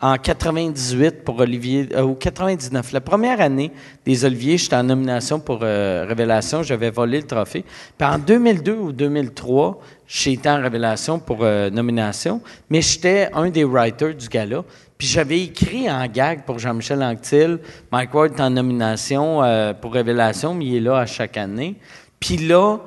[0.00, 2.92] en 98 pour Olivier, euh, ou 99.
[2.92, 3.72] La première année
[4.04, 7.64] des Oliviers, j'étais en nomination pour euh, Révélation, j'avais volé le trophée.
[7.96, 12.40] Puis en 2002 ou 2003, j'ai été en Révélation pour euh, nomination,
[12.70, 14.62] mais j'étais un des writers du gala.
[14.96, 17.58] Puis j'avais écrit en gag pour Jean-Michel Anctil,
[17.90, 19.42] Mike Ward est en nomination
[19.80, 21.76] pour Révélation, mais il est là à chaque année.
[22.18, 22.80] Puis là,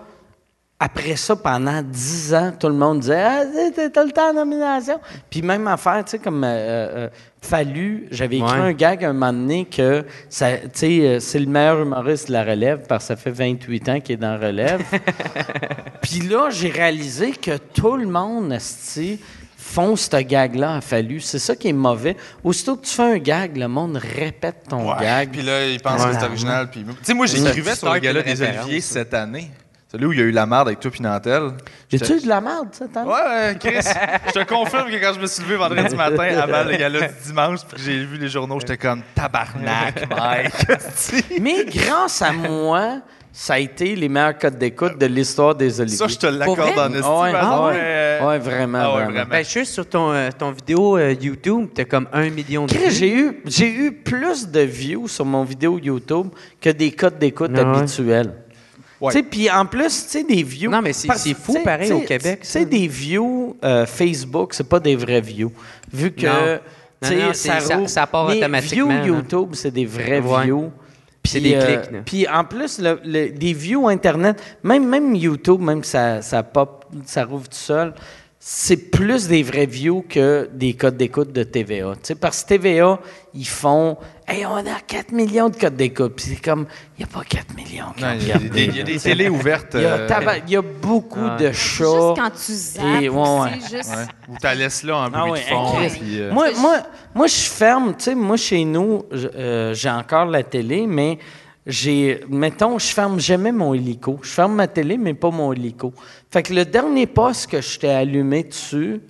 [0.83, 3.43] après ça, pendant dix ans, tout le monde disait Ah,
[3.75, 4.99] t'es- t'as le temps en nomination.
[5.29, 7.09] Puis même affaire, tu sais, comme euh, euh,
[7.39, 8.67] Fallu, j'avais écrit Ouais.
[8.67, 12.33] un gag un moment donné que ça- tu sais, euh, c'est le meilleur humoriste de
[12.33, 14.81] la relève parce que ça fait 28 ans qu'il est dans la relève.
[16.01, 19.19] Puis là, j'ai réalisé que tout le monde, esti,
[19.57, 21.19] font ce gag-là à Fallu.
[21.21, 22.17] C'est ça qui est mauvais.
[22.43, 24.99] Aussitôt que tu fais un gag, le monde répète ton Ouais.
[25.01, 25.29] gag.
[25.31, 26.69] Puis là, ils pensent que c'est original.
[26.69, 26.83] Puis...
[26.83, 29.49] Tu sais, moi, j'écrivais sur le gala des Oliviers cette année.
[29.91, 31.51] Celui où il y a eu la merde avec toi puis Nantel.
[31.89, 33.03] J'ai-tu eu de la merde, ça, tant?
[33.05, 33.85] Ouais, ouais, Chris,
[34.27, 37.13] je te confirme que quand je me suis levé vendredi matin avant le gala du
[37.27, 40.53] dimanche puis que j'ai vu les journaux, j'étais comme tabarnak, Mike.
[41.41, 43.01] Mais grâce à moi,
[43.33, 45.97] ça a été les meilleurs codes d'écoute de l'histoire des Oliviers.
[45.97, 47.03] Ça, je te l'accorde en estime.
[47.05, 47.73] Ah ouais, ah ouais?
[47.77, 49.11] euh, Ouais, vraiment, Ah ouais, vraiment.
[49.11, 49.29] vraiment.
[49.29, 52.71] Ben, je suis sur ton, euh, ton vidéo euh, YouTube, t'as comme un million de
[52.71, 52.91] Chris, vues.
[52.91, 56.27] J'ai eu, j'ai eu plus de views sur mon vidéo YouTube
[56.61, 57.77] que des codes d'écoute Ah ouais?
[57.79, 58.33] habituels.
[59.01, 59.23] Ouais.
[59.23, 60.69] Puis en plus, tu sais, des views.
[60.71, 62.59] Non, mais c'est- fou, tu sais- pareil, tu sais- au Québec, Tu ça.
[62.59, 65.51] sais, des views euh, Facebook, c'est pas des vrais views.
[65.91, 66.25] Vu que.
[66.27, 66.59] Non.
[67.03, 69.01] Non, non, ça- roule- ça part mais automatiquement.
[69.03, 70.43] Views YouTube, c'est des vrais Ouais.
[70.45, 70.71] views.
[71.23, 72.03] Puis c'est des euh, clics.
[72.05, 76.85] Puis en plus, le- le- des views Internet, même, même YouTube, même ça, ça pop,
[77.05, 77.93] ça rouvre tout seul.
[78.43, 81.93] c'est plus des vrais views que des codes d'écoute de TVA.
[81.93, 82.99] Tu sais, parce que TVA,
[83.35, 83.97] ils font
[84.33, 86.13] Hey, on a 4 millions de codes d'écoute.
[86.15, 86.65] Puis c'est comme,
[86.97, 87.87] il n'y a pas 4 millions.
[87.97, 89.71] Il y a des- y a des télés ouvertes.
[89.73, 91.83] Il y a, euh, taba- il y a beaucoup de chats.
[91.83, 93.49] Juste quand tu zappes, Et- ouais, ouais.
[93.59, 93.89] c'est juste...
[93.89, 95.99] ouais, Ou t'as laissé là en bruit Ah de ouais, fond.
[95.99, 96.77] puis, euh, Moi, moi,
[97.13, 101.17] moi, je ferme, tu sais, moi, chez nous, euh, j'ai encore la télé, mais
[101.67, 104.17] j'ai, mettons, je ferme jamais mon hélico.
[104.21, 105.93] Je ferme ma télé, mais pas mon hélico.
[106.31, 109.01] Fait que le dernier poste que je t'ai allumé dessus,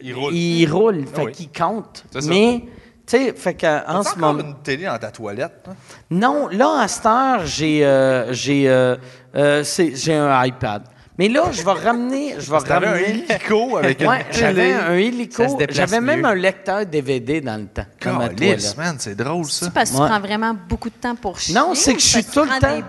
[0.00, 0.34] il roule.
[0.34, 1.32] il roule, fait oui.
[1.32, 2.04] qu'il compte.
[2.10, 2.28] C'est ça.
[2.30, 2.68] Mais, tu
[3.10, 4.40] sais, fait qu'en en ce moment...
[4.40, 5.64] une télé dans ta toilette.
[5.68, 5.74] hein?
[6.10, 8.96] Non, là, à cette heure, j'ai, euh, j'ai, euh,
[9.36, 10.82] euh, j'ai un iPad.
[11.18, 13.08] Mais là, je vais ramener, je vais T'avais un ramener...
[13.28, 15.42] hélico avec Ouais, une j'avais un hélico.
[15.68, 17.86] J'avais même un lecteur DVD dans le temps.
[18.00, 18.84] comme à toi, Calisse, là.
[18.84, 19.64] man, c'est drôle ça.
[19.66, 20.02] C'est parce que Ouais.
[20.04, 21.56] tu prends vraiment beaucoup de temps pour chier.
[21.56, 22.86] Non, c'est que je suis tout le temps-.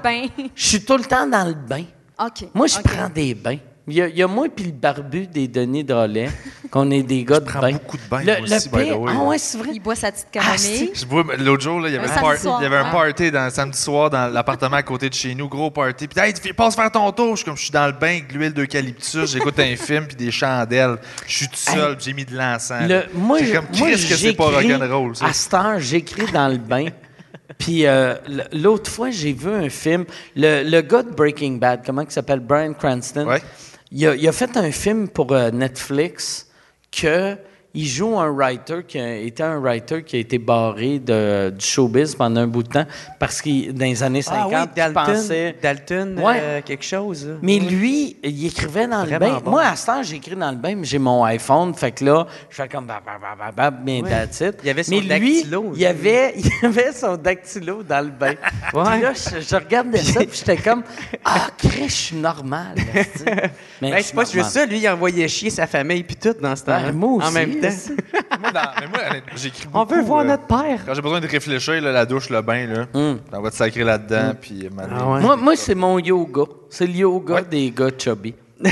[0.55, 1.85] Je suis tout le temps dans le bain.
[2.23, 2.49] OK.
[2.53, 3.57] Moi, je prends des bains.
[3.91, 6.29] Il y, a, il y a moi puis le barbu des Denis Drolet,
[6.69, 7.71] qu'on est des gars de prends bain.
[7.73, 9.11] beaucoup de bains, Le, moi le aussi, by the way.
[9.15, 9.69] Ah ouais, c'est vrai.
[9.73, 10.91] Il boit sa petite Ah, camomille.
[10.93, 12.75] Je l'autre jour, là, il y avait, Un un samedi par- soir, il y avait
[12.77, 12.91] un ouais.
[12.91, 16.07] party dans, samedi soir dans l'appartement à côté de chez nous, gros party.
[16.07, 17.31] Puis, hey, tu- passe faire ton tour.
[17.31, 20.15] Je suis comme, je suis dans le bain avec l'huile d'eucalyptus, j'écoute un film puis
[20.15, 20.97] des chandelles.
[21.25, 22.87] Je suis tout seul, puis j'ai mis de l'encens.
[22.87, 25.25] Le- moi, J'ai je- comme, moi, Chris, que c'est pas j'écris- rock'n'roll, ça.
[25.25, 26.85] À cette heure, j'écris dans le bain.
[27.57, 30.05] Puis euh, l- l'autre fois, j'ai vu un film.
[30.35, 32.39] Le, le gars de Breaking Bad, comment il s'appelle?
[32.39, 33.25] Brian Cranston.
[33.27, 33.41] Ouais.
[33.91, 36.49] Il, a, a fait un film pour euh, Netflix
[36.91, 37.35] que
[37.73, 41.63] il joue un writer qui a été un writer qui a été barré de, du
[41.63, 42.85] showbiz pendant un bout de temps
[43.19, 46.39] parce qu'il dans les années 50 Ah oui, il pensait Dalton Ouais.
[46.41, 47.27] euh, quelque chose.
[47.43, 49.39] mais lui, il écrivait dans le bain.
[49.43, 49.51] bon.
[49.51, 51.73] Moi, à ce temps, j'écris dans le bain, mais j'ai mon iPhone.
[51.75, 54.09] Fait que là, je fais comme bap, bap, bap, bien Ouais.
[54.09, 54.55] that's it.
[54.63, 55.81] Il y avait son mais lui, dactylo il aussi.
[55.81, 58.33] y avait, il y avait son dactylo dans le bain.
[58.69, 60.83] Puis là, je, je regardais ça, puis j'étais comme,
[61.23, 62.75] ah, Chris, je suis normal.
[63.81, 66.35] Mais Ben, je c'est pas juste ça, lui, il envoyait chier sa famille puis tout
[66.41, 67.27] dans ce temps Ben, moi aussi.
[67.27, 67.93] En même temps.
[68.41, 70.79] Moi, dans- mais moi, honnêtement, j'écris On veut voir euh, notre père.
[70.85, 73.19] Quand j'ai besoin de réfléchir, là, la douche, le bain, là, Hum.
[73.33, 75.19] on va te sacrer là-dedans, puis euh, Ah ouais.
[75.21, 76.43] Moi, moi c'est mon yoga.
[76.69, 77.43] C'est le yoga Ouais.
[77.49, 78.33] des gars chubby.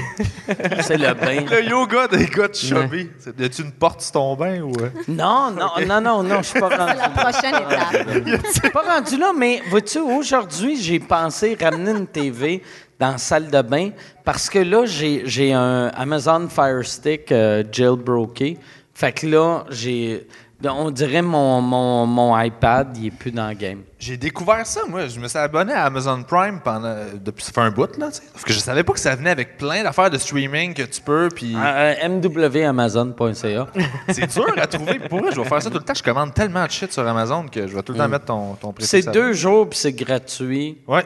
[0.81, 1.45] c'est le bain.
[1.49, 3.09] Le yoga des gars de chubby.
[3.39, 4.73] Y a-tu une porte sur ton bain ou.
[4.81, 4.89] euh?
[5.07, 6.91] Non, non, non, non, non, je suis pas rendu.
[6.97, 8.43] C'est la prochaine étape.
[8.45, 12.61] Je suis pas rendu là, mais vois-tu, aujourd'hui, j'ai pensé ramener une TV
[12.99, 13.91] dans la salle de bain
[14.25, 18.57] parce que là, j'ai j'ai un Amazon Fire Stick euh, jailbroké.
[18.97, 20.25] Fait que là, j'ai.
[20.65, 23.81] On dirait mon, mon, mon iPad, il est plus dans le game.
[23.99, 25.07] J'ai découvert ça, moi.
[25.07, 26.95] Je me suis abonné à Amazon Prime pendant.
[27.13, 28.23] Depuis, ça fait un bout, là, tu sais.
[28.33, 30.99] Parce que je savais pas que ça venait avec plein d'affaires de streaming que tu
[30.99, 31.55] peux, puis.
[31.55, 33.67] Euh, mwamazon.ca.
[34.09, 34.97] C'est dur à trouver.
[34.97, 35.93] Pour vrai, je vais faire ça tout le temps.
[35.93, 38.55] Je commande tellement de shit sur Amazon que je vais tout le temps mettre ton,
[38.55, 38.85] ton prix.
[38.85, 38.87] Mm.
[38.87, 40.79] C'est deux jours, puis c'est gratuit.
[40.87, 41.05] Ouais.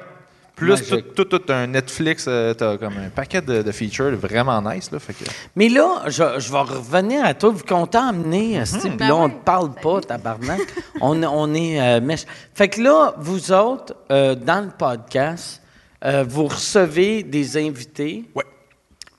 [0.66, 4.62] Plus tout, tout, tout un Netflix, euh, t'as comme un paquet de, de features vraiment
[4.62, 4.99] nice, là.
[4.99, 5.24] Fait que.
[5.55, 9.07] Mais là, je, je vais revenir à toi, vu qu'on t'a amené, esti, puis Ben
[9.09, 9.32] là, on oui.
[9.34, 10.62] ne parle pas, tabarnak.
[11.01, 12.26] on, on est euh, mèche.
[12.53, 15.62] Fait que là, vous autres, euh, dans le podcast,
[16.05, 18.26] euh, vous recevez des invités.
[18.36, 18.43] Ouais.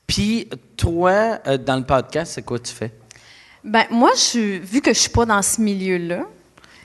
[0.07, 2.93] Puis toi, euh, dans le podcast, c'est quoi tu fais?
[3.65, 6.25] Ben, moi, je vu que je suis pas dans ce milieu-là,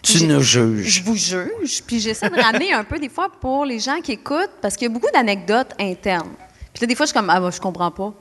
[0.07, 1.03] Tu nous je juges.
[1.03, 4.51] vous juge, puis j'essaie de ramener un peu des fois pour les gens qui écoutent,
[4.61, 6.31] parce qu'il y a beaucoup d'anecdotes internes.
[6.73, 8.13] Puis là, des fois, je suis comme, ah, bah, je comprends pas.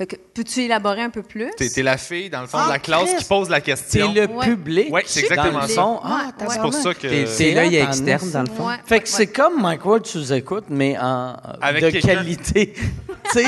[0.00, 1.50] Fait que, peux-tu élaborer un peu plus?
[1.58, 3.18] T'es, t'es la fille, dans le fond, Ah, de la classe Christ!
[3.18, 4.14] qui pose la C'est question.
[4.14, 4.46] le Ouais.
[4.46, 4.90] public.
[4.90, 5.82] Ouais, c'est exactement le ça.
[6.02, 6.46] Ah, ouais.
[6.48, 7.06] C'est pour ça que.
[7.36, 8.66] T'es- l'œil externe, dans le fond.
[8.66, 12.72] Ouais, Fait que ouais, c'est comme Mike Ward sous écoute, mais en Avec de qualité.
[13.30, 13.44] tu sais,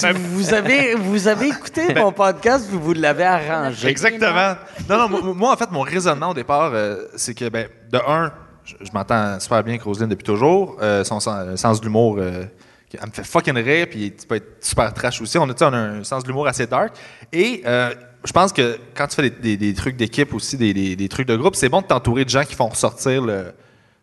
[0.00, 3.88] tu- vous avez vous avez écouté mon podcast, puis vous l'avez arrangé.
[3.88, 4.54] Exactement.
[4.88, 7.98] Non, non, moi, moi, en fait, mon raisonnement au départ, euh, c'est que, ben, de
[7.98, 8.32] un,
[8.64, 10.78] je, je m'entends super bien avec Roselyne depuis toujours.
[10.80, 12.44] Euh, son sens, le sens de l'humour, euh,
[12.92, 15.36] elle me fait fucking rire, puis tu peux être super trash aussi.
[15.38, 16.94] On a, on a un sens de l'humour assez dark.
[17.32, 20.72] Et euh, je pense que quand tu fais des, des- des trucs d'équipe aussi, des-
[20.96, 23.52] des trucs de groupe, c'est bon de t'entourer de gens qui font ressortir le,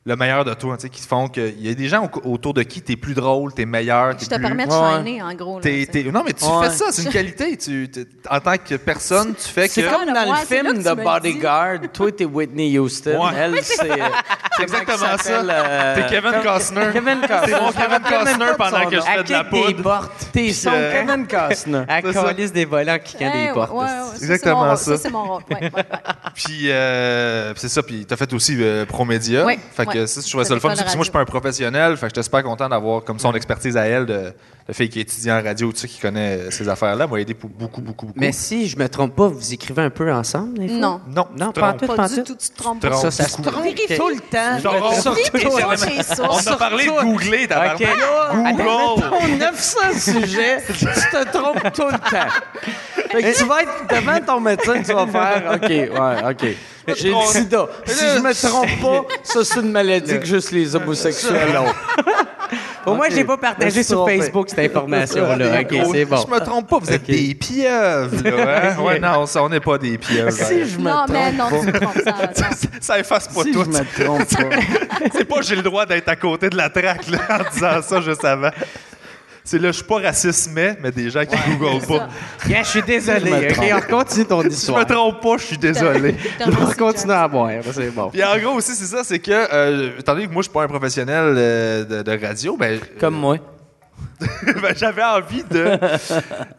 [0.08, 1.42] le meilleur de toi, tu sais, qui font que.
[1.58, 4.26] Il y a des gens au- autour de qui t'es plus drôle, t'es meilleur, t'es
[4.26, 4.98] Je te permets de Ouais.
[5.04, 5.56] shiner, en gros.
[5.56, 6.04] là, t'es- tu sais.
[6.04, 6.66] t'es- non, mais tu Ouais.
[6.70, 7.58] fais ça, c'est une qualité.
[7.58, 7.90] Tu,
[8.30, 9.74] en tant que personne, tu fais que.
[9.74, 11.80] C'est comme dans ouais, le film le Bodyguard.
[11.92, 13.20] Toi, t'es Whitney Houston.
[13.26, 13.32] Ouais.
[13.36, 13.90] Elle, c'est.
[13.90, 14.06] euh,
[14.58, 15.32] C'est exactement ça.
[15.42, 16.88] euh, T'es Kevin Costner.
[16.94, 17.40] Kevin Costner.
[17.48, 19.82] C'est mon Kevin Costner de pendant que je fais de la poudre.
[19.82, 20.28] portes.
[20.32, 21.84] T'es son euh, Kevin Costner.
[21.90, 23.72] À calice des volants qui Eh, des portes.
[23.74, 24.98] ouais, ça, Exactement ça.
[24.98, 25.42] c'est mon rôle.
[26.36, 27.82] Puis, euh, c'est ça.
[27.82, 28.56] Puis, t'as fait aussi
[28.88, 29.44] Promédia.
[29.96, 30.70] Que ça, je trouvais Ça ça le fun.
[30.70, 31.98] Parce que moi, je suis pas un professionnel.
[31.98, 34.34] Fait que j'étais super content d'avoir comme son expertise à elle, de,
[34.68, 37.06] de fille qui est étudiant en radio, tu sais, qui connaît euh, ces affaires-là.
[37.06, 38.20] m'a aidé pour beaucoup, beaucoup, beaucoup.
[38.20, 40.78] Mais si je me trompe pas, vous écrivez un peu ensemble, des fois?
[40.78, 41.02] Non.
[41.08, 41.88] non, Non, tu te pas en trompes.
[41.90, 42.36] tout, Pas du tout.
[42.36, 42.86] tu te trompes.
[42.96, 43.54] Ça, ça se trompe.
[43.54, 44.70] Tout le temps.
[46.30, 47.84] On a parlé de googler, t'as Ok.
[48.34, 48.64] Google!
[49.10, 52.32] Ton 900 sujets, tu te trompes tout le temps.
[53.12, 56.96] Fait que tu vas être devant ton médecin, tu vas faire OK, ouais, OK.
[56.98, 57.68] J'ai le sida.
[57.86, 61.74] Si je me trompe pas, ça, c'est une maladie que juste les homosexuels ont.
[62.86, 64.06] Au moins, je l'ai pas partagé sur.
[64.06, 65.62] Facebook, cette information-là.
[65.62, 66.18] OK, c'est bon.
[66.18, 68.72] Je me trompe pas, vous êtes des pieuvres, là.
[68.72, 68.76] Hein?
[68.86, 70.32] Ouais, non, ça, on n'est pas des pieuvres.
[70.32, 72.02] Si je me Non, mais non, tu te trompes.
[72.36, 72.50] Ça.
[72.80, 73.64] Ça efface pas si tout.
[73.64, 75.10] je me trompe pas.
[75.14, 78.02] C'est pas j'ai le droit d'être à côté de la traque là, en disant ça
[78.02, 78.50] juste avant.
[79.48, 82.10] C'est là, je suis pas raciste, mais, mais des gens qui googlent pas.
[82.48, 83.20] Yeah, je suis désolé.
[83.20, 83.84] Je me OK, trompe.
[83.92, 84.80] on continue ton Je histoire.
[84.80, 86.16] me trompe pas, je suis désolé.
[86.40, 87.12] T'as On reçu, John.
[87.12, 88.10] à boire, c'est bon.
[88.10, 90.54] Puis en gros aussi, c'est ça, c'est que, euh, étant donné que moi, je suis
[90.54, 93.38] pas un professionnel euh, de, de radio, ben, Comme moi.
[94.20, 95.78] ben, j'avais envie de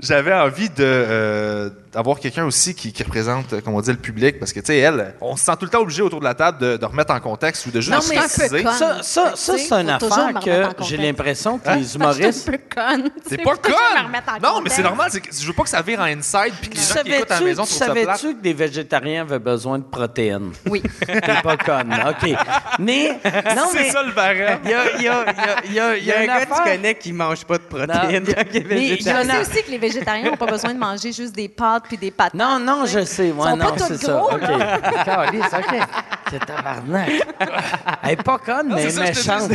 [0.01, 4.38] j'avais envie de euh, d'avoir quelqu'un aussi qui, qui représente euh, comment dire le public
[4.38, 6.34] parce que tu sais elle on se sent tout le temps obligé autour de la
[6.34, 8.62] table de, de remettre en contexte ou de juste Non, mais préciser.
[8.62, 8.72] conne.
[8.74, 10.34] Ça, ça, ça c'est une affaire
[10.76, 11.76] que j'ai l'impression que Hein?
[11.76, 12.51] les humoristes.
[13.26, 13.72] c'est pas conne
[14.42, 16.76] non mais c'est normal c'est je veux pas que ça vire en inside puis que
[16.76, 19.22] les gens qui écoutent à la maison tu trouvent ça plate savais-tu que des végétariens
[19.22, 20.53] avaient besoin de protéines?
[20.68, 20.82] Oui.
[21.07, 22.30] T'es pas conne, OK.
[22.78, 23.09] Mais,
[23.57, 23.90] non, c'est mais...
[23.90, 25.97] ça le barème Il y a, il y a, il y a, il y a,
[25.97, 28.24] Il y a un gars que tu connais qui mange pas de protéines.
[28.53, 31.34] Il y a- Je sais aussi que les végétariens n'ont pas besoin de manger juste
[31.34, 32.34] des pâtes puis des patates.
[32.34, 33.01] Non, non, sais.
[33.01, 33.30] je sais.
[33.30, 34.22] Sont non, pas tous c'est ça.
[34.22, 34.41] OK.
[35.05, 35.78] Calisse, OK.
[36.30, 37.11] C'est tabarnak.
[38.03, 39.51] Elle est pas conne, mais ça, méchante.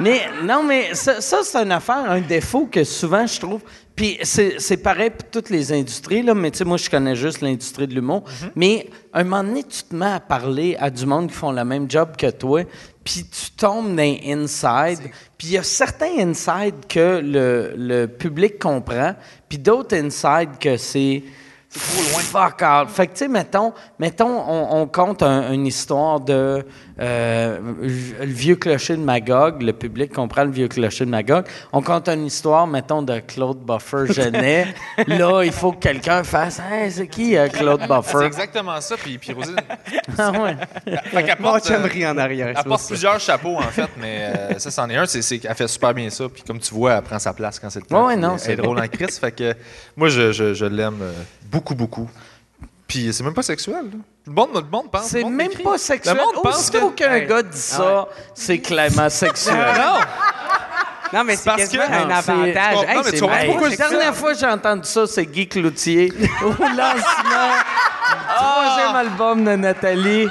[0.00, 3.62] mais non, mais ça, ça, c'est une affaire, un défaut que souvent je trouve.
[4.00, 7.14] Puis c'est c'est pareil pour toutes les industries, là, mais tu sais, moi, je connais
[7.14, 8.24] juste l'industrie de l'humour.
[8.56, 11.62] Mais un moment donné, tu te mets à parler à du monde qui font le
[11.66, 12.62] même job que toi,
[13.04, 15.00] puis tu tombes dans inside.
[15.36, 19.14] Puis il y a certains inside que le, le public comprend,
[19.50, 21.22] puis d'autres inside que c'est
[21.68, 22.88] fuck out.
[22.88, 26.64] Fait que, tu sais, mettons, mettons on, on compte un- une histoire de
[27.00, 31.44] euh, le vieux clocher de Magog, le public comprend le vieux clocher de Magog.
[31.72, 34.66] On compte une histoire, mettons, de Claude Buffer Genet.
[35.06, 38.26] Là, il faut que quelqu'un fasse Hey, c'est qui euh, Claude c'est Buffer?
[38.26, 39.56] exactement ça puis puis Rosine
[40.18, 40.56] Ah ouais.
[41.04, 42.48] fait qu'elle porte, euh, en arrière.
[42.48, 45.06] Elle c'est porte plusieurs chapeaux, en fait, mais euh, ça, c'en est un.
[45.06, 46.28] C'est, c'est qu'elle fait super bien ça.
[46.28, 48.06] Puis comme tu vois, elle prend sa place quand c'est le temps.
[48.06, 49.18] Ouais, non, elle c'est est drôle en crise.
[49.18, 49.54] Fait que
[49.96, 51.12] moi, je, je, je l'aime euh,
[51.50, 52.08] beaucoup, beaucoup.
[52.90, 53.74] Puis c'est même pas sexuel.
[53.84, 53.98] là.
[54.26, 55.04] Le monde, le monde pense.
[55.06, 56.16] C'est le monde même pas sexuel.
[56.16, 57.24] Le monde pense Aussitôt que- qu'un Ouais.
[57.26, 59.54] gars dit ça, c'est clairement sexuel.
[59.56, 60.00] Non!
[61.12, 62.74] Non, mais c'est Parce quasiment que- un Non, c'est- avantage.
[62.74, 63.46] Non, Hey, mais c'est tu comprends mal.
[63.46, 66.12] pourquoi la je dis dernière fois que j'ai entendu ça, c'est Guy Cloutier
[66.44, 67.52] au lancement
[68.10, 70.28] du troisième album de Nathalie.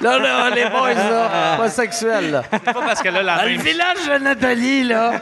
[0.00, 2.42] Là, là, les boys, là, pas sexuel, là.
[2.50, 3.60] C'est pas parce qu'elle a la Ah, le même.
[3.60, 5.12] village de Nathalie, là,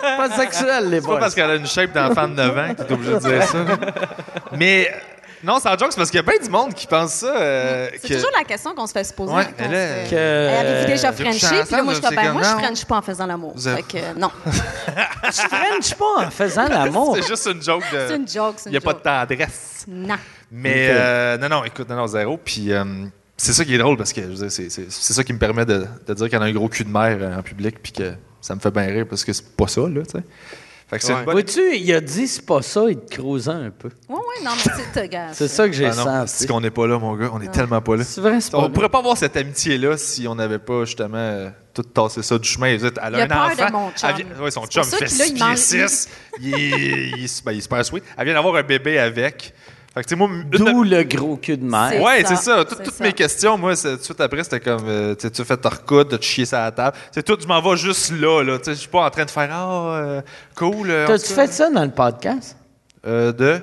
[0.00, 1.18] pas sexuel, les C'est pas boys.
[1.20, 3.58] parce qu'elle a une shape d'enfant de 9 ans que t'es obligé de dire ça.
[4.52, 4.90] Mais.
[5.44, 7.26] Non, c'est en joke, c'est parce qu'il y a bien du monde qui pense ça.
[7.36, 9.32] euh, C'est que- toujours la question qu'on se fait se poser.
[9.34, 11.46] Ouais, elle est- fait- Que- Avez-vous déjà Vous Frenché?
[11.64, 12.48] Puis là, moi, je suis ben, moi, je.
[12.64, 13.54] French pas en faisant l'amour.
[13.66, 14.30] Avez- Fait que, euh, non.
[14.46, 17.16] Tu frenches pas en faisant l'amour.
[17.20, 18.06] C'est juste une joke de.
[18.08, 19.04] C'est une joke, c'est Il n'y a pas de joke.
[19.28, 19.84] tendresse.
[19.88, 20.16] Non.
[20.50, 22.38] Mais euh, non, non, écoute, non, non, zéro.
[22.42, 22.84] Puis euh,
[23.36, 25.64] c'est ça qui est drôle parce que je veux dire, c'est, ça qui me permet
[25.66, 27.76] de, de dire qu'il y en a un gros cul de mer euh, en public
[27.82, 30.24] puis que ça me fait bien rire parce que c'est pas ça, là, tu sais.
[30.88, 31.24] Fait que c'est Ouais.
[31.24, 31.32] bonne.
[31.34, 33.88] Vois-tu, il a dit c'est pas ça, il te creusait un peu.
[34.08, 35.28] Oui, oui, non, mais c'est te gars.
[35.32, 36.32] C'est ça que j'ai Ah non, senti.
[36.36, 37.30] c'est qu'on n'est pas là, mon gars.
[37.32, 38.04] On est tellement pas là.
[38.04, 38.72] C'est vrai, c'est pas On vrai.
[38.72, 42.48] pourrait pas avoir cette amitié-là si on n'avait pas justement euh, tout tassé ça du
[42.48, 42.76] chemin.
[42.76, 43.66] Vous êtes- Elle a Il a un peur enfant.
[43.66, 44.10] de mon chum.
[44.16, 45.56] Vient- ouais, son chum fait que là, 6 il pieds mange-
[45.88, 46.08] 6.
[46.40, 46.58] Il est,
[47.18, 48.04] il est- ben, il est super sweet.
[48.16, 49.54] Elle vient d'avoir un bébé avec.
[49.96, 52.02] Fait que, moi, D'où le gros cul de mer.
[52.02, 52.64] Ouais, ça, c'est ça.
[52.66, 53.02] Tout- toutes ça.
[53.04, 56.16] mes questions, moi, tout de suite après, c'était comme, euh, tu fais te recoudre, de
[56.18, 56.96] te chier sur la table.
[57.12, 58.58] C'est tout, je m'en vais juste là, là.
[58.66, 60.22] Je suis pas en train de faire, ah, euh,
[60.54, 60.90] cool.
[60.90, 62.56] euh, T'as-tu fait ça dans le podcast?
[63.06, 63.58] Euh, de?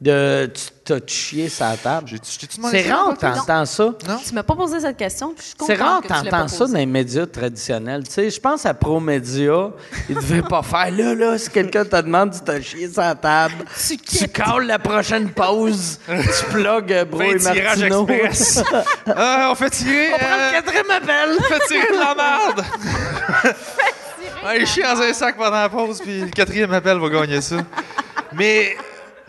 [0.00, 2.08] De tu t'as chié la table?
[2.22, 2.94] C'est ça?
[2.94, 3.94] rare, t'entends ça.
[4.24, 6.78] Tu m'as pas posé cette question, puis je suis C'est rare, que t'entends ça dans
[6.78, 8.04] les médias traditionnels.
[8.06, 9.70] Tu sais, je pense à Promédia,
[10.08, 13.64] ils devaient pas faire là, là, si quelqu'un te demande, tu t'as chié la table,
[13.76, 14.26] Tu tu
[14.66, 18.08] la prochaine pause, tu plugues euh, Bro et Martineau.
[18.08, 18.62] express.
[19.06, 20.10] ah, on fait tirer.
[20.14, 21.28] On prend euh, le quatrième appel.
[21.38, 22.64] on fait tirer de la merde.
[24.60, 27.56] Il chie dans un sac pendant la pause, puis le quatrième appel va gagner ça.
[28.32, 28.76] Mais.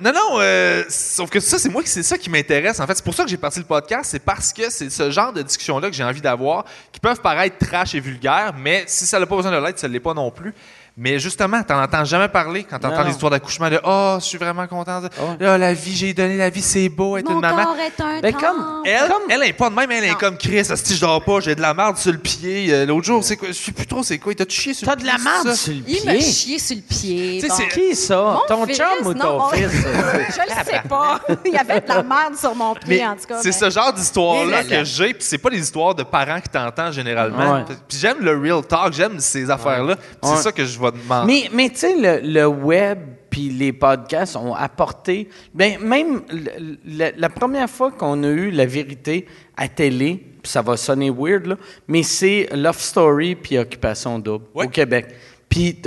[0.01, 2.79] Non, non, euh, sauf que ça, c'est moi qui c'est ça qui m'intéresse.
[2.79, 4.11] En fait, c'est pour ça que j'ai parti le podcast.
[4.11, 7.57] C'est parce que c'est ce genre de discussion-là que j'ai envie d'avoir, qui peuvent paraître
[7.57, 10.13] trash et vulgaires, mais si ça n'a pas besoin de l'être, ça ne l'est pas
[10.13, 10.53] non plus.
[11.01, 14.37] Mais justement, t'en entends jamais parler quand t'entends les histoires d'accouchement de Oh, je suis
[14.37, 14.99] vraiment content.
[15.01, 15.07] de-
[15.39, 17.63] Là, la vie, j'ai donné la vie, c'est beau être Mon une maman.
[17.63, 18.45] corps est un Ben, temple.
[18.45, 21.23] comme- Elle, Comme- elle est pas de même, elle est comme Chris, si je dors
[21.23, 22.67] pas, j'ai de la merde sur le pied.
[22.73, 23.47] Euh, L'autre jour, c'est quoi?
[23.47, 24.33] Je sais plus trop c'est quoi.
[24.33, 25.11] Il t'a chié sur T'as le de pied.
[25.17, 25.55] la merde c'est ça?
[25.55, 27.41] sur le Il m'a chié sur le pied.
[27.47, 27.55] Bon.
[27.55, 28.21] c'est- Qui ça?
[28.21, 29.71] Mon ton fils, chum ou non, ton mon- fils?
[29.71, 31.19] Je le sais pas.
[31.45, 33.37] Il y avait de la merde sur mon pied, Mais en tout cas.
[33.41, 36.49] c'est mais- ce genre d'histoire-là que j'ai, puis c'est pas des histoires de parents qui
[36.49, 37.63] t'entendent généralement.
[37.87, 39.95] Puis j'aime le real talk, j'aime ces affaires-là.
[40.23, 41.25] C'est ça que je demander.
[41.33, 45.29] Mais, mais tu sais, le, le web puis les podcasts ont apporté.
[45.53, 50.51] Ben, même le- le- la première fois qu'on a eu la vérité à télé, puis
[50.51, 51.55] ça va sonner weird, là,
[51.87, 54.65] mais c'est Love Story puis Occupation Double Ouais.
[54.65, 55.07] au Québec.
[55.47, 55.77] Puis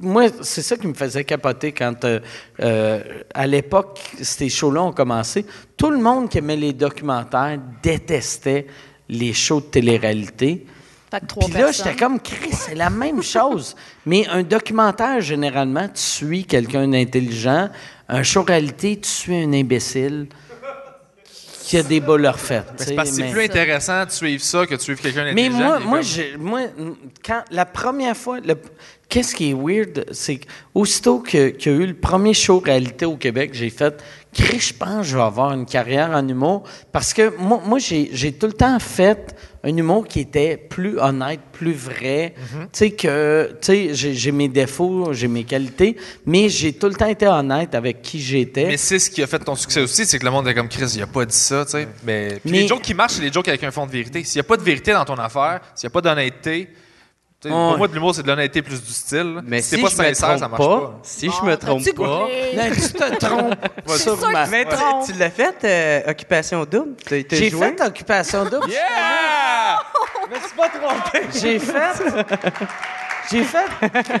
[0.00, 2.20] moi, c'est ça qui me faisait capoter quand, euh,
[2.60, 3.00] euh,
[3.32, 5.46] à l'époque, ces shows-là ont commencé.
[5.76, 8.66] Tout le monde qui aimait les documentaires détestait
[9.08, 10.66] les shows de télé-réalité.
[11.14, 13.76] Fait que trois Puis là, j'étais comme, Chris, c'est la même chose.
[14.06, 17.68] Mais un documentaire, généralement, tu suis quelqu'un d'intelligent.
[18.08, 20.26] Un show réalité, tu suis un imbécile
[21.62, 22.66] qui a des boules refaites.
[22.76, 25.24] tu c'est parce que c'est mais- plus intéressant de suivre ça que de suivre quelqu'un
[25.32, 25.58] mais d'intelligent.
[25.58, 26.60] moi, est moi, comme- j'ai- moi,
[27.24, 28.56] quand la première fois, le-
[29.08, 33.06] qu'est-ce qui est weird, c'est qu'aussitôt que- qu'il y a eu le premier show réalité
[33.06, 34.02] au Québec, j'ai fait,
[34.42, 36.64] je pense que je vais avoir une carrière en humour.
[36.92, 41.40] Parce que moi, moi j'ai tout le temps fait un humour qui était plus honnête,
[41.52, 42.34] plus vrai.
[42.36, 42.62] Mm-hmm.
[42.64, 45.96] Tu sais, que, tu sais, j'ai mes défauts, j'ai mes qualités,
[46.26, 48.66] mais j'ai tout le temps été honnête avec qui j'étais.
[48.66, 50.68] Mais c'est ce qui a fait ton succès aussi, c'est que le monde est comme
[50.68, 51.88] Chris, il a pas dit ça, tu sais.
[52.04, 54.22] Mais, Mais- les jokes qui marchent, c'est les jokes avec un fond de vérité.
[54.22, 56.68] S'il n'y a pas de vérité dans ton affaire, s'il n'y a pas d'honnêteté,
[57.48, 59.40] pour moi, de l'humour, c'est de l'honnêteté plus du style.
[59.44, 61.00] Mais si si t'es pas je me sincère, trompe ça marche pas.
[61.02, 62.04] si je me trompe t'as-tu pas.
[62.04, 63.54] Non, tu te trompes.
[63.96, 64.44] Sûrement.
[64.50, 64.66] Mais
[65.06, 66.94] tu l'as fait, euh, Occupation Double?
[67.08, 67.74] J'ai joué?
[67.76, 68.68] fait Occupation Double.
[68.70, 69.78] Yeah!
[70.30, 71.26] Je me suis pas trompé.
[71.38, 73.03] J'ai fait.
[73.30, 73.64] J'ai fait.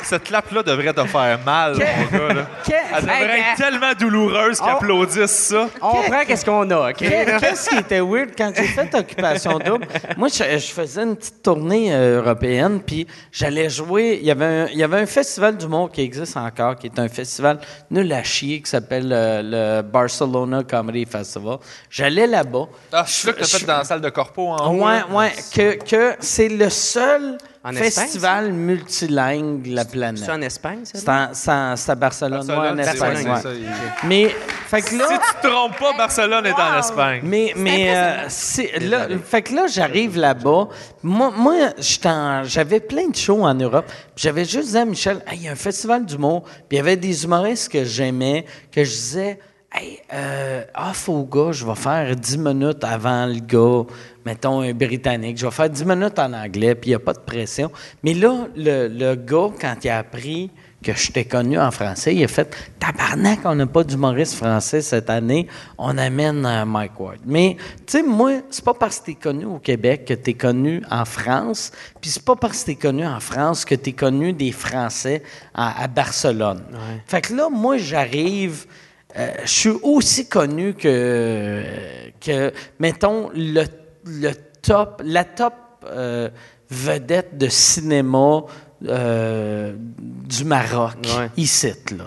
[0.00, 1.78] cette clap-là devrait te faire mal, mon
[2.18, 2.34] gars.
[2.34, 2.46] Là.
[2.94, 4.76] Elle devrait Hey, être tellement douloureuse qu'ils Oh.
[4.76, 5.68] applaudissent ça.
[5.80, 6.96] On prend qu'est-ce qu'on a, OK?
[6.96, 9.86] que- Qu'est-ce qui était weird quand j'ai fait Occupation Double?
[10.16, 14.18] Moi, je, je faisais une petite tournée euh, européenne, puis j'allais jouer.
[14.20, 16.98] Il y avait un, il y avait un festival d'humour qui existe encore, qui est
[16.98, 17.58] un festival
[17.90, 21.58] nul à chier, qui s'appelle euh, le Barcelona Comedy Festival.
[21.90, 22.66] J'allais là-bas.
[22.92, 24.84] Ah, je suis là que t'as fait dans la salle de corpo en haut.
[24.86, 30.22] Ouais, ouais, que, que c'est le seul En Espagne, festival multilingue de la planète.
[30.24, 30.98] C'est en Espagne, ça?
[30.98, 31.08] C'est
[31.48, 33.16] en- en- à Barcelone, ouais, en Barcelone, c'est- Espagne.
[33.24, 33.36] ouais, ouais.
[33.36, 34.28] c'est ça, il- Mais,
[34.66, 35.06] fait que là.
[35.08, 37.20] Si tu te trompes pas, Barcelone est en Espagne.
[37.22, 40.68] Mais, mais euh, c'est- là, fait que là, j'arrive là-bas.
[41.04, 43.86] Moi, moi j'étais en- j'avais plein de shows en Europe.
[43.86, 46.42] Puis J'avais juste dit à Michel, Hey, il y a un festival d'humour.
[46.42, 49.38] Puis il y avait des humoristes que j'aimais, que je disais,
[49.74, 53.84] hey, euh, off au gars, je vais faire 10 minutes avant le gars,
[54.24, 55.38] mettons un Britannique.
[55.38, 57.70] Je vais faire 10 minutes en anglais, puis il n'y a pas de pression.
[58.02, 60.50] Mais là, le, le gars, quand il a appris
[60.82, 65.08] que j'étais connu en français, il a fait Tabarnak, on n'a pas d'humoriste français cette
[65.08, 65.46] année,
[65.78, 67.18] on amène euh, Mike Ward.
[67.24, 70.82] Mais, tu sais, moi, c'est pas parce que t'es connu au Québec que t'es connu
[70.90, 71.70] en France,
[72.00, 75.22] puis c'est pas parce que t'es connu en France que t'es connu des Français
[75.54, 76.62] à, à Barcelone.
[77.06, 78.66] Fait que là, moi, j'arrive.
[79.16, 81.62] Euh, je suis aussi connu que,
[82.20, 83.64] que mettons, le,
[84.06, 84.30] le
[84.62, 85.54] top, la top
[85.86, 86.28] euh,
[86.70, 88.42] vedette de cinéma
[88.88, 91.28] euh, du Maroc, Ouais.
[91.36, 92.04] ici, là.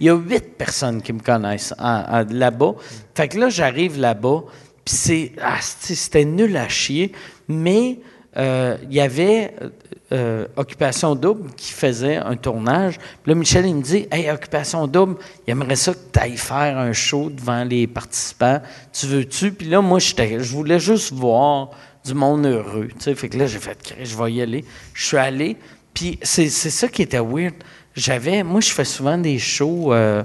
[0.00, 2.74] Il y a huit personnes qui me connaissent en- en- là-bas.
[3.14, 4.42] Fait que là, j'arrive là-bas,
[4.84, 7.12] puis ah, c'était nul à chier,
[7.48, 7.98] mais
[8.36, 9.54] euh, il y avait
[10.12, 12.98] euh, Occupation Double qui faisait un tournage.
[13.22, 15.16] Puis là, Michel, il me dit, «Hey, Occupation Double,
[15.46, 18.60] il aimerait ça que tu ailles faire un show devant les participants.
[18.92, 21.70] Tu veux-tu?» Puis là, moi, je voulais juste voir
[22.04, 23.14] du monde heureux, tu.
[23.14, 24.64] Fait que là, j'ai fait, je vais y aller.
[24.92, 25.56] Je suis allé,
[25.94, 27.54] puis c'est ça qui était weird.
[27.96, 30.22] J'avais, moi, je fais souvent des shows euh,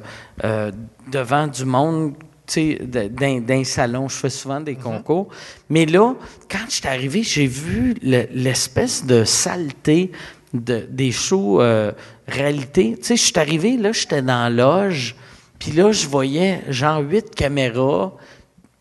[1.09, 2.15] devant du monde,
[2.57, 3.09] dans,
[3.45, 4.07] dans un salon.
[4.07, 5.27] Je fais souvent des concours.
[5.69, 6.15] Mais là,
[6.49, 10.11] quand je suis arrivé, j'ai vu le- l'espèce de saleté
[10.53, 11.91] de, des shows euh,
[12.27, 12.95] réalité.
[12.97, 15.15] Tu sais, je suis arrivé, là, j'étais dans la loge,
[15.59, 18.13] puis là, je voyais genre huit caméras,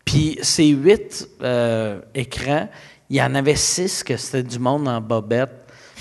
[0.04, 2.68] puis ces huit euh, écrans,
[3.10, 5.50] il y en avait six que c'était du monde en bobette.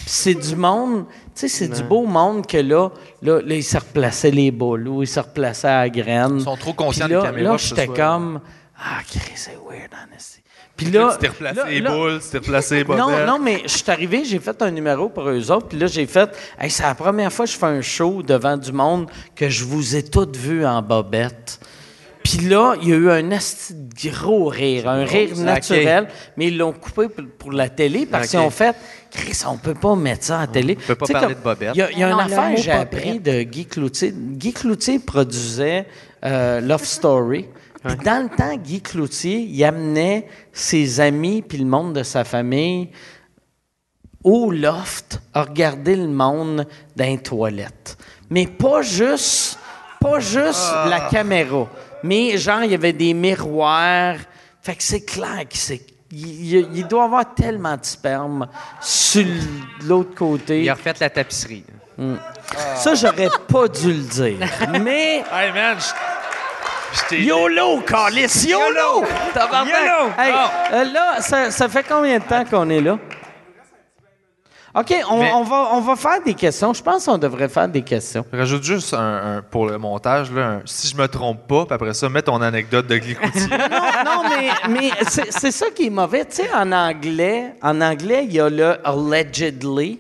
[0.06, 1.06] C'est du monde,
[1.38, 2.90] tu sais, c'est du beau monde que là,
[3.22, 6.38] là, là, ils se replaçaient les boules, ou ils se replaçaient à la graine.
[6.40, 8.42] Ils sont trop conscients Puis là, des caméras Là, j'étais comme,
[8.80, 10.42] ah, Chris, c'est weird, honesty.
[10.76, 13.62] Puis Là, tu t'es replacé là- les boules, tu t'es replacé les non, non, mais
[13.64, 16.72] je suis arrivé, j'ai fait un numéro pour eux autres, puis là, j'ai fait, hey,
[16.72, 19.96] c'est la première fois que je fais un show devant du monde que je vous
[19.96, 21.60] ai toutes vues en bobette.
[22.28, 23.30] Puis là, il y a eu un
[24.12, 28.50] gros rire, un rire naturel, mais ils l'ont coupé pour, la télé parce qu'ils ont
[28.50, 28.76] fait
[29.18, 30.76] Chris, on peut pas mettre ça à la télé.
[30.76, 31.72] peut pas parler comme- de bobette.
[31.76, 34.14] Il y a, il y a Non, une affaire que j'ai appris de Guy Cloutier.
[34.16, 35.86] Guy Cloutier produisait
[36.24, 37.48] euh, Love Story.
[37.84, 42.24] Puis dans le temps, Guy Cloutier, il amenait ses amis puis le monde de sa
[42.24, 42.90] famille
[44.24, 47.98] au loft à regarder le monde dans les toilettes.
[48.30, 49.58] Mais pas juste,
[50.02, 51.68] pas juste la caméra.
[52.04, 54.18] Mais genre, il y avait des miroirs.
[54.62, 58.48] Fait que c'est clair qu'il s'est- il, doit avoir tellement de sperme
[58.82, 59.26] sur
[59.84, 60.64] l'autre côté.
[60.64, 61.64] Il a refait la tapisserie.
[62.76, 64.48] Ça, j'aurais pas dû le dire.
[64.82, 65.78] Mais Hey man,
[67.12, 68.46] YOLO, Carlis!
[68.48, 69.04] YOLO!
[69.36, 70.12] YOLO!
[70.18, 70.34] Hey,
[70.74, 72.98] euh, là, ça, ça fait combien de temps qu'on est là?
[74.78, 76.72] OK, on, Mais- on va, on va faire des questions.
[76.74, 78.24] Je pense qu'on devrait faire des questions.
[78.32, 81.74] Rajoute juste un, un- pour le montage, là, un- si je me trompe pas, puis
[81.74, 83.40] après ça, mets ton anecdote de Glicouti.
[83.50, 83.58] non,
[84.06, 86.26] non, mais, mais c'est c'est ça qui est mauvais.
[86.26, 90.00] Tu sais, en anglais, en anglais, il y a le allegedly.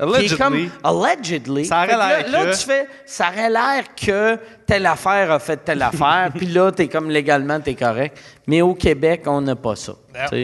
[0.00, 1.64] Qui est comme allegedly?
[1.66, 4.38] Ça aurait Fait que là- l'air Là, que- tu fais, ça aurait l'air que
[4.68, 8.16] telle affaire a fait telle affaire, puis là, t'es comme légalement, t'es correct.
[8.46, 9.92] Mais au Québec, on n'a pas ça.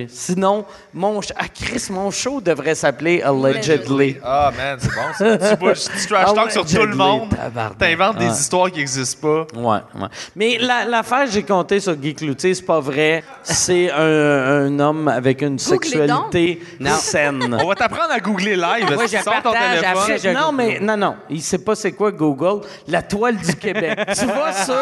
[0.09, 4.17] Sinon, mon, ch- ah, Chris, mon show devrait s'appeler Allegedly.
[4.23, 5.57] Ah, man, c'est bon ça.
[5.57, 7.31] Tu, tu trash talk sur tout le monde.
[7.79, 8.31] T'inventes des Ouais.
[8.31, 9.21] histoires qui n'existent
[9.53, 9.59] pas.
[9.59, 10.09] Ouais, ouais.
[10.37, 13.25] Mais la- l'affaire j'ai compté sur Guy Cloutier, c'est pas vrai.
[13.43, 13.99] C'est un,
[14.67, 16.61] un homme avec une sexualité
[16.99, 17.59] saine.
[17.63, 18.85] On va t'apprendre à googler live.
[18.95, 19.05] Moi,
[19.43, 19.85] ton téléphone?
[19.85, 21.17] après, Non, mais non, non.
[21.31, 22.61] Il sait pas c'est quoi Google.
[22.87, 23.99] La toile du Québec.
[24.15, 24.75] tu vas sur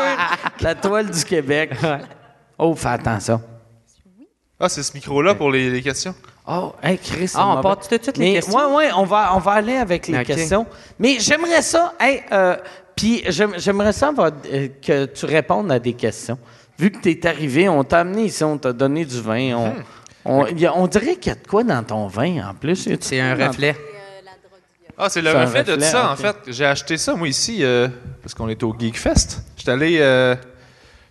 [0.61, 1.73] la toile du Québec.
[2.59, 3.41] Oh, fais attention.
[4.61, 6.15] Ah, c'est ce micro-là pour les, les questions.
[6.47, 7.29] Oh, hey, Chris.
[7.29, 8.57] c'est Ah, on part tout de suite les questions?
[8.57, 10.67] Ouais, ouais, on va, on va aller avec les questions.
[10.99, 12.57] Mais j'aimerais ça, hey, euh,
[12.95, 16.39] puis j'aime- j'aimerais ça avoir, euh, que tu répondes à des questions.
[16.79, 19.55] Vu que tu es arrivé, on t'a amené ici, on t'a donné du vin.
[19.57, 19.83] On, Hmm.
[20.25, 22.89] on, a- on dirait qu'il y a de quoi dans ton vin en plus.
[23.01, 23.77] C'est un dans- reflet.
[25.03, 26.37] Ah, c'est le reflet, de ça, en fait.
[26.47, 27.89] J'ai acheté ça, moi, ici, euh,
[28.23, 29.43] parce qu'on était au Geek Fest.
[29.57, 30.37] J'étais allé, euh,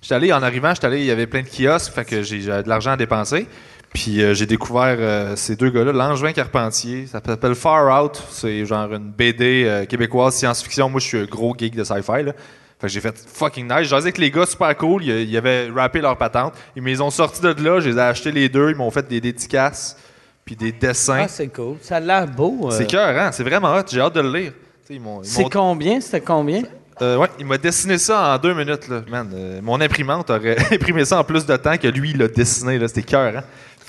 [0.02, 2.40] j'étais allé, en arrivant, j'étais allé, il y avait plein de kiosques, fait que j'ai
[2.42, 3.48] j'avais de l'argent à dépenser.
[3.94, 8.66] Puis euh, j'ai découvert euh, ces deux gars-là, Langevin Carpentier, ça s'appelle Far Out, c'est
[8.66, 10.90] genre une BD euh, québécoise science-fiction.
[10.90, 12.34] Moi, je suis un gros geek de sci-fi, là.
[12.80, 13.90] Fait que j'ai fait fucking nice.
[13.90, 16.54] J'ai avec les gars super cool, ils, ils avaient rappé leur patente.
[16.76, 18.90] Ils me les ont sortis de là, je les ai achetés les deux, ils m'ont
[18.90, 19.98] fait des dédicaces,
[20.46, 21.22] puis des dessins.
[21.24, 21.78] Ah, c'est cool.
[21.82, 22.68] Ça a l'air beau.
[22.68, 22.72] euh.
[22.72, 23.32] c'est cœur, hein?
[23.32, 24.52] C'est vraiment hot, j'ai hâte de le lire.
[24.52, 26.00] Tu sais, ils m'ont- ils C'est combien?
[26.02, 26.64] C'était combien?
[27.02, 29.02] euh, ouais, il m'a dessiné ça en deux minutes, là.
[29.10, 32.28] Man, euh, mon imprimante aurait imprimé ça en plus de temps que lui, il l'a
[32.28, 32.88] dessiné, là.
[32.88, 33.44] C'était cœur, hein?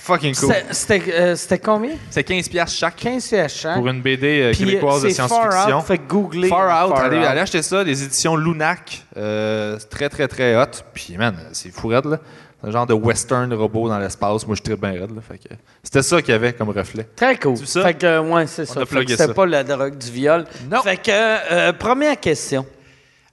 [0.05, 0.53] Fucking cool.
[0.75, 1.93] C'était- C'était euh, c'était combien?
[2.11, 3.67] C'est 15$ piastres chaque 15 CH.
[3.75, 5.79] pour une BD euh, Puis, québécoise de c'est Far science-fiction.
[5.79, 7.25] Out, fait que googlez Far Out, Far allez, Out.
[7.25, 9.05] allez acheter ça, les éditions Lunac.
[9.17, 10.67] Euh, c'est très, très, très hot.
[10.93, 12.19] Puis, man, c'est fou raide, là.
[12.63, 14.47] C'est un genre de western robot dans l'espace.
[14.47, 15.21] Moi, je suis très bien raide, là.
[15.21, 17.09] Fait que c'était ça qu'il y avait comme reflet.
[17.17, 17.57] Très cool.
[17.57, 17.83] Vois ça?
[17.83, 18.75] Fait que, euh, ouais, c'est ça.
[18.75, 19.35] a Fait que plugué C'était ça.
[19.35, 20.45] pas la drogue du viol.
[20.71, 20.81] Non.
[20.83, 22.65] Fait que, euh, première question.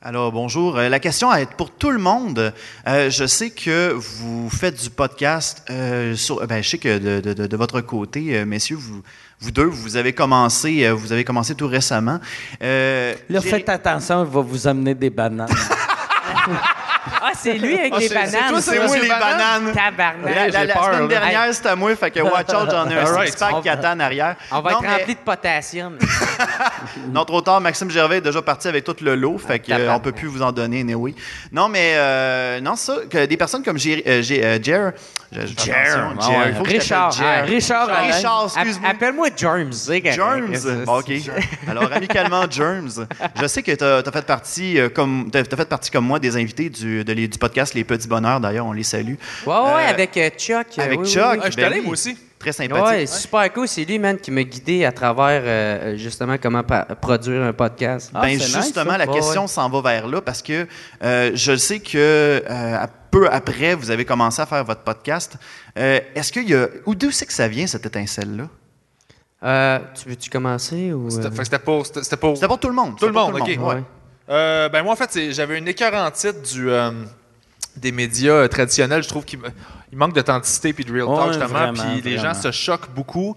[0.02, 0.78] Alors, bonjour.
[0.78, 2.54] Euh, la question va être pour tout le monde.
[2.88, 5.62] Euh, je sais que vous faites du podcast.
[5.70, 9.02] euh, sur, ben, je sais que de, de- de- de votre côté, euh, messieurs, vous,
[9.42, 12.20] vous deux, vous avez commencé, euh, vous avez commencé tout récemment.
[12.64, 15.50] Euh, Là, j'ai- faites attention, il va vous amener des bananes.
[17.22, 18.32] Ah, c'est lui avec Ah, les c'est- bananes.
[18.32, 19.72] c'est toi, c'est moi, les bananes.
[19.74, 20.26] Tabarnak.
[20.36, 21.08] La, la- j'ai la peur, semaine là.
[21.08, 23.30] dernière, c'était à moi, fait que watch out, j'en ai un Alright.
[23.32, 24.36] six-pack On qui attend en arrière.
[24.52, 25.98] On va Non, être mais rempli de potassium.
[27.14, 29.78] Non, trop tard, Maxime Gervais est déjà parti avec tout le lot, fait que, euh,
[29.78, 29.98] tabarnak.
[29.98, 31.14] on peut plus vous en donner, anyway.
[31.52, 34.92] Non, mais euh, non, ça, que des personnes comme Jer, euh, Jer, euh, Jer,
[35.32, 36.46] je- je fais attention, Jer, ouais.
[36.50, 37.10] il faut que je Richard.
[37.12, 37.40] t'appelle Jer.
[37.40, 38.14] Ah, Richard, Alain.
[38.16, 38.68] Richard, App-.
[38.96, 39.72] Appelle-moi Germs.
[39.74, 40.16] c'est correct.
[40.16, 40.84] Germs.
[40.86, 41.12] Bon, OK.
[41.70, 43.06] Alors, amicalement, Germs.
[43.42, 46.20] Je sais que tu as, fait partie, euh, comme, t'as- t'as fait partie comme moi
[46.20, 48.40] des invités du, de les- du podcast Les Petits Bonheurs.
[48.40, 49.16] D'ailleurs, on les salue.
[49.46, 50.78] Ouais, ouais, Euh, avec euh, Chuck.
[50.78, 51.24] avec oui, Chuck.
[51.24, 51.42] oui, oui.
[51.44, 52.18] Ah, je ben moi aussi.
[52.40, 52.86] Très sympathique.
[52.86, 53.68] Ouais, super cool.
[53.68, 56.64] C'est lui, man, qui m'a guidé à travers euh, justement comment
[57.02, 58.12] produire un podcast.
[58.14, 59.48] Ah, ben nice, justement, la Ouais, question ouais.
[59.50, 60.66] s'en va vers là parce que
[61.04, 61.98] euh, je sais que
[62.50, 62.78] euh,
[63.12, 65.36] peu après, vous avez commencé à faire votre podcast.
[65.78, 66.68] Euh, Est-ce qu'il y a...
[66.86, 68.48] Ou d'où c'est que ça vient, cette étincelle-là?
[69.44, 71.10] Euh, tu veux-tu commencer ou.
[71.10, 71.30] C'était
[71.60, 71.84] pour.
[72.20, 72.36] Pour.
[72.36, 72.98] C'était pour tout le monde.
[72.98, 73.48] Tout le C'était pour monde, OK.
[73.76, 73.84] ouais.
[74.30, 76.92] Euh, ben moi, en fait, j'avais une écœurantite du, euh,
[77.76, 79.04] des médias euh, traditionnels.
[79.04, 79.40] Je trouve qu'il
[79.94, 81.74] manque d'authenticité puis de real talk, Ouais, justement.
[81.74, 83.36] Puis les gens se choquent beaucoup.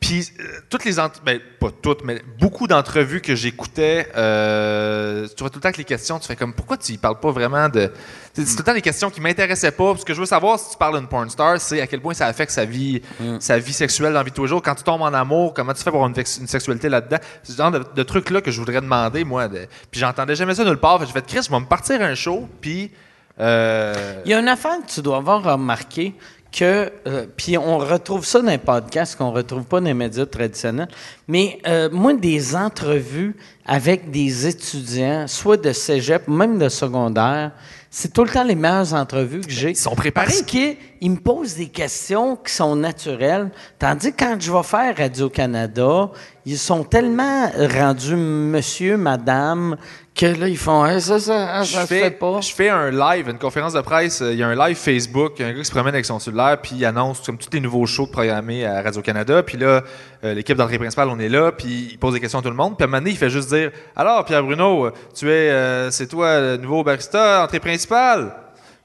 [0.00, 0.94] Puis euh, toutes les...
[1.24, 5.76] Ben, pas toutes, mais beaucoup d'entrevues que j'écoutais, euh, tu vois tout le temps que
[5.76, 7.92] les questions, tu fais comme, pourquoi tu y parles pas vraiment de...
[8.32, 9.94] C'est tout le temps des questions qui m'intéressaient pas.
[9.98, 12.14] Ce que je veux savoir, si tu parles d'une porn star, c'est à quel point
[12.14, 13.02] ça affecte sa vie,
[13.40, 14.62] sa vie sexuelle dans la vie de tous les jours.
[14.62, 17.18] Quand tu tombes en amour, comment tu fais pour avoir une, sexualité là-dedans?
[17.42, 19.48] C'est ce genre de, de trucs-là que je voudrais demander, moi.
[19.48, 20.98] de- Puis j'entendais jamais ça nulle part.
[20.98, 22.90] Fait que J'ai fait, Chris, je vais me partir un show, puis
[23.38, 26.14] Euh, Il y a une affaire que tu dois avoir remarqué
[26.52, 30.26] que, euh, puis on retrouve ça dans les podcasts qu'on retrouve pas dans les médias
[30.26, 30.88] traditionnels,
[31.28, 37.52] mais euh, moi, des entrevues avec des étudiants, soit de cégep, même de secondaire,
[37.92, 39.70] c'est tout le temps les meilleures entrevues que j'ai.
[39.70, 40.26] Ils sont préparés.
[40.26, 43.50] Parce qu'ils me posent des questions qui sont naturelles.
[43.80, 46.10] Tandis que quand je vais faire Radio-Canada,
[46.46, 49.76] ils sont tellement rendus monsieur, madame,
[50.20, 52.40] que là, ils font Hey, ça, ça, je ça se fais, fait pas.
[52.40, 54.20] je fais un live, une conférence de presse.
[54.20, 55.94] euh, Il y a un live Facebook, il y a un gars qui se promène
[55.94, 59.42] avec son cellulaire, puis il annonce comme tous les nouveaux shows programmés à Radio-Canada.
[59.42, 59.82] Puis là,
[60.24, 62.54] euh, l'équipe d'entrée principale, on est là, puis il pose des questions à tout le
[62.54, 62.76] monde.
[62.76, 65.90] Puis à un moment donné, il fait juste dire Alors, Pierre Bruno, tu es, euh,
[65.90, 68.34] c'est toi le nouveau barista, entrée principale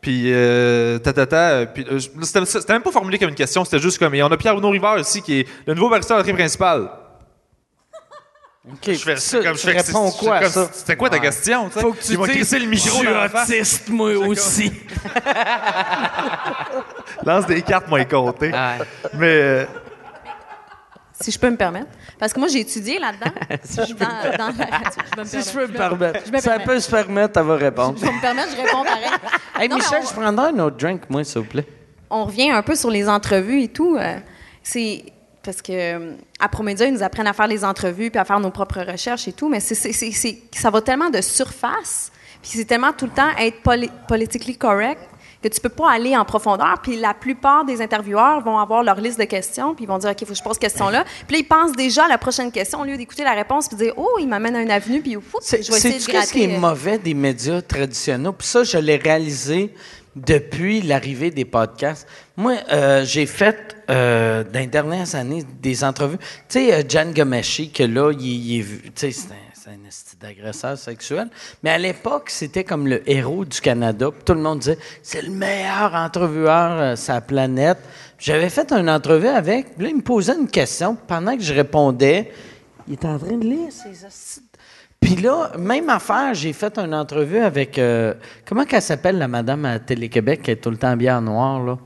[0.01, 3.65] puis, euh, ta, ta, ta, puis, euh, c'était c'était même pas formulé comme une question,
[3.65, 6.15] c'était juste comme, et on a Pierre Bruno Rivard ici, qui est le nouveau barista
[6.15, 6.91] d'entrée principale.
[8.83, 10.69] Je fais ça, comme, je tu fais, réponds quoi à comme- ça?
[10.73, 11.69] C'était quoi ta question?
[11.69, 14.71] Faut que tu Il m'a dises, le micro je dans suis autiste, moi aussi.
[17.25, 18.51] Lance des cartes, moi, compter.
[18.53, 18.75] Ah,
[19.13, 19.65] Mais, euh,
[21.21, 21.87] Si je peux me permettre.
[22.19, 23.31] Parce que moi, j'ai étudié là-dedans.
[23.99, 25.01] dans, dans la radio.
[25.15, 26.19] Je me Si je peux me permettre.
[26.25, 27.97] je me Ça peut se permettre, elle va répondre.
[27.99, 29.05] Je vais me permettre, je réponds pareil.
[29.59, 31.65] Hey, Non, Michel, on- je prendrais un autre drink, moi, s'il vous plaît.
[32.09, 33.95] on revient un peu sur les entrevues et tout.
[33.97, 34.17] euh,
[34.63, 35.05] c'est
[35.45, 38.39] parce que euh, à Promédia, ils nous apprennent à faire les entrevues puis à faire
[38.39, 42.11] nos propres recherches et tout, mais c'est, c'est- c'est- c'est- ça va tellement de surface,
[42.41, 44.99] puis c'est tellement tout le temps être poli- politically correct
[45.43, 46.79] que tu peux pas aller en profondeur.
[46.81, 50.09] Puis la plupart des intervieweurs vont avoir leur liste de questions, puis ils vont dire,
[50.09, 51.03] OK, il faut que je pose cette question-là.
[51.27, 53.77] Puis là, ils pensent déjà à la prochaine question au lieu d'écouter la réponse puis
[53.77, 56.11] dire, Oh, il m'amène à une avenue, puis ouf, je vais essayer de ce qui
[56.11, 56.55] est gratter.
[56.55, 58.33] euh, mauvais des médias traditionnels?
[58.35, 59.71] Puis ça, je l'ai réalisé
[60.15, 62.07] depuis l'arrivée des podcasts.
[62.37, 66.17] Moi, euh, j'ai fait euh, dans les dernières années des entrevues.
[66.17, 68.81] Tu sais, euh, Jan Gomeshi, que là, il, est vu.
[68.83, 71.29] Tu sais, c'est un, un esti d'agresseur sexuel.
[71.63, 74.09] Mais à l'époque, c'était comme le héros du Canada.
[74.25, 77.79] Tout le monde disait, c'est le meilleur entrevueur euh, la planète.
[78.17, 79.77] J'avais fait une entrevue avec.
[79.77, 80.95] Là, il me posait une question.
[81.07, 82.31] Pendant que je répondais,
[82.87, 84.05] il était en train de lire ses
[85.05, 87.77] puis là, même affaire, j'ai fait une entrevue avec.
[87.77, 88.13] euh,
[88.45, 91.63] comment qu'elle s'appelle, la madame à Télé-Québec, qui est tout le temps bien en noir,
[91.63, 91.77] là?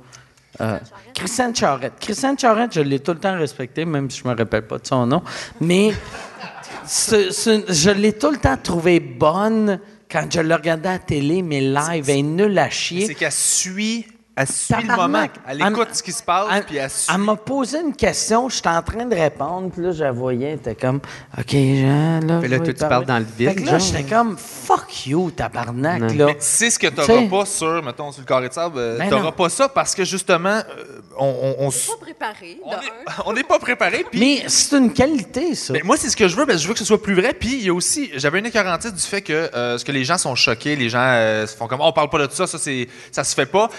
[0.62, 0.78] Euh,
[1.14, 1.94] Christiane Charette.
[2.00, 4.88] Christiane Charette, je l'ai tout le temps respectée, même si je me rappelle pas de
[4.88, 5.22] son nom.
[5.62, 5.92] Mais
[6.86, 9.80] ce- ce- je l'ai tout le temps trouvée bonne
[10.12, 13.06] quand je le regardais à la télé, mais live, elle est nulle à chier.
[13.06, 14.08] c'est qu'elle suit,
[14.40, 15.26] elle suit le moment.
[15.48, 17.12] Elle écoute ce qui se passe, Elle, puis elle suit.
[17.14, 20.48] elle m'a posé une question, j'étais en train de répondre, puis là, je la voyais,
[20.52, 21.02] elle était comme,
[21.38, 22.40] OK, Jean, là.
[22.42, 25.32] Je là, toi, tu parles dans le vide, Fait que là, j'étais comme, fuck you,
[25.32, 26.26] tabarnak, là.
[26.28, 28.78] Mais c'est ce que n'auras pas sur, mettons, sur le carré de sable.
[28.78, 29.32] euh, Ben tu n'auras non.
[29.32, 31.26] pas ça parce que, justement, euh, on,
[31.60, 32.60] on, on, s- pas préparé.
[33.26, 34.06] on n'est pas préparé.
[34.10, 35.74] Puis, Mais c'est une qualité, ça.
[35.74, 37.14] Mais moi, c'est ce que je veux, parce que je veux que ce soit plus
[37.16, 37.34] vrai.
[37.34, 40.06] Puis il y a aussi, j'avais une écœurantite du fait que euh, ce que les
[40.06, 41.00] gens sont choqués, les gens
[41.46, 43.70] se font comme, Oh, on parle pas de ça, ça c'est, ça se fait pas.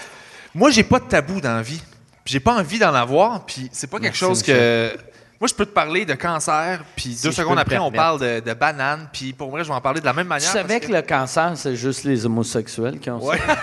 [0.53, 1.81] Moi, j'ai pas de tabou dans la vie.
[2.23, 3.45] Puis j'ai pas envie d'en avoir.
[3.45, 4.91] Puis c'est pas quelque Merci, chose que.
[5.39, 8.53] Moi, je peux te parler de cancer, puis deux secondes après, on parle de, de
[8.53, 10.51] banane, puis pour vrai, je vais en parler de la même Tu manière.
[10.51, 13.39] savais parce que le cancer, c'est juste les homosexuels qui ont Ouais.
[13.39, 13.57] ça?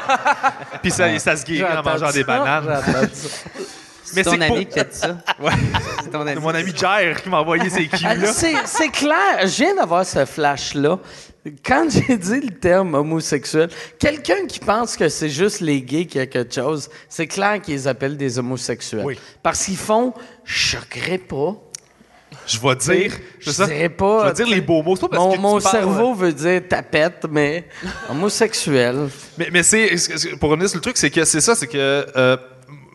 [0.82, 2.80] Puis ça, ça se guérit en mangeant ça, des bananes.
[4.02, 5.16] C'est Mais ton ami qui t'a dit ça.
[5.40, 5.52] Ouais.
[6.02, 6.32] C'est ton ami.
[6.34, 8.32] C'est mon ami Jair qui m'a envoyé ces Ah, cues-là.
[8.32, 10.98] C'est c'est clair, je viens d'avoir ce flash-là.
[11.64, 13.68] Quand j'ai dit le terme homosexuel,
[13.98, 17.86] quelqu'un qui pense que c'est juste les gays qui a quelque chose, c'est clair qu'ils
[17.86, 19.04] appellent des homosexuels.
[19.04, 19.18] Oui.
[19.42, 20.14] Parce qu'ils font
[20.44, 21.56] «je choquerai pas
[22.46, 23.12] Je vais» dire.
[23.40, 23.66] Je ça?
[23.66, 24.22] dirais pas...
[24.22, 24.96] Je vais dire les beaux mots.
[24.96, 27.66] Pas parce Mon, que mon parles- cerveau veut dire tapette, mais
[28.08, 29.08] homosexuel.
[29.36, 31.66] Mais, mais c'est ce- ce- pour revenir sur le truc, c'est que c'est ça, c'est
[31.66, 32.36] que euh,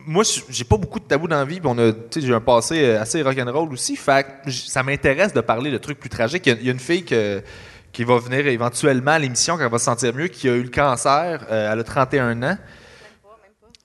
[0.06, 2.82] moi, je- j'ai pas beaucoup de tabous dans la vie, on a, j'ai un passé
[2.82, 3.94] euh, assez rock'n'roll aussi.
[3.94, 6.46] Fait ça m'intéresse de parler de trucs plus tragiques.
[6.46, 7.40] Il y a, il y a une fille que-
[7.92, 10.62] qui va venir éventuellement à l'émission quand elle va se sentir mieux, qui a eu
[10.62, 11.46] le cancer.
[11.50, 12.56] euh, elle a 31 ans.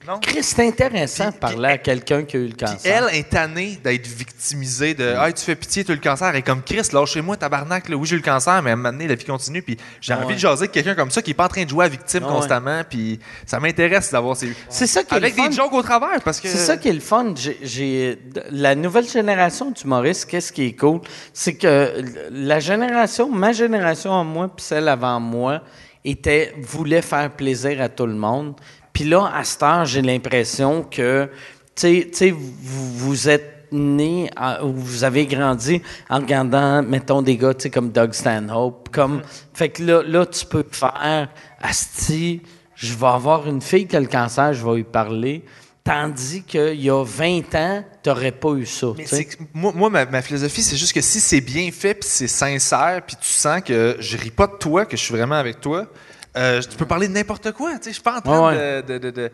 [0.08, 0.20] Non?
[0.20, 2.80] Chris, c'est intéressant de parler à quelqu'un qui a eu le cancer.
[3.10, 6.36] elle est tannée d'être victimisée de Hey, tu fais pitié, tu as eu le cancer.
[6.36, 7.90] Est comme Chris, lâchez-moi, tabarnak.
[7.90, 7.96] Là.
[7.96, 9.62] Oui, j'ai eu le cancer, mais à un moment donné, la vie continue.
[9.64, 10.24] Puis j'ai Ouais.
[10.24, 11.88] envie de jaser avec quelqu'un comme ça qui est pas en train de jouer à
[11.88, 12.30] victime Ouais.
[12.30, 12.82] constamment.
[12.90, 14.54] Puis ça m'intéresse d'avoir ces.
[14.70, 15.50] C'est ça qui est Avec le fun.
[15.50, 16.48] des jokes au travers, parce que.
[16.50, 17.34] C'est ça qui est le fun.
[17.36, 18.20] J'ai- J'ai
[18.52, 20.26] la nouvelle génération d'humoristes.
[20.30, 21.02] Qu'est-ce qui est cool,
[21.34, 21.94] c'est que
[22.32, 25.62] la génération, ma génération en moi, puis celle avant moi,
[26.04, 28.54] était voulait faire plaisir à tout le monde.
[28.96, 31.30] Puis là, à cette heure, j'ai l'impression que,
[31.76, 36.82] tu sais- tu sais, vous, vous êtes né, à- ou vous avez grandi en regardant,
[36.82, 39.22] mettons, des gars, tu sais, comme Doug Stanhope, comme,
[39.54, 41.28] fait que là, là, tu peux faire,
[41.62, 42.42] asti,
[42.76, 45.44] je vais avoir une fille qui a le cancer, je vais lui parler.
[45.84, 48.88] Tandis qu'il y a 20 ans, tu n'aurais pas eu ça.
[48.98, 49.06] Mais
[49.54, 53.02] moi, moi, ma, ma philosophie, c'est juste que si c'est bien fait, puis c'est sincère,
[53.06, 55.86] puis tu sens que je ris pas de toi, que je suis vraiment avec toi,
[56.38, 57.72] euh, tu peux parler de n'importe quoi.
[57.74, 59.32] Tu sais, je suis pas en train Ouais, de, de- de- de-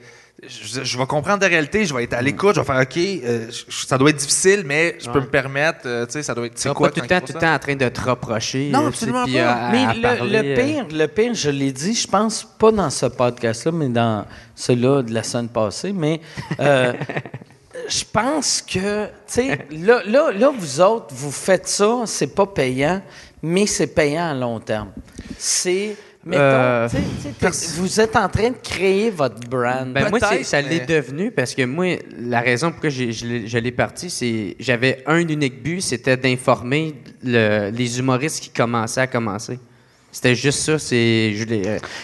[0.47, 2.97] je, je vais comprendre la réalité, je vais être à l'écoute, je vais faire OK,
[2.97, 5.81] euh, je- ça doit être difficile, mais je peux me permettre.
[5.85, 6.55] euh, tu sais, ça doit être.
[6.55, 8.69] Tu C'est quoi pas tout le temps, tout le temps en train de te reprocher.
[8.71, 9.39] Non, absolument pas.
[9.49, 12.71] à- à Mais le, parler, le pire, le pire, je l'ai dit, je pense pas
[12.71, 14.25] dans ce podcast-là, mais dans
[14.55, 16.21] celui-là de la semaine passée, mais
[16.59, 16.93] euh,
[17.87, 22.45] je pense que, tu sais, là, là, là, vous autres, vous faites ça, c'est pas
[22.47, 23.01] payant,
[23.43, 24.91] mais c'est payant à long terme.
[25.37, 25.95] C'est,
[26.25, 26.87] mettons, Euh,
[27.77, 29.91] vous êtes en train de créer votre brand.
[29.93, 33.47] Ben moi, ça mais- l'est devenu parce que moi, la raison pourquoi j'ai- je l'ai-
[33.47, 39.01] je l'ai parti, c'est j'avais un unique but, c'était d'informer le- les humoristes qui commençaient
[39.01, 39.59] à commencer.
[40.13, 41.31] C'était juste ça, c'est...
[41.35, 41.61] Je l'ai,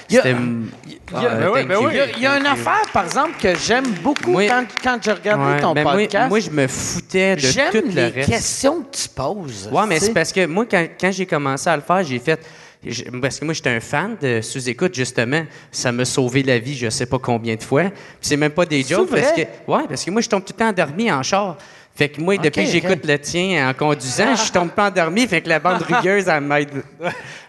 [0.10, 1.88] Il y a- c'était- il y a- Ah, ben oui, thank ben you.
[1.88, 1.92] oui.
[1.92, 4.66] Il y a, il y a une affaire, par exemple, que j'aime beaucoup Moi- quand,
[4.82, 6.30] quand je regardais Ouais, ton ben moi- podcast.
[6.30, 9.70] Moi, je me foutais de tout J'aime le les questions que tu poses.
[9.70, 12.40] Ouais, mais c'est parce que moi, quand, quand j'ai commencé à le faire, j'ai fait.
[12.86, 15.44] Je- Parce que moi, j'étais un fan de sous-écoute, justement.
[15.72, 17.84] Ça m'a sauvé la vie, je sais pas combien de fois.
[17.84, 19.10] Puis c'est même pas des jokes.
[19.10, 19.50] Parce que, vrai?
[19.68, 21.58] ouais, parce que moi, je tombe tout le temps endormi en char.
[21.96, 25.28] Fait que moi, depuis que j'écoute le tien en conduisant, je tombe pas endormi.
[25.28, 26.70] Fait que la bande rugueuse, elle m'aide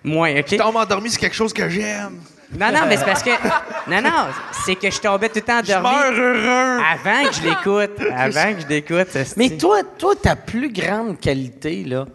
[0.03, 0.57] moins, OK?
[0.57, 2.19] Tombe endormi, c'est quelque chose que j'aime.
[2.59, 3.29] Non, non, mais c'est parce que.
[3.91, 4.29] Non, non,
[4.65, 5.99] c'est que je tombais tout le temps Je endormi.
[5.99, 6.83] meurs heureux.
[6.83, 8.07] Avant que je l'écoute.
[8.17, 9.09] Avant que je l'écoute.
[9.37, 12.07] Mais toi, toi, ta plus grande qualité, là,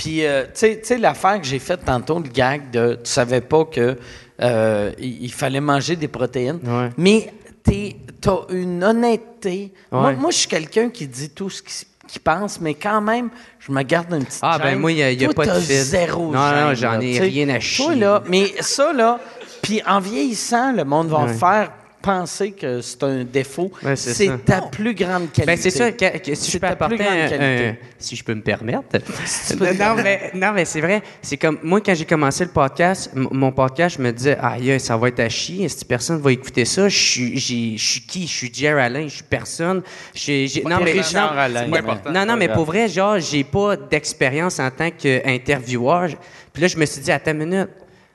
[0.00, 3.64] puis, euh, tu sais- l'affaire que j'ai faite tantôt, le gag de tu savais pas
[3.66, 3.98] que
[4.42, 6.88] euh, il, il fallait manger des protéines, Ouais.
[6.96, 7.32] mais
[7.62, 9.72] t'as une honnêteté.
[9.92, 10.16] Moi, Ouais.
[10.16, 13.70] moi je suis quelqu'un qui dit tout ce qu'il qu'il pense, mais quand même, je
[13.70, 15.60] me garde une petite Ah, ben moi, il y a- y a Toi, pas de
[15.60, 15.76] fil.
[15.76, 17.94] zéro Non, non, j'en ai rien à Toi, chier.
[17.94, 19.20] là, mais ça, là,
[19.62, 21.34] puis en vieillissant, le monde va Ouais.
[21.34, 21.70] faire
[22.02, 23.70] penser que c'est un défaut.
[23.82, 25.44] Ouais, c'est ta plus grande qualité.
[25.46, 28.40] Ben, c'est ça, que, que si je peux apporter un, un- si je peux me
[28.42, 28.82] permettre.
[29.78, 31.02] non, mais, non, mais c'est vrai.
[31.20, 34.96] C'est comme, moi, quand j'ai commencé le podcast, mon podcast, je me disais, aïe, ça
[34.96, 35.68] va être à chier.
[35.68, 38.26] Si personne va écouter ça, je suis, j'ai- je suis qui?
[38.26, 39.82] Je suis Jerry Alain, je suis personne.
[40.14, 42.88] J'ai- j'ai- non, mais, Richard non, Alain, non, mais- non, non, mais Pas pour vrai,
[42.88, 46.08] genre, j'ai pas d'expérience en tant qu'intervieweur.
[46.52, 47.68] Puis là, je me suis dit, attends une minute.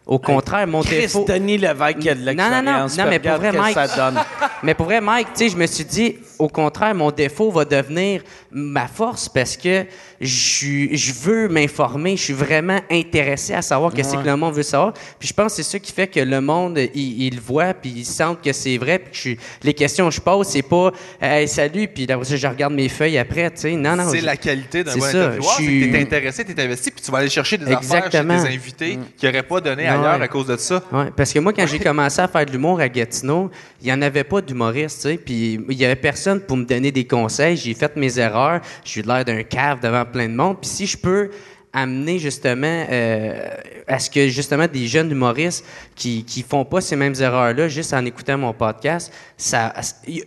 [0.08, 1.26] Au contraire, mon Chris défaut.
[1.28, 2.52] Denis Lévesque qui a de Non, non, non,
[2.86, 2.98] l'expérience.
[2.98, 4.22] non, puis mais pour vrai, Mike- ça donne.
[4.64, 7.66] Mais pour vrai, Mike, tu sais, je me suis dit, au contraire, mon défaut va
[7.66, 8.22] devenir
[8.52, 9.86] ma force parce que
[10.22, 14.54] je suis- je veux m'informer, je suis vraiment intéressé à savoir qu'est-ce que le monde
[14.54, 14.94] veut savoir.
[15.20, 17.74] Puis je pense que c'est ça qui fait que le monde, il, il le voit,
[17.74, 19.00] puis il sent que c'est vrai.
[19.00, 20.92] Puis que je suis- les questions que je pose, c'est pas
[21.22, 23.72] hey, salut, puis ça, je regarde mes feuilles après, tu sais.
[23.76, 24.10] Non, non.
[24.10, 26.92] C'est la qualité d'un bon ça, intervieweur, je c'est suis- que t'es intéressé, t'es investi,
[26.92, 28.34] puis tu vas aller chercher des Exactement.
[28.36, 29.90] affaires chez des invités qui n'auraient pas donné Ouais.
[29.90, 30.82] ailleurs à cause de ça.
[30.92, 33.52] Ouais, parce que moi, quand j'ai commencé à faire de l'humour à Gatineau,
[33.82, 36.66] il n'y en avait pas d'humoriste, tu sais, puis il y avait personne pour me
[36.66, 37.56] donner des conseils.
[37.58, 40.58] J'ai fait mes erreurs, j'ai eu l'air d'un cave devant plein de monde.
[40.62, 41.30] Puis si je peux
[41.78, 43.50] amener justement euh,
[43.86, 47.94] à ce que justement des jeunes humoristes qui qui font pas ces mêmes erreurs-là juste
[47.94, 49.74] en écoutant mon podcast, ça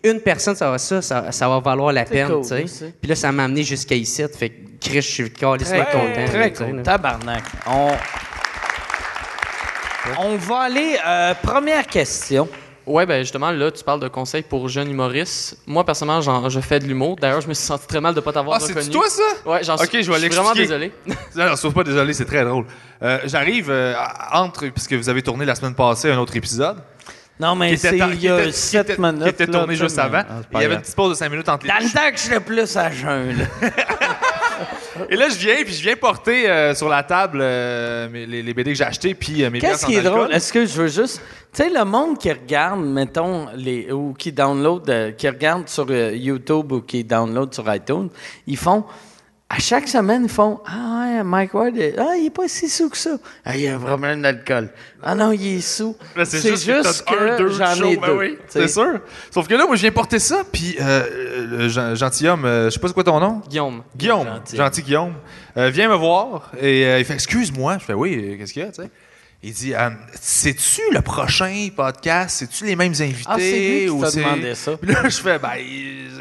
[0.04, 2.62] une personne ça va ça ça, ça va valoir la peine, cool, tu sais.
[2.64, 2.84] aussi.
[3.00, 5.46] Puis là ça m'a amené jusqu'à ici, fait que Chris, je suis Très,
[5.86, 6.24] content.
[6.26, 6.76] très cool.
[6.76, 6.82] là.
[6.82, 7.42] Tabarnak.
[7.66, 7.92] On,
[10.20, 10.96] on va aller.
[11.06, 12.46] euh, première question.
[12.88, 15.58] Ouais, ben justement, là, tu parles de conseils pour jeunes humoristes.
[15.66, 17.16] Moi, personnellement, je fais de l'humour.
[17.20, 18.82] D'ailleurs, je me suis senti très mal de ne pas t'avoir Ah, reconnu.
[18.82, 19.22] c'est toi ça?
[19.50, 20.92] Ouais, j'en Ok, suis, je vais suis vraiment désolé.
[21.36, 22.64] Non, surtout pas désolé, c'est très drôle.
[23.02, 23.94] Euh, J'arrive euh,
[24.32, 26.78] entre, puisque vous avez tourné la semaine passée un autre épisode.
[27.40, 29.22] Non, mais c'est il y a était- qui 7 était- minutes.
[29.22, 30.22] qui était tourné juste avant.
[30.28, 32.10] Ah, Il y avait une petite pause de 5 minutes entre les Dans le temps
[32.12, 33.44] que j'étais plus à jeun, là.
[35.10, 38.42] Et là, je viens, puis je viens porter euh, sur la table euh, mes- les,
[38.42, 40.12] les BD que j'ai achetés, puis euh, mes Qu'est-ce qui est alcool.
[40.14, 40.32] drôle?
[40.34, 41.20] Est-ce que je veux juste.
[41.52, 45.90] Tu sais, le monde qui regarde, mettons, les, ou qui download, euh, qui regarde sur
[45.90, 48.08] YouTube ou qui download sur iTunes,
[48.46, 48.84] ils font.
[49.50, 52.90] À chaque semaine, ils font Ah ouais, Mike Ward, ah, il est pas si sous
[52.90, 53.16] que ça.
[53.46, 54.68] Ah, il a un problème d'alcool.
[55.02, 55.96] Ah non, il est sous.
[56.26, 58.18] C'est juste, que, j'en ai ben deux.
[58.18, 58.60] oui, sais.
[58.60, 59.00] c'est sûr.
[59.30, 62.70] Sauf que là, moi, je viens porter ça, puis euh, le gen- gentilhomme, euh, je
[62.74, 63.40] sais pas c'est quoi ton nom?
[63.48, 63.82] Guillaume.
[63.96, 64.56] Guillaume, Gentil.
[64.56, 65.14] gentil, Guillaume,
[65.56, 67.78] euh, vient me voir et euh, il fait Excuse-moi.
[67.80, 68.90] Je fais Oui, euh, qu'est-ce qu'il y a, tu sais?
[69.40, 69.90] Il dit euh,
[70.20, 72.38] C'est-tu le prochain podcast?
[72.40, 74.72] C'est-tu les mêmes invités Ah, c'est lui qui ou t'a c'est- demandé ça.
[74.76, 75.50] Puis là, je fais Ben,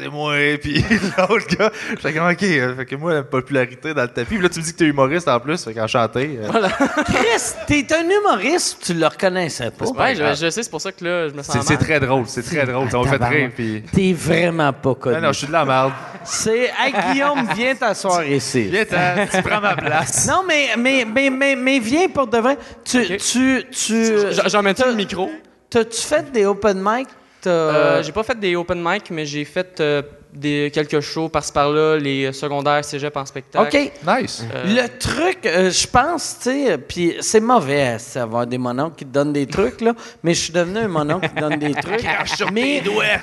[0.00, 0.36] c'est moi.
[0.62, 0.84] Puis
[1.18, 2.42] l'autre gars, je fais comme OK.
[2.44, 4.34] euh, Fait que moi, la popularité dans le tapis.
[4.36, 6.38] Puis là, tu me dis que t'es humoriste en plus, fait qu'enchanté.
[6.40, 6.48] euh.
[7.06, 9.86] Chris, t'es un humoriste, tu le reconnaissais pas.
[9.86, 11.66] Ouais, je, je sais, c'est pour ça que là, je me sens C'est mal.
[11.66, 12.88] c'est très drôle, c'est très drôle.
[12.88, 13.50] Ça m'a fait rire.
[13.52, 13.82] Puis.
[13.92, 15.16] T'es vraiment pas connu.
[15.16, 15.92] Non, non, je suis de la merde.
[16.22, 16.70] C'est.
[16.78, 18.62] Hey, Guillaume, viens t'asseoir ici.
[18.70, 20.28] Viens, tu prends ma place.
[20.28, 22.56] Non, mais, mais, mais, mais, mais viens pour de vrai.
[22.84, 23.07] Tu.
[23.16, 25.30] Tu, tu J- J'en mets t'as- le micro?
[25.70, 27.08] T'as-tu fait des open mic?
[27.46, 30.02] Euh, j'ai pas fait des open mic, mais j'ai fait euh,
[30.32, 33.76] des, quelques shows par-ci par-là, les secondaires, cégep en spectacle.
[33.76, 33.92] OK.
[34.20, 34.44] Nice.
[34.54, 38.96] Euh, Le truc, euh, je pense, tu sais, puis c'est mauvais c'est avoir des mononcles
[38.96, 39.92] qui te donnent des trucs, là,
[40.22, 42.04] mais je suis devenu un mononcle qui donne des trucs.
[42.52, 43.04] mais, tes doigts!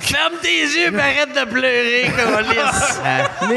[0.00, 3.00] Ferme tes yeux et arrête de pleurer, Colis!
[3.48, 3.56] mais,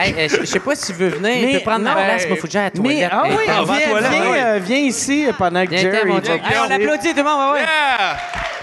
[0.00, 1.90] Hey, euh, je je sais pas si tu veux venir, Mais tu peux prendre ma
[1.94, 2.04] non.
[2.04, 3.10] place, moi, faut que j'aille à la mais, toilette.
[3.12, 3.34] ah oui,
[3.78, 6.10] viens, viens, euh, ici pendant que Viens, Jerry.
[6.10, 7.66] Hey, on applaudit tout le monde, ouais, ouais.
[7.66, 8.59] Yeah!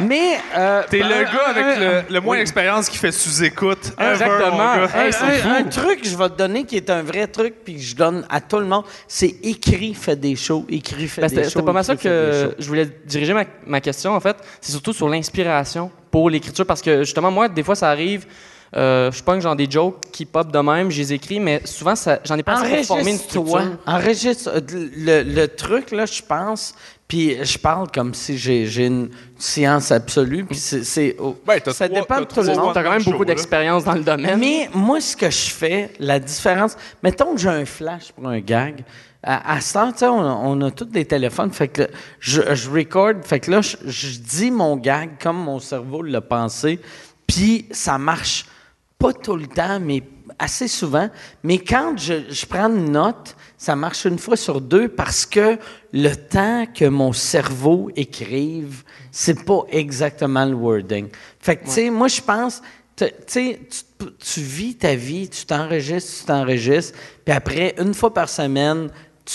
[0.00, 1.78] Mais, euh, T'es le un- gars avec
[2.08, 3.92] le, le moins d'expérience qui fait sous-écoute.
[3.98, 4.60] Exactement.
[4.60, 5.48] Un, Hey, c'est un- fou.
[5.48, 7.94] un truc que je vais te donner qui est un vrai truc puis que je
[7.94, 11.50] donne à tout le monde, c'est écrit, fait des shows, écrit, fait Ben, des shows.
[11.50, 14.36] c'était pas mal ça que je voulais diriger ma, ma question, en fait.
[14.60, 18.26] C'est surtout sur l'inspiration pour l'écriture, parce que justement, moi, des fois, ça arrive.
[18.76, 21.96] Euh, je pense genre des jokes qui pop de même, je les écris, mais souvent,
[21.96, 23.62] ça- j'en ai pas assez pour former une structure.
[23.84, 24.60] Enregistre euh,
[24.96, 26.72] le, le truc, là, je pense,
[27.08, 30.84] puis je parle comme si j'ai j'ai une science absolue, puis c'est...
[30.84, 32.72] c'est- oh, Ben, t'as ça trois- dépend de tout le monde.
[32.72, 33.34] T'as quand même Show, beaucoup là.
[33.34, 34.38] d'expérience dans le domaine.
[34.38, 38.38] Mais moi, ce que je fais, la différence, mettons que j'ai un flash pour un
[38.38, 38.84] gag.
[39.22, 41.88] À, à ce temps, tu sais, on, a- on a tous des téléphones, fait que
[42.20, 46.20] je, je record, fait que là, je, je dis mon gag comme mon cerveau l'a
[46.20, 46.78] pensé,
[47.26, 48.46] puis ça marche
[49.00, 50.02] pas tout le temps, mais
[50.38, 51.08] assez souvent.
[51.42, 55.58] Mais quand je, je prends une note, ça marche une fois sur deux parce que
[55.92, 61.08] le temps que mon cerveau écrive, c'est pas exactement le wording.
[61.40, 62.62] Fait que, tu sais, moi, je pense,
[62.94, 68.12] tu sais, tu, tu vis ta vie, tu t'enregistres, tu t'enregistres, puis après, une fois
[68.12, 68.90] par semaine,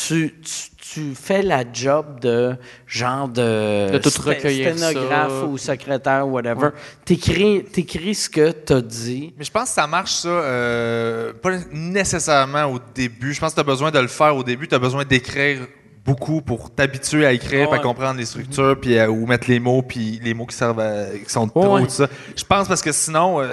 [0.08, 2.56] tu, tu, tu fais la job de
[2.86, 5.46] genre de, De tout sténographe ça.
[5.46, 6.70] ou secrétaire, whatever.
[7.06, 9.34] T'écris, t'écris ce que t'as dit.
[9.38, 13.34] Mais je pense que ça marche, ça, euh, pas nécessairement au début.
[13.34, 14.68] Je pense que tu as besoin de le faire au début.
[14.68, 15.60] Tu as besoin d'écrire
[16.06, 17.78] beaucoup pour t'habituer à écrire, Ouais.
[17.78, 20.80] à comprendre les structures, puis à- où mettre les mots, puis les mots qui servent
[20.80, 21.84] à- qui sont trop, Ouais.
[21.84, 22.08] tout ça.
[22.36, 23.48] Je pense parce que sinon, euh,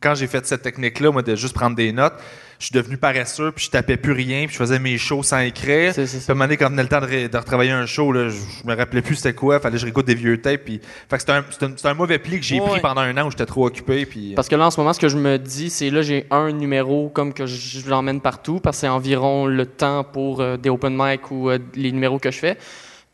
[0.00, 2.14] quand j'ai fait cette technique-là, moi, de juste prendre des notes,
[2.58, 5.38] je suis devenu paresseux, puis je tapais plus rien, puis je faisais mes shows sans
[5.38, 5.94] écrire.
[5.94, 6.32] C'est- c'est Puis ça.
[6.32, 8.28] à un moment donné, quand venait le temps de, ré- de retravailler un show, là,
[8.28, 10.64] je, je me rappelais plus c'était quoi, fallait que je réécoute des vieux tapes.
[10.64, 10.80] Puis...
[11.08, 12.66] Fait que c'était un, c'était un- c'était un mauvais pli que j'ai Ouais.
[12.68, 14.06] pris pendant un an où j'étais trop occupé.
[14.06, 14.32] Puis...
[14.34, 16.50] Parce que là, en ce moment, ce que je me dis, c'est là, j'ai un
[16.50, 20.56] numéro comme que je, je l'emmène partout, parce que c'est environ le temps pour euh,
[20.56, 22.58] des open mic ou euh, les numéros que je fais.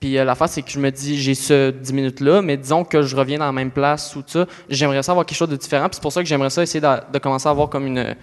[0.01, 3.03] Puis euh, l'affaire, c'est que je me dis, j'ai ce 10 minutes-là, mais disons que
[3.03, 5.57] je reviens dans la même place ou tout ça, j'aimerais ça avoir quelque chose de
[5.57, 5.85] différent.
[5.89, 8.15] Puis c'est pour ça que j'aimerais ça essayer de, de commencer à avoir comme une,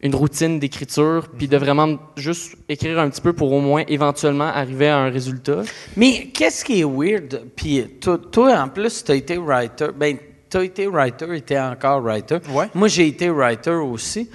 [0.00, 4.44] une routine d'écriture, puis de vraiment juste écrire un petit peu pour au moins éventuellement
[4.44, 5.62] arriver à un résultat.
[5.96, 7.42] Mais qu'est-ce qui est weird?
[7.56, 9.86] Puis toi, toi, en plus, tu as été writer.
[9.96, 10.18] Ben,
[10.50, 12.36] tu as été writer et tu encore writer.
[12.50, 12.68] Ouais.
[12.74, 14.28] Moi, j'ai été writer aussi.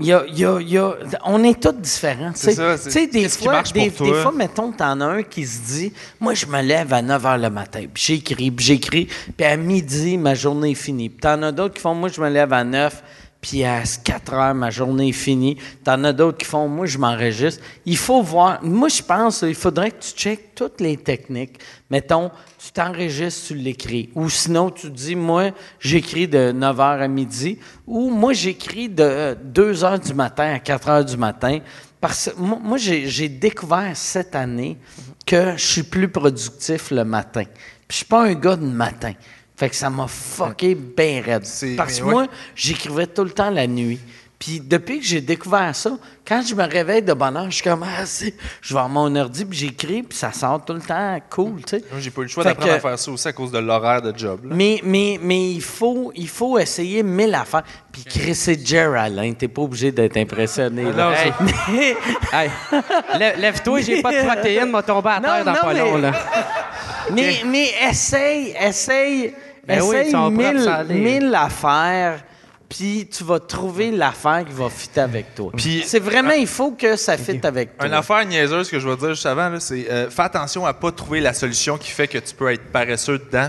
[0.00, 2.30] Il y a, il y a- il y a- on est tous différents.
[2.34, 2.62] C'est tu sais.
[2.62, 4.22] ça, c'est- Tu sais, des qui fois, des, pour des toi?
[4.22, 7.40] fois, mettons, t'en as un qui se dit Moi, je me lève à 9 h
[7.42, 11.08] le matin, puis j'écris, puis j'écris, puis à midi, ma journée est finie.
[11.08, 13.02] Puis t'en as d'autres qui font Moi, je me lève à 9
[13.40, 15.56] puis à 4 heures, ma journée est finie.
[15.82, 17.62] T'en as d'autres qui font, moi, je m'enregistre.
[17.86, 18.62] Il faut voir.
[18.62, 21.58] Moi, je pense, il faudrait que tu checkes toutes les techniques.
[21.90, 24.10] Mettons, tu t'enregistres, tu l'écris.
[24.14, 27.58] Ou sinon, tu dis, moi, j'écris de 9 h à midi.
[27.86, 31.60] Ou moi, j'écris de 2 heures du matin à 4 heures du matin.
[31.98, 34.76] Parce que moi, moi, j'ai découvert cette année
[35.24, 37.44] que je suis plus productif le matin.
[37.44, 39.14] Puis je suis pas un gars de matin.
[39.60, 41.44] Fait que ça m'a fucké bien raide.
[41.76, 42.10] Parce que ouais.
[42.12, 42.26] moi,
[42.56, 44.00] j'écrivais tout le temps la nuit.
[44.38, 47.62] Puis depuis que j'ai découvert ça, quand je me réveille de bonne heure, je suis
[47.64, 48.32] comme, ah, c'est-
[48.62, 51.76] je vais à mon ordi, puis j'écris, puis ça sort tout le temps cool, tu
[51.76, 51.84] sais.
[51.98, 54.16] J'ai pas eu le choix d'apprendre à faire ça aussi à cause de l'horaire de
[54.18, 54.46] job.
[54.46, 54.54] là.
[54.56, 57.64] Mais, mais, mais il, faut, il faut essayer mille affaires.
[57.92, 60.84] Puis Chris, c'est Jer Alain, t'es pas obligé d'être impressionné.
[60.84, 61.10] là.
[61.10, 61.12] non,
[62.32, 62.50] Hey,
[63.36, 65.96] lève-toi, j'ai pas de protéines, m'a tombé à Non, terre dans non, pas mais- long,
[65.98, 66.12] là.
[67.12, 69.34] Mais, mais essaye, essaye,
[69.66, 70.94] Ben oui, essaye mille, ça allait.
[70.94, 72.20] mille affaires,
[72.68, 75.50] puis tu vas trouver l'affaire qui va fitter avec toi.
[75.56, 77.86] Puis- c'est vraiment, il faut que ça fitte avec toi.
[77.86, 80.72] Une affaire niaiseuse que je vais dire juste avant, là, c'est euh, fais attention à
[80.74, 83.48] pas trouver la solution qui fait que tu peux être paresseux dedans.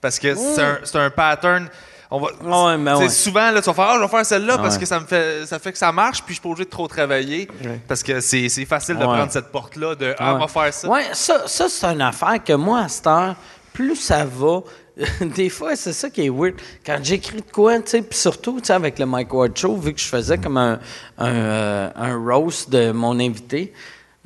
[0.00, 1.68] Parce que c'est un, c'est un pattern.
[2.12, 3.08] On va, Ouais, ouais.
[3.08, 5.46] Souvent, là, tu vas faire Ah, je vais faire celle-là parce que ça me fait
[5.46, 7.48] ça fait que ça marche, puis je suis pas obligé de trop travailler.
[7.86, 9.14] Parce que c'est c'est facile de Ouais.
[9.14, 10.88] prendre cette porte-là de Ah, on va faire ça.
[10.88, 13.36] Ouais, ça, ça c'est une affaire que moi, à cette heure,
[13.72, 14.60] plus ça va,
[15.20, 16.54] des fois, c'est ça qui est weird.
[16.84, 19.94] Quand j'écris de quoi, tu sais, puis surtout, tu avec le Mike Ward Show, vu
[19.94, 20.78] que je faisais comme un,
[21.18, 23.72] un, euh, un roast de mon invité,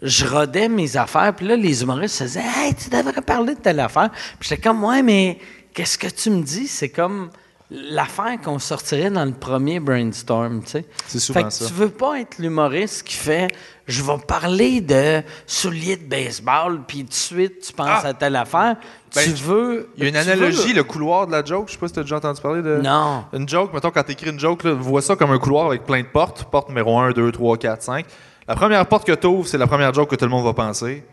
[0.02, 3.60] je rodais mes affaires, puis là, les humoristes se disaient «Hey, tu devrais parler de
[3.60, 5.38] telle affaire.» Puis j'étais comme «Ouais, mais
[5.72, 6.66] qu'est-ce que tu me dis?
[6.66, 7.30] C'est comme...
[7.70, 10.84] l'affaire qu'on sortirait dans le premier brainstorm, tu sais.
[11.06, 11.66] C'est souvent fait que ça.
[11.66, 13.48] tu veux pas être l'humoriste qui fait
[13.86, 18.08] je vais parler de souliers de baseball puis tout de suite tu penses Ah!
[18.08, 18.76] à telle affaire.
[19.14, 21.68] Ben, tu veux Il y a une veux- analogie, le couloir de la joke.
[21.68, 22.80] Je sais pas si tu as déjà entendu parler de.
[22.82, 23.24] Non.
[23.32, 25.84] Une joke, mettons, quand tu écris une joke, là, vois ça comme un couloir avec
[25.84, 26.44] plein de portes.
[26.44, 28.06] Porte numéro 1, 2, 3, 4, 5.
[28.48, 30.52] La première porte que tu ouvres, c'est la première joke que tout le monde va
[30.52, 31.04] penser.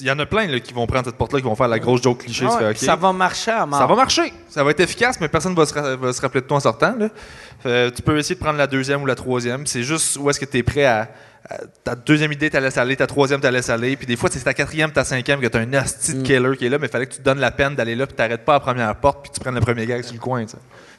[0.00, 1.78] Il y en a plein là, qui vont prendre cette porte-là, qui vont faire la
[1.78, 2.44] grosse joke cliché.
[2.58, 2.74] Tu fais.
[2.86, 3.78] Ça va marcher à mort.
[3.78, 4.32] Ça va marcher.
[4.48, 6.56] Ça va être efficace, mais personne ne va, se ra- va se rappeler de toi
[6.56, 6.94] en sortant.
[6.98, 7.90] là.
[7.92, 9.66] Tu peux essayer de prendre la deuxième ou la troisième.
[9.66, 11.08] C'est juste où est-ce que tu es prêt à,
[11.48, 12.96] à- Ta deuxième idée, tu laisses aller.
[12.96, 13.96] Ta troisième, tu laisses aller.
[13.96, 16.56] Puis des fois, c'est ta quatrième, ta cinquième que tu as un asti de killer
[16.56, 18.16] qui est là, mais il fallait que tu te donnes la peine d'aller là, puis
[18.16, 20.44] tu pas à la première porte, puis tu prennes le premier gag sur le coin.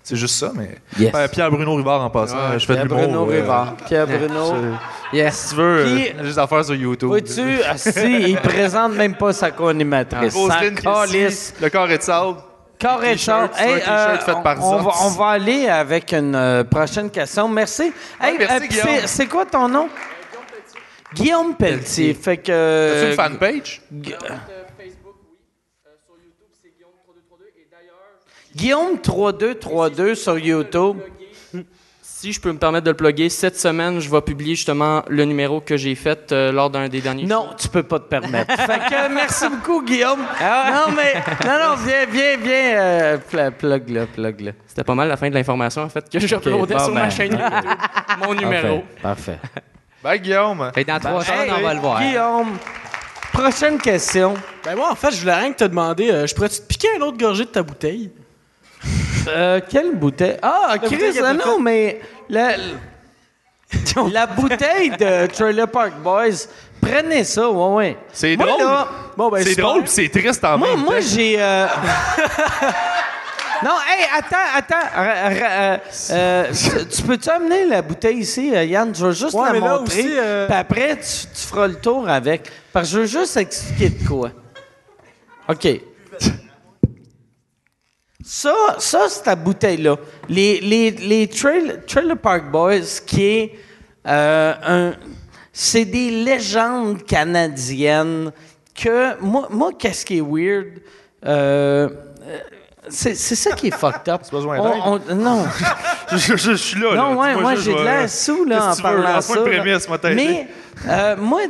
[0.03, 0.77] C'est juste ça, mais.
[0.99, 1.13] Yes.
[1.13, 2.35] Ouais, Pierre Bruno Rivard en passant.
[2.35, 2.87] Ouais, je fais Pierre.
[2.87, 3.75] Bruno euh, Rivard.
[3.87, 4.53] Pierre Bruno.
[5.13, 5.33] Yes.
[5.35, 7.07] Si tu veux, euh, juste en faire sur YouTube.
[7.07, 10.33] Vois-tu, si, il présente même pas sa co-animatrice.
[11.61, 12.37] Le corps est de sable.
[12.85, 13.83] Un t-shirt fait
[14.59, 17.47] on, va, on va aller avec une euh, prochaine question.
[17.47, 17.93] Merci.
[18.19, 18.87] Hey, merci, euh, Guillaume.
[19.05, 19.87] c'est- quoi ton nom?
[21.13, 22.13] Guillaume Pelletier.
[22.13, 22.51] Fait que.
[22.51, 23.81] As-tu euh, une fanpage?
[23.89, 24.15] Gu-
[28.55, 30.97] Guillaume 3232 sur YouTube.
[32.01, 35.25] Si je peux me permettre de le plugger, cette semaine, je vais publier justement le
[35.25, 38.55] numéro que j'ai fait euh, lors d'un des derniers Non, tu peux pas te permettre.
[38.55, 40.19] fait que euh, merci beaucoup, Guillaume.
[40.21, 41.15] Non, mais.
[41.45, 42.77] Non, non, viens, viens, viens.
[42.77, 44.51] euh, pl- plug là, plug là.
[44.65, 47.09] C'était pas mal la fin de l'information, en fait, que j'uploadais bon, sur ben, ma
[47.09, 47.69] chaîne YouTube.
[48.25, 48.83] Mon numéro.
[49.01, 49.39] Parfait.
[50.03, 50.69] Ben, Guillaume.
[50.85, 52.01] Dans trois semaines, on va le voir.
[52.01, 52.57] Guillaume,
[53.31, 54.33] prochaine question.
[54.65, 56.89] Ben moi, en fait, je voulais rien que te demander, euh, je pourrais-tu te piquer
[56.97, 58.11] un autre gorgée de ta bouteille?
[59.27, 60.37] Euh, quelle bouteille?
[60.41, 62.51] Ah, Chris, ah non, mais la,
[64.11, 66.47] la bouteille de Trailer Park Boys,
[66.81, 67.97] prenez ça, ouais, ouais.
[68.11, 68.61] C'est Moi, drôle.
[68.63, 71.01] là, Bon, ben, c'est drôle, puis c'est triste en moi, même moi temps.
[71.07, 71.35] j'ai...
[71.39, 71.67] euh,
[73.63, 74.87] non, hey, attends, attends.
[74.97, 75.77] euh,
[76.11, 76.45] euh,
[76.91, 78.93] tu peux-tu amener la bouteille ici, Yann?
[78.93, 79.99] Je veux juste Ouais, la montrer.
[80.01, 82.51] aussi, euh, Puis après, tu, tu feras le tour avec.
[82.73, 84.31] Parce que je veux juste expliquer de quoi.
[85.47, 85.67] OK.
[88.25, 89.97] Ça, ça c'est ta bouteille-là.
[90.29, 93.51] Les, les, les Trail- Trailer Park Boys, qui est
[94.07, 94.93] euh, un.
[95.51, 98.31] C'est des légendes canadiennes
[98.73, 99.19] que.
[99.21, 100.79] Moi, moi qu'est-ce qui est weird?
[101.25, 101.89] Euh,
[102.25, 102.39] euh,
[102.89, 104.21] c'est c'est ça qui est fucked up.
[104.31, 105.45] besoin On- on- non.
[106.11, 106.95] je, je- je suis là.
[106.95, 107.17] Non, là.
[107.35, 109.35] ouais, moi, j'ai de l'air sous, là, en parlant ça.
[109.35, 109.41] là.
[109.41, 109.87] prémisse.
[110.15, 110.47] Mais,
[110.87, 111.41] euh, moi,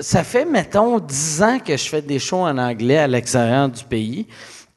[0.00, 3.84] ça fait, mettons, 10 ans que je fais des shows en anglais à l'extérieur du
[3.84, 4.26] pays.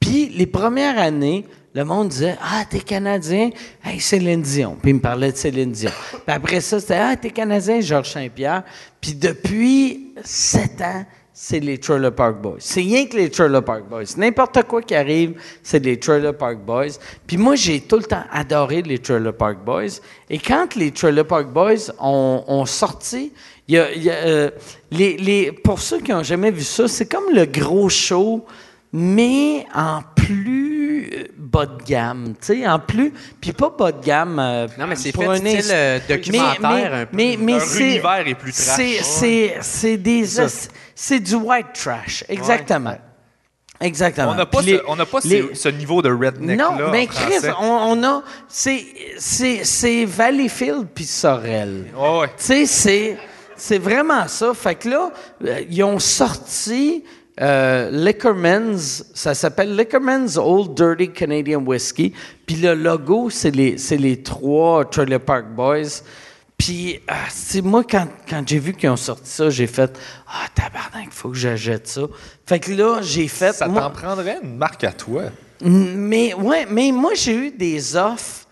[0.03, 3.51] Puis, les premières années, le monde disait Ah, t'es Canadien,
[3.85, 4.75] hey, Céline Dion.
[4.81, 5.91] Puis, il me parlait de Céline Dion.
[6.11, 8.63] Puis après ça, c'était Ah, t'es Canadien, Georges Saint-Pierre.
[8.99, 12.57] Puis, depuis 7 ans, c'est les Trailer Park Boys.
[12.59, 14.03] C'est rien que les Trailer Park Boys.
[14.17, 16.99] N'importe quoi qui arrive, c'est les Trailer Park Boys.
[17.25, 20.01] Puis moi, j'ai tout le temps adoré les Trailer Park Boys.
[20.29, 23.31] Et quand les Trailer Park Boys ont, ont sorti,
[23.69, 24.51] y a, y a, euh,
[24.91, 28.45] les, les, pour ceux qui n'ont jamais vu ça, c'est comme le gros show,
[28.93, 33.11] mais en plus euh, bas de gamme, tu sais, en plus,
[33.41, 34.39] puis pas bas de gamme.
[34.39, 37.15] euh, Non, mais c'est pour fait un style, euh, documentaire mais, un peu.
[37.17, 39.01] Mais, mais Leur c'est- univers est plus trash.
[39.01, 40.25] c'est- des
[40.95, 42.95] c'est du white trash, exactement.
[43.81, 44.31] Exactement.
[44.31, 46.77] On n'a pas, les- ce, on n'a pas ce- les- ce niveau de redneck non,
[46.77, 46.89] là.
[46.91, 47.65] mais en Chris, on,
[47.99, 48.85] on a c'est
[49.17, 51.87] c'est c'est Valleyfield puis Sorel.
[51.97, 52.27] Ouais, ouais.
[52.37, 53.17] Tu sais, c'est,
[53.57, 54.53] c'est vraiment ça.
[54.53, 55.11] Fait que là,
[55.45, 57.03] euh, ils ont sorti
[57.41, 62.13] euh, Liquorman's, ça s'appelle Liquorman's Old Dirty Canadian Whiskey.
[62.45, 66.03] Puis le logo, c'est les, les trois Trailer Park Boys.
[66.57, 70.45] Puis, ah, c'est moi, quand, quand j'ai vu qu'ils ont sorti ça, j'ai fait Ah,
[70.53, 72.03] tabarnak, il faut que j'achète ça.
[72.45, 73.53] Fait que là, j'ai fait.
[73.53, 75.23] Ça t'en prendrait une marque à toi.
[75.61, 78.47] mais ouais, mais moi j'ai eu des offres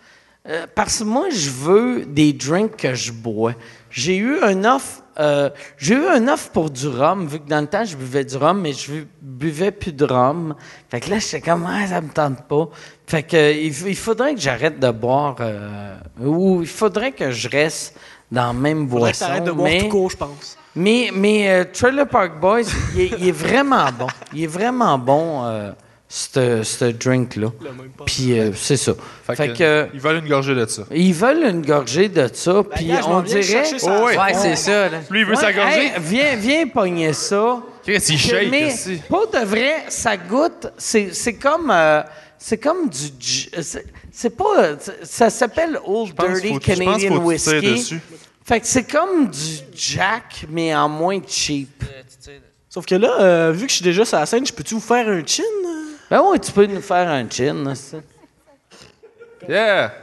[0.48, 3.54] euh, parce que moi je veux des drinks que je bois.
[3.90, 7.62] J'ai eu un offre, euh, j'ai eu un offre pour du rhum vu que dans
[7.62, 10.56] le temps je buvais du rhum mais je bu- buvais plus de rhum.
[10.90, 12.70] Fait que là j'étais comme ah, ça me tente pas.
[13.08, 17.50] Fait que euh, il, faudrait que j'arrête de boire euh, ou il faudrait que je
[17.50, 17.98] reste
[18.32, 19.44] dans la même Faudrait boisson.
[19.44, 20.58] de boire mais- tout court, je pense.
[20.76, 22.62] mais, mais euh, Trailer Park Boys,
[22.96, 24.08] il est, vraiment bon.
[24.34, 25.44] Il est vraiment bon,
[26.14, 27.48] ce ce drink-là.
[28.06, 28.92] Puis euh, c'est ça.
[29.26, 30.84] Fait, Fait que, ils veulent une gorgée de ça.
[30.94, 33.64] ils veulent une gorgée de ça, puis gars, je on dirait...
[33.84, 34.18] Oh, ouais.
[34.18, 34.98] Ouais, c'est ça, là.
[35.10, 35.86] Lui, il veut Ouais, sa gorgée.
[35.86, 37.62] hey, viens, viens pogner ça.
[37.84, 38.52] Chris, il shake.
[38.52, 39.02] mais aussi.
[39.08, 40.68] pour de vrai, ça goûte.
[40.78, 42.04] C'est c'est comme, euh,
[42.38, 43.08] c'est comme du.
[43.18, 43.50] j-
[44.12, 44.76] C'est pas.
[45.04, 47.62] Ça s'appelle Old pense Dirty faut- je pense Canadian Whiskey.
[47.62, 48.02] dessus.
[48.44, 49.40] Fait que c'est comme du
[49.74, 51.84] Jack, mais en moins cheap.
[52.70, 54.80] Sauf que là, euh, vu que je suis déjà sur la scène, je peux-tu vous
[54.82, 55.44] faire un chin?
[56.12, 57.64] Ben oui, tu peux nous faire un chin.
[57.64, 58.00] là, ça.
[59.48, 59.94] Yeah!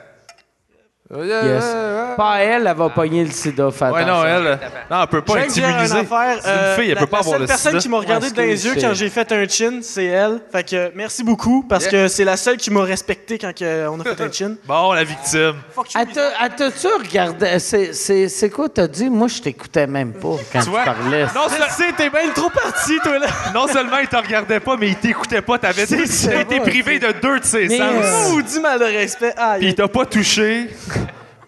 [1.11, 1.65] Oh, yeah, Yes.
[1.65, 2.15] yeah, yeah.
[2.19, 3.71] Pas elle, elle va pogner le sida.
[3.71, 4.59] Fais Ouais, non, elle.
[4.91, 5.89] Non, elle peut pas être immunisée.
[5.89, 6.07] C'est une
[6.45, 7.81] euh, fille, elle la- peut pas la avoir seule le personne sida.
[7.81, 10.39] qui m'a regardé Ouais, dans les yeux quand c'est- j'ai fait un chin, c'est elle.
[10.53, 11.93] Fait que merci beaucoup parce Yeah.
[11.93, 14.55] que c'est la seule qui m'a respecté quand que on a fait un chin.
[14.67, 15.55] Bon, la victime.
[15.99, 17.59] Elle t'a- elle t'a-tu regardé?
[17.59, 19.09] C'est- C'est c'est quoi t'as dit?
[19.09, 21.23] Moi, je t'écoutais même pas quand tu, parlais.
[21.35, 23.27] Non, sais, t'es bien trop parti, toi, là.
[23.55, 25.57] non seulement il te regardait pas, mais il t'écoutait pas.
[25.59, 27.81] T'avais été, privé de deux de ses sens.
[27.81, 29.33] euh, du mal de respect.
[29.59, 30.69] Puis il t'a pas touché.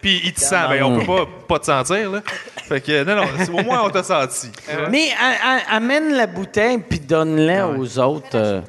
[0.01, 0.55] Puis il te sent.
[0.69, 2.21] Ben, on peut pas, pas te sentir, là.
[2.67, 4.49] Fait que, non, non, c'est- au moins on t'a senti.
[4.89, 5.09] Mais
[5.69, 8.27] amène la bouteille puis donne-la aux autres.
[8.35, 8.61] euh.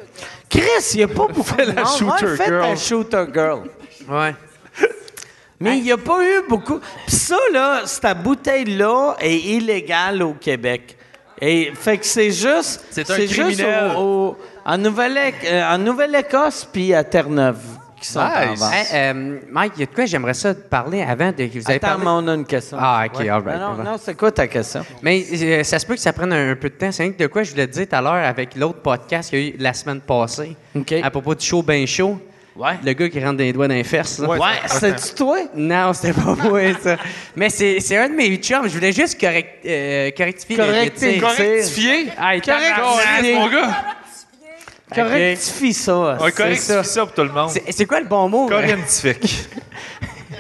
[0.51, 1.99] Chris, il n'y a pas beaucoup de la monde.
[1.99, 2.61] shooter Ouais, faites girl.
[2.61, 3.61] la shooter girl.
[4.09, 4.35] Ouais.
[5.61, 6.81] Mais il n'y a pas eu beaucoup.
[7.07, 10.97] Puis ça, là, cette bouteille-là est illégale au Québec.
[11.41, 12.85] Et fait que c'est juste.
[12.91, 13.93] C'est un juste criminel.
[13.97, 17.59] au- au- en euh, en Nouvelle-Écosse puis à Terre-Neuve
[18.03, 18.61] qui sont en Nice.
[18.61, 18.73] vente.
[18.73, 21.59] Hey, euh, Mike, il y a de quoi j'aimerais ça te parler avant de que
[21.59, 22.05] vous avez Attends, parlé?
[22.05, 22.77] mais on a une question.
[22.81, 23.29] Ah, ok, Ouais.
[23.31, 24.85] all right, Non, non, c'est quoi ta question?
[25.03, 26.93] Mais euh, ça se peut que ça prenne un, un peu de temps.
[26.93, 29.31] C'est rien que de quoi je voulais te dire tout à l'heure avec l'autre podcast
[29.31, 30.57] qu'il y a eu la semaine passée.
[30.77, 30.93] OK.
[31.03, 32.21] À propos du show ben chaud.
[32.55, 32.73] Ouais.
[32.85, 34.19] Le gars qui rentre des doigts dans les fesses.
[34.19, 34.29] là.
[34.29, 35.39] Ouais, c'est-tu toi?
[35.55, 36.97] Non, c'était pas moi, ça.
[37.35, 38.65] Mais c'est c'est un de mes chums.
[38.69, 40.57] Je voulais juste correct, euh, correctifier
[40.95, 41.21] tir.
[41.23, 42.09] Correctifié?
[42.21, 42.75] Hey, Correct.
[42.77, 43.71] Correct, mon gars.
[44.95, 46.17] Correctifie ça.
[46.19, 46.85] Correctifie ça.
[46.85, 47.51] ça pour tout le monde.
[47.71, 48.49] C'est quoi le bon mot?
[48.49, 49.49] Correctifique.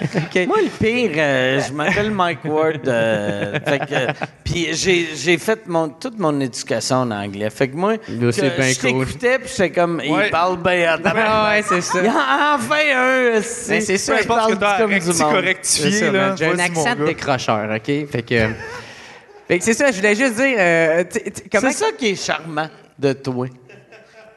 [0.02, 0.46] Ok.
[0.46, 2.88] Moi, le pire, euh, je m'appelle Mike Ward.
[2.88, 4.12] euh, que,
[4.44, 7.50] puis j'ai, fait mon, toute mon éducation en anglais.
[7.50, 9.06] Fait que moi, Là, que je cool.
[9.06, 10.26] t'écoutais, puis j'étais comme, Ouais.
[10.26, 10.98] il parle bien.
[11.04, 11.98] Ah ouais, c'est ça.
[12.00, 13.32] Il y a enfin un.
[13.34, 16.36] Ben, c'est ça, Je pense que t'as comme du monde.
[16.36, 18.08] J'ai un accent décrocheur, OK?
[18.10, 18.48] Fait que...
[19.48, 20.54] Fait que c'est ça, je voulais juste dire...
[20.56, 21.04] euh,
[21.50, 21.70] comment...
[21.70, 22.68] C'est ça qui est charmant
[22.98, 23.46] de toi.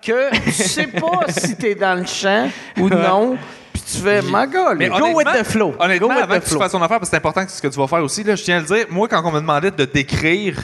[0.06, 3.38] Que tu sais pas si t'es dans le champ ou non,
[3.74, 4.78] puis tu fais, ma gueule.
[4.78, 5.74] Mais Go with the flow.
[5.80, 6.60] Honnêtement, Go with avant the que tu flow.
[6.60, 8.36] fasses ton affaire, parce que c'est important que ce que tu vas faire aussi, là,
[8.36, 8.86] je tiens à le dire.
[8.92, 10.60] Moi, quand on me demandait de décrire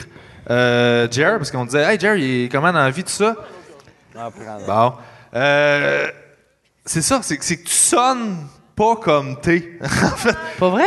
[0.48, 3.34] euh, Jer, parce qu'on disait, Hey, Jer, il est comment dans la vie, tout ça?
[4.66, 4.92] Bon.
[5.34, 6.08] Euh,
[6.84, 8.46] c'est ça, c'est, que tu sonnes
[8.76, 9.72] pas comme t'es.
[9.82, 10.84] en fait, Pas vrai?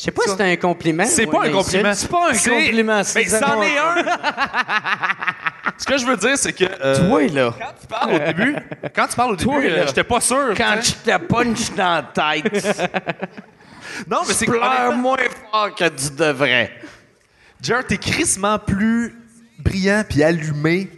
[0.00, 1.04] Je sais pas si c'est un compliment.
[1.04, 1.92] c'est pas un compliment.
[1.92, 3.96] C'est pas un compliment, c'est Mais c'en est un.
[5.76, 6.64] Ce que je veux dire, c'est que.
[6.64, 8.56] euh, Toi, là, Quand tu parles au début,
[8.96, 9.86] quand tu parles au Toi, début, euh, là.
[9.86, 10.54] j'étais pas sûr.
[10.56, 12.90] quand tu te punch dans la tête,
[14.10, 14.52] Non, mais c'est que.
[14.52, 15.16] pleure honnêtement, moins
[15.50, 16.72] fort que tu devrais.
[17.60, 19.14] Jared, t'es crissement plus
[19.58, 20.88] brillant puis allumé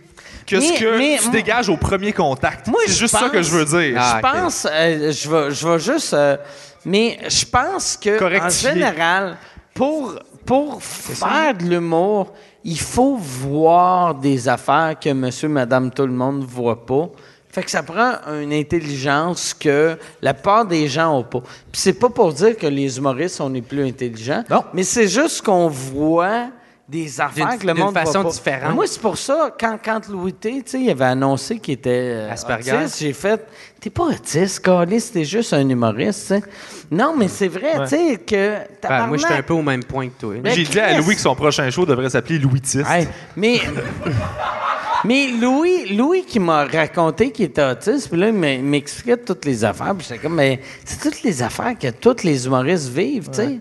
[0.53, 2.69] que Mais- ce que mais tu moi- dégages au premier contact.
[2.87, 3.97] C'est juste ça que je veux dire.
[4.01, 6.37] Ah, je pense, euh, je vais, je vais juste, euh,
[6.85, 9.37] mais je pense que en général,
[9.75, 10.15] pour
[10.45, 12.33] pour faire de l'humour,
[12.65, 17.09] il faut voir des affaires que Monsieur, Madame, tout le monde voit pas.
[17.49, 21.41] Fait que ça prend une intelligence que la plupart des gens ont pas.
[21.71, 24.43] Puis c'est pas pour dire que les humoristes on est plus intelligents.
[24.51, 24.65] Non.
[24.75, 26.49] Mais c'est juste qu'on voit
[26.93, 28.31] des affaires D'une- que le monde façon pas.
[28.31, 28.75] différente.
[28.75, 31.91] Moi, c'est pour ça, quand, quand Louis T, tu sais, il avait annoncé qu'il était
[31.91, 32.73] euh, Asperger.
[32.75, 33.45] autiste, j'ai fait,
[33.81, 36.43] t'es pas autiste, Carlis, t'es juste un humoriste, tu sais.
[36.91, 38.59] Non, mais c'est vrai, tu sais, que...
[38.87, 40.35] Ben, moi, j'étais un peu au même point que toi.
[40.43, 40.99] Ben, J'ai dit à.
[40.99, 42.85] Louis que son prochain show devrait s'appeler Louis Tist.
[42.89, 43.59] Hey, mais...
[45.05, 49.65] Mais Louis, Louis qui m'a raconté qu'il était autiste, puis là, il m'expliquait toutes les
[49.65, 53.35] affaires, puis j'étais comme, mais c'est toutes les affaires que tous les humoristes vivent, tu
[53.37, 53.59] sais.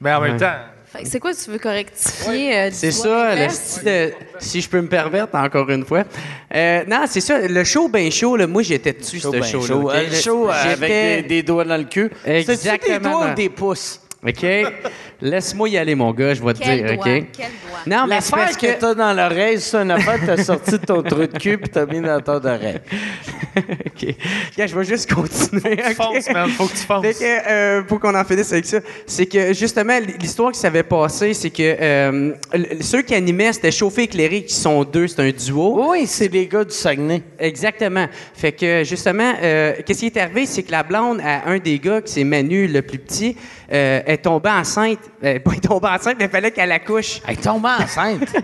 [0.00, 0.56] Mais en même temps,
[1.04, 2.56] c'est quoi tu veux correctifier?
[2.56, 6.04] euh, du C'est ça, le style si je peux me permettre encore une fois.
[6.54, 9.44] Euh, non, c'est ça, le show ben chaud, là, moi j'étais dessus, Show ce ben
[9.44, 9.66] show-là.
[9.66, 9.82] chaud.
[9.88, 9.94] ok?
[9.94, 12.10] Euh, le show euh, avec des, des doigts dans le cul.
[12.24, 13.10] C'est-tu des Exactement.
[13.20, 14.00] doigts ou des pouces?
[14.26, 14.46] OK?
[15.20, 17.06] Laisse-moi y aller, mon gars, je vais te Quel dire, doigt?
[17.06, 17.26] OK?
[17.32, 17.80] Quel doigt?
[17.86, 18.80] Non, mais c'est parce que, que...
[18.80, 21.68] t'as dans l'oreille, c'est une affaire que t'as sorti de ton trou de cul puis
[21.68, 22.80] t'as mis dans ton oreille.
[23.56, 24.14] OK.
[24.56, 25.74] Je vais juste continuer.
[25.74, 25.94] OK?
[25.94, 27.06] fonce, man, faut que tu fonces.
[27.06, 30.82] Fait que, euh, pour qu'on en finisse avec ça, c'est que justement, l'histoire qui s'avait
[30.82, 32.32] passé, c'est que euh,
[32.80, 35.90] ceux qui animaient, c'était Chauffé Éclairé, qui sont deux, c'est un duo.
[35.90, 37.22] Oui, c'est des gars du Saguenay.
[37.38, 38.06] Exactement.
[38.34, 41.78] Fait que justement, euh, qu'est-ce qui est arrivé, c'est que la blonde à un des
[41.78, 43.36] gars, qui c'est Manu, le plus petit,
[43.72, 44.98] euh, est tombée enceinte.
[45.22, 47.20] Euh, pas est tombée enceinte, mais il fallait qu'elle accouche.
[47.26, 48.24] Elle est tombée enceinte.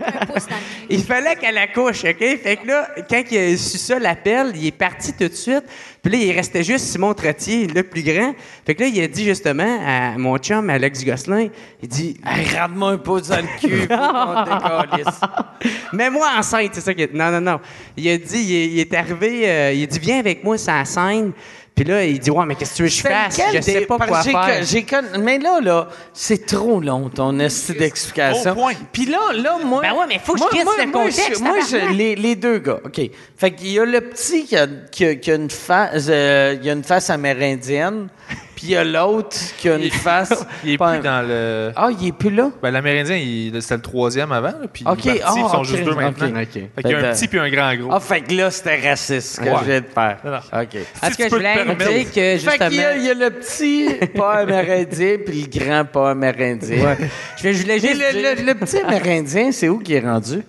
[0.89, 2.19] Il fallait qu'elle accouche, OK?
[2.19, 5.63] Fait que là, quand il a su ça, l'appel, il est parti tout de suite.
[6.03, 8.35] Puis là, il restait juste Simon Trottier, le plus grand.
[8.65, 11.47] Fait que là, il a dit justement à mon chum, Alex Gosselin,
[11.81, 13.87] il dit Hey, Rade-moi un pouce dans le cul.
[15.93, 17.17] Mets-moi enceinte, c'est ça qu'il a dit.
[17.17, 17.59] Non, non, non.
[17.97, 20.59] Il a dit, il est, il est arrivé, euh, il a dit, viens avec moi
[20.59, 21.31] sur la scène.
[21.75, 23.37] Puis là, il dit, ouais, mais qu'est-ce que tu veux que je fasse?
[23.53, 24.31] Je sais des- pas quoi faire.
[24.33, 28.55] con- j'ai con- Mais là, là, c'est trop long, ton esti d'explication.
[28.93, 29.81] Puis là, là, moi...
[29.81, 31.93] Ben ouais, mais faut que je moi, crisse moi, le moi, contexte, je- Moi, je-
[31.93, 33.01] les, les deux gars, OK.
[33.37, 36.55] Fait qu'il y a le petit qui a, qui a- qui a une, fa- euh,
[36.63, 38.07] il a une face amérindienne,
[38.55, 40.45] puis il y a l'autre qui a une face.
[40.63, 41.71] Il est plus dans le.
[41.75, 42.51] Ah, il est plus là?
[42.61, 45.51] Ben, l'Amérindien, il- c'était le troisième avant, là, puis Ok, il est parti, ah, ils
[45.51, 46.27] sont juste deux maintenant.
[46.27, 46.33] OK.
[46.35, 46.47] Fait
[46.81, 47.89] qu'il y a Fait un petit puis un grand gros.
[47.93, 49.55] Ah, fait que là, c'était raciste ce que Ouais.
[49.61, 50.17] je viens de faire.
[50.23, 50.61] Non, non.
[50.61, 50.75] OK.
[50.75, 52.69] Est-ce que je voulais dire que Fait justement.
[52.69, 56.95] qu'il y, a- il y a le petit pas amérindien puis le grand pas amérindien.
[57.37, 57.93] Je vais- je voulais juste.
[57.93, 60.41] le, dire- le- le petit amérindien, c'est où qui est rendu?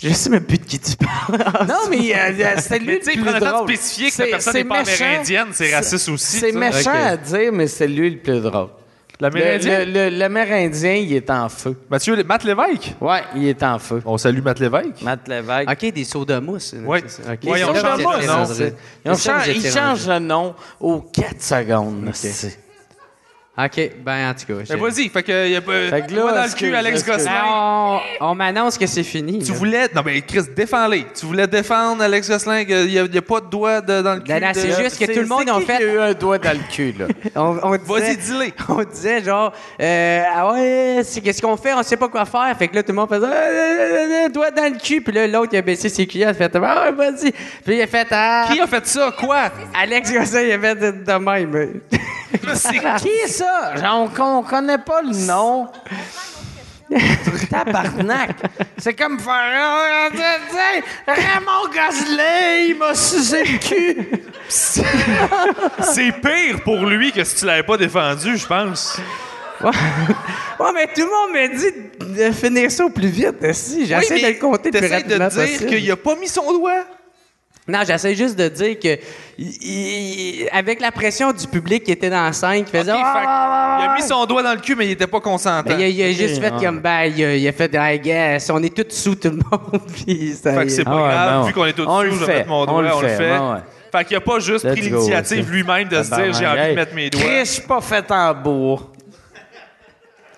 [0.00, 1.38] Je sais même plus de qui tu parles.
[1.68, 3.68] Non, mais euh, euh, lui Mais le plus prend le temps de drôle.
[3.68, 5.04] spécifier que C'est- la personne c'est n'est pas méchant.
[5.04, 6.36] amérindienne, c'est raciste aussi.
[6.38, 8.68] C'est méchant à dire, mais c'est lui le plus drôle.
[9.20, 9.84] Le- L'Amérindien?
[9.84, 11.76] le- le- L'Amérindien, il est en feu.
[11.90, 12.94] Mathieu, Matt Lévesque?
[13.00, 14.00] Ouais, il est en feu.
[14.06, 15.02] On salue Matt Lévesque.
[15.02, 15.68] Matt Lévesque.
[15.70, 16.72] OK, des sodas mousse.
[16.84, 17.02] Ouais.
[17.04, 17.32] c'est ça.
[17.32, 17.50] OK.
[17.50, 18.44] Ouais, ils ont changé le nom.
[18.46, 22.08] C'est- Ils c'est changent le nom aux 4 secondes.
[22.12, 22.60] c'est-
[23.60, 24.60] OK, ben en tout cas.
[24.60, 25.72] Mais je- vas-y, fait que, y a pas.
[25.90, 27.32] Fait que là, Moi dans le cul, Alex Gosselin.
[27.34, 29.40] Ah, on on m'annonce que c'est fini.
[29.42, 29.58] Tu là.
[29.58, 29.88] voulais.
[29.94, 31.06] Non, mais Chris, défends-les.
[31.18, 34.14] Tu voulais défendre Alex Gosselin, qu'il n'y a, y a pas de doigt de- dans
[34.14, 34.32] le cul.
[34.32, 36.52] De- c'est juste que tout le monde qui fait- qui a eu un doigt dans
[36.52, 37.06] le cul, là?
[37.34, 38.54] On, on disait, Vas-y, dis-les.
[38.68, 42.54] on disait genre, euh, ah ouais, c'est qu'est-ce qu'on fait, on sait pas quoi faire.
[42.56, 45.00] Fait que là, tout le monde faisait, ah, doigt dans le cul.
[45.00, 47.32] Puis là, l'autre, il a baissé ses cuillères, il a fait, ah vas-y.
[47.64, 48.46] Puis il a fait, ah.
[48.52, 49.12] Qui a fait ça?
[49.18, 49.50] Quoi?
[49.74, 51.80] Alex Gosselin, il a fait de, de même.
[52.54, 53.76] C'est Qui est ça?
[53.76, 55.68] Genre, on, on connaît pas le nom.
[57.50, 58.30] Tabarnak!
[58.78, 60.10] C'est comme faire.
[60.10, 64.22] Tu sais, Raymond Gosselin, il m'a sucé le cul!
[64.48, 68.98] C'est pire pour lui que si tu l'avais pas défendu, je pense.
[69.60, 73.52] Ouais, mais tout le monde m'a dit de finir ça au plus vite.
[73.52, 76.28] Si, j'essaie Oui, de le compter le plus T'essayes de dire qu'il a pas mis
[76.28, 76.84] son doigt?
[77.68, 78.98] Non, j'essaie juste de dire que,
[79.36, 82.92] il- il- avec la pression du public qui était dans la scène, qui faisait.
[82.94, 84.92] Ah, fait que ah, il ah, a mis son doigt dans le cul, mais il
[84.92, 85.68] était pas consentant.
[85.68, 86.58] Ben, il, a, il a juste fait ah.
[86.58, 89.36] comme, ben, il a, il a fait, ah, guess, on est tous sous tout le
[89.36, 89.82] monde.
[90.06, 92.10] puis ça Fait que c'est pas Ah grave, ben vu qu'on est tous On sous,
[92.10, 93.30] je vais mettre mon on doigt, le on le fait, fait.
[93.32, 93.58] ouais, ouais.
[93.92, 96.70] Fait qu'il a pas juste Let's pris l'initiative lui-même de se dire j'ai envie Hey,
[96.70, 97.20] de mettre mes doigts.
[97.20, 98.80] Chris, je suis pas fait en bois.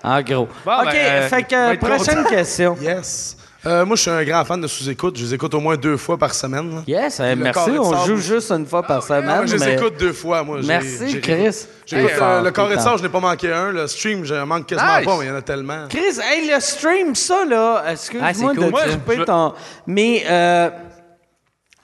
[0.02, 0.48] En gros.
[0.64, 2.76] Bon, OK, ben, euh, fait que être prochaine question.
[2.80, 3.36] Yes.
[3.66, 5.18] Euh, moi, je suis un grand fan de sous-écoute.
[5.18, 6.74] Je les écoute au moins deux fois par semaine.
[6.76, 6.82] là.
[6.86, 7.60] Yes, euh, Le merci.
[7.66, 8.06] carré On sable.
[8.06, 9.26] joue juste une fois par semaine.
[9.28, 10.62] Ah, moi, je les mais- écoute deux fois, moi.
[10.62, 11.66] J'ai- Merci, j'ai- Chris.
[11.84, 13.70] J'écoute euh, fort, le carré t'es de je n'ai pas manqué un.
[13.70, 15.04] Le stream, je manque quasiment Nice.
[15.04, 15.86] pas, mais il y en a tellement.
[15.90, 18.56] Chris, hey, le stream, ça, là, Ah, excuse-moi c'est cool.
[18.56, 19.52] de Moi, te je- couper je- ton...
[19.86, 20.70] Mais euh,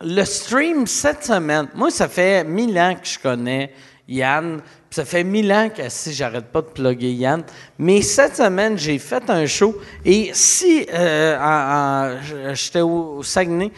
[0.00, 3.70] le stream, cette semaine, moi, ça fait mille ans que je connais
[4.08, 4.62] Yann.
[4.96, 7.42] Ça fait mille ans que, si j'arrête pas de plugger Yann,
[7.78, 9.78] mais cette semaine, j'ai fait un show.
[10.06, 12.16] Et si euh,
[12.54, 13.70] j'étais au, au Saguenay,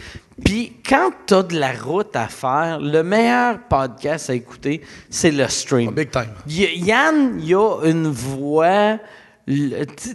[0.45, 4.81] puis quand tu as de la route à faire, le meilleur podcast à écouter,
[5.11, 5.91] c'est le stream.
[5.91, 6.29] Big time.
[6.47, 8.99] Y- Yann, il a une voix.
[9.45, 9.73] Tu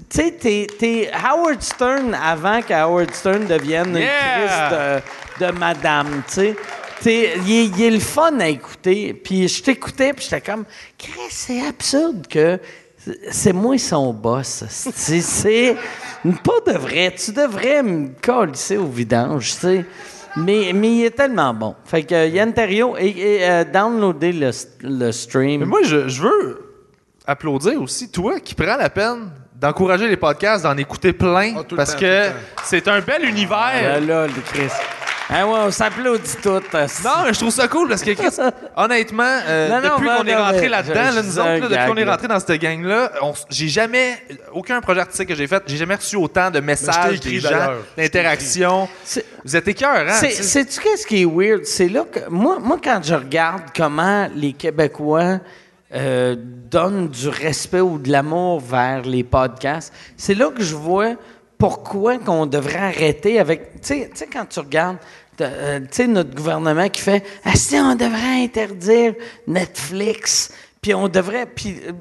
[0.10, 4.06] sais, t'es, t'es Howard Stern avant que Howard Stern devienne Yeah!
[4.40, 5.02] une crise
[5.42, 6.56] de, de madame, tu sais.
[7.04, 9.14] T'es- Il est, il est le fun à écouter.
[9.14, 10.64] Puis je t'écoutais, puis j'étais comme,
[10.98, 12.60] Chris, c'est absurde que
[13.30, 14.64] c'est moi son boss.
[14.70, 15.76] C'est, c'est
[16.44, 17.14] pas de vrai.
[17.16, 19.86] Tu devrais me coller au vidange, tu sais.
[20.36, 21.76] Mais, mais il est tellement bon.
[21.86, 24.50] Fait que Yann Terriot, et, et, euh, downloadez le,
[24.82, 25.60] le stream.
[25.60, 26.70] Mais moi, je, je veux
[27.28, 31.94] applaudir aussi toi qui prends la peine d'encourager les podcasts, d'en écouter plein, Ah, parce
[31.94, 32.30] temps, que
[32.64, 34.00] c'est un bel univers.
[34.00, 34.72] Là, là, le Chris.
[35.30, 36.50] Ah ouais, on s'applaudit tout.
[36.50, 36.60] Non,
[37.26, 38.36] mais je trouve ça cool parce que, Chris,
[38.76, 41.98] honnêtement, euh, Non, non, depuis qu'on est rentré là-dedans, là, nous autres, là, depuis qu'on
[41.98, 44.18] est rentré dans cette gang-là, on j'ai jamais,
[44.54, 47.50] aucun projet artistique que j'ai fait, j'ai jamais reçu autant de messages écrit, des gens,
[47.50, 47.78] d'ailleurs.
[47.92, 48.90] Je t'ai d'interactions.
[49.04, 50.14] C'est- Vous êtes écœurants.
[50.14, 50.44] C'est- tu sais.
[50.44, 51.64] Sais-tu qu'est-ce qui est weird?
[51.66, 52.20] C'est là que.
[52.30, 55.40] Moi, moi, quand je regarde comment les Québécois
[55.96, 61.14] euh, donnent du respect ou de l'amour vers les podcasts, c'est là que je vois
[61.68, 63.80] pourquoi qu'on devrait arrêter avec.
[63.82, 64.98] Tu sais- quand tu regardes.
[65.40, 69.14] euh, tu sais, notre gouvernement qui fait Ah, si, on devrait interdire
[69.48, 71.46] Netflix, puis on devrait.
[71.46, 71.92] Puis euh,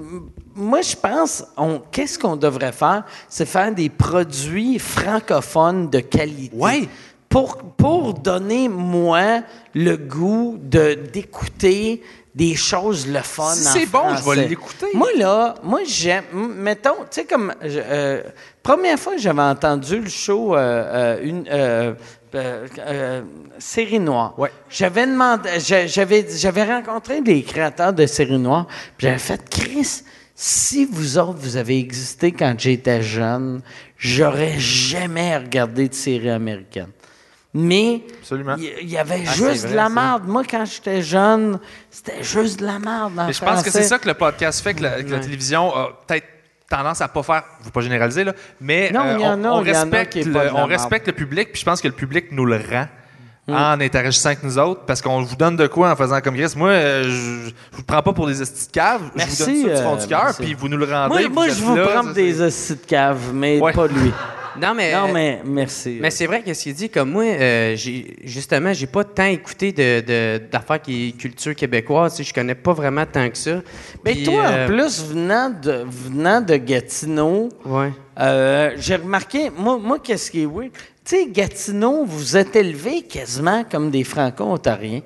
[0.57, 3.05] moi, je pense, on, qu'est-ce qu'on devrait faire?
[3.29, 6.89] C'est faire des produits francophones de qualité Ouais.
[7.29, 9.43] pour, pour donner, moi,
[9.75, 12.03] le goût de, d'écouter
[12.35, 14.87] des choses le fun Si en c'est bon, je vais l'écouter.
[14.95, 16.25] Moi, là, moi, j'aime...
[16.33, 17.53] Mettons, tu sais, comme...
[17.63, 18.23] euh,
[18.63, 21.45] première fois que j'avais entendu le show, euh, euh, une...
[21.51, 21.95] euh,
[22.35, 23.23] euh,
[23.59, 24.39] Série Noire.
[24.39, 24.51] Ouais.
[24.71, 28.67] J'avais demandé, j'a- j'avais, j'avais rencontré des créateurs de Série Noire,
[28.97, 30.03] puis j'avais fait Chris.
[30.35, 33.61] Si vous autres vous avez existé quand j'étais jeune,
[33.99, 36.89] j'aurais jamais regardé de série américaine.
[37.55, 38.03] Mais
[38.57, 40.23] il y avait Ah, juste de la merde.
[40.27, 41.61] Moi, quand j'étais jeune,
[41.91, 43.13] c'était juste de la merde.
[43.15, 45.71] Mais je pense que c'est ça que le podcast fait, que la, que la télévision
[45.77, 46.27] a peut-être
[46.77, 49.47] tendance à pas faire, je veux pas généraliser, là, mais Non, euh, on, a-
[50.67, 52.87] le, respecte le public, puis je pense que le public nous le rend.
[53.49, 56.53] En interagissant avec nous autres, parce qu'on vous donne de quoi en faisant comme Chris.
[56.57, 57.09] Moi, euh, je,
[57.49, 59.03] je vous prends pas pour des estis de cave.
[59.17, 61.15] Merci, je vous donne ça du fond euh, du cœur, puis vous nous le rendez.
[61.15, 63.73] Moi, moi je vous là, prends ça, des hosties de cave, mais Ouais.
[63.73, 64.13] pas lui.
[64.61, 64.93] Non, mais.
[64.93, 65.97] Non, euh, mais merci.
[65.99, 69.25] Mais c'est vrai que ce qu'il dit, comme moi, euh, j'ai, justement, j'ai pas tant
[69.25, 72.17] écouté de, de- d'affaires qui culture québécoise.
[72.17, 73.63] Tu sais, je connais pas vraiment tant que ça.
[74.05, 77.93] Mais Puis, toi, euh, en plus, venant de, venant de Gatineau, Ouais.
[78.21, 80.71] Euh, j'ai remarqué, moi, moi qu'est-ce qui est weird?
[81.05, 85.01] Tu sais, Gatineau, vous êtes élevés quasiment comme des franco-ontariens.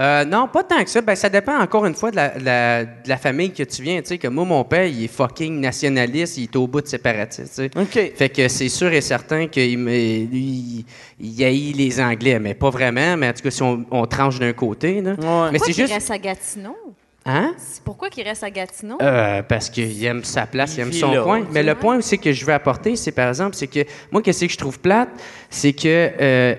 [0.00, 1.00] Euh, non, pas tant que ça.
[1.02, 3.82] Ben, ça dépend encore une fois de la, de la- de la famille que tu
[3.82, 4.00] viens.
[4.00, 6.86] Tu sais, comme moi, mon père, il est fucking nationaliste, il est au bout de
[6.86, 7.54] séparatiste.
[7.54, 7.70] tu sais.
[7.78, 8.12] OK.
[8.16, 10.86] Fait que c'est sûr et certain qu'il lui,
[11.20, 13.16] il, haït les Anglais, mais pas vraiment.
[13.18, 15.12] Mais en tout cas, si on, on tranche d'un côté, là.
[15.12, 15.50] Ouais.
[15.52, 16.10] Mais c'est juste.
[16.10, 16.76] à Gatineau?
[17.24, 17.54] Hein?
[17.56, 18.98] C'est pourquoi qu'il reste à Gatineau?
[19.00, 21.46] Euh, parce qu'il aime sa place, il aime son là, coin.
[21.52, 23.80] Mais le point aussi que je veux apporter, c'est par exemple, c'est que
[24.10, 25.10] moi, qu'est-ce que je trouve plate,
[25.48, 26.54] c'est que, euh,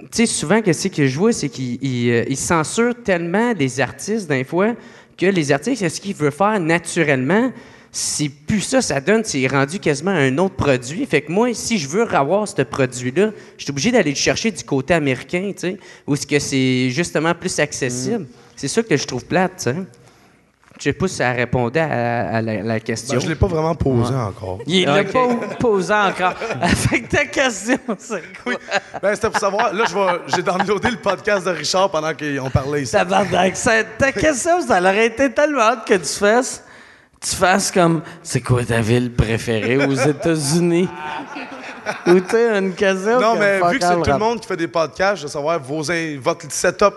[0.00, 3.80] tu sais, souvent, qu'est-ce que je vois, c'est qu'il il, euh, il censure tellement les
[3.80, 4.74] artistes, d'un fois,
[5.16, 7.52] que les artistes, ce qu'ils veulent faire naturellement,
[7.90, 11.06] c'est plus ça, ça donne, c'est rendu quasiment un autre produit.
[11.06, 14.50] Fait que moi, si je veux avoir ce produit-là, je suis obligé d'aller le chercher
[14.50, 15.76] du côté américain, tu sais,
[16.06, 18.26] où que c'est justement plus accessible.
[18.56, 19.76] C'est ça que je trouve plate, tu sais.
[20.78, 23.14] Je sais pas si ça répondait à, à la, la question.
[23.16, 24.60] Ben, je l'ai pas vraiment posé encore.
[24.66, 25.12] Il l'a Ok.
[25.12, 25.28] pas
[25.58, 26.34] posé encore.
[26.66, 28.54] fait que ta question, c'est quoi?
[29.02, 29.72] Ben, c'était pour savoir.
[29.74, 32.92] Là, je vais- j'ai downloadé le podcast de Richard pendant qu'on parlait ici.
[33.98, 36.62] Ta question, ça aurait été tellement hâte que tu fasses,
[37.20, 40.88] tu fasses comme, c'est quoi ta ville préférée aux États-Unis?
[42.06, 44.68] Ou t'as une question Non, mais vu que c'est tout le monde qui fait des
[44.68, 45.82] podcasts, je veux savoir vos
[46.20, 46.94] votre setup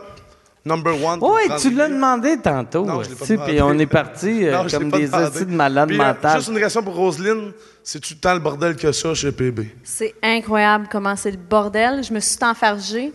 [0.65, 1.19] number one.
[1.21, 2.85] Oui, tu l'as demandé tantôt.
[2.85, 3.51] Non, je l'ai pas aussi, demandé.
[3.51, 5.25] Puis on est parti euh, Non, je l'ai comme pas des demandé.
[5.25, 6.37] hosties de malades Puis, euh, mentales.
[6.37, 7.51] Juste une question pour Roselyne.
[7.83, 9.61] C'est tout le temps le bordel que ça chez PB.
[9.83, 12.03] C'est incroyable comment c'est le bordel.
[12.03, 13.11] Je me suis enfargée.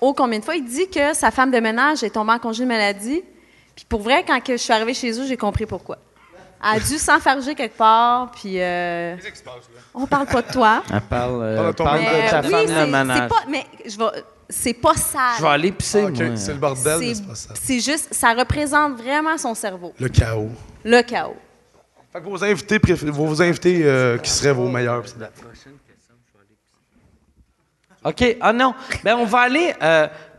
[0.00, 2.62] Oh, combien de fois il dit que sa femme de ménage est tombée en congé
[2.64, 3.22] de maladie?
[3.74, 5.98] Puis pour vrai, quand que je suis arrivée chez eux, j'ai compris pourquoi.
[6.60, 8.60] Elle a dû s'enfarger quelque part, puis...
[8.60, 9.16] Euh...
[9.94, 10.82] On parle pas de toi.
[10.92, 12.90] Elle parle, euh, Parle de ton parle de Mais, ta euh, oui, femme c'est- de
[12.90, 13.18] ménage.
[13.22, 13.44] c'est pas...
[13.48, 14.24] Mais je vais...
[14.50, 15.20] C'est pas sale.
[15.36, 16.36] Je vais aller pisser, OK, moi.
[16.36, 17.54] c'est le bordel, mais C'est- c'est pas ça.
[17.62, 18.14] C'est juste...
[18.14, 19.92] Ça représente vraiment son cerveau.
[20.00, 20.50] Le chaos.
[20.84, 21.36] Le chaos.
[22.12, 25.04] Fait que vos invités, préf- vos invités euh, qui seraient vos meilleurs.
[28.04, 28.36] OK.
[28.40, 28.74] Ah non.
[29.04, 29.74] Ben, on va aller...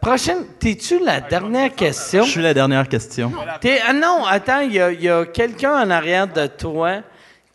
[0.01, 0.45] prochaine...
[0.59, 2.23] T'es-tu la dernière question?
[2.23, 3.31] Je suis la dernière question.
[3.61, 6.97] T'es- ah non, attends, il y a, y a quelqu'un en arrière de toi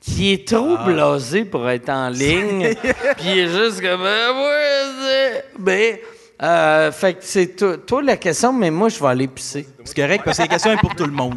[0.00, 0.84] qui est trop Ah.
[0.84, 2.74] blasé pour être en ligne.
[3.16, 4.02] Puis il est juste comme.
[4.04, 6.02] Ah, Mais.
[6.42, 9.66] euh, fait que c'est toi, toi la question, mais moi, je vais aller pisser.
[9.84, 11.36] C'est correct parce que la question est pour tout le monde.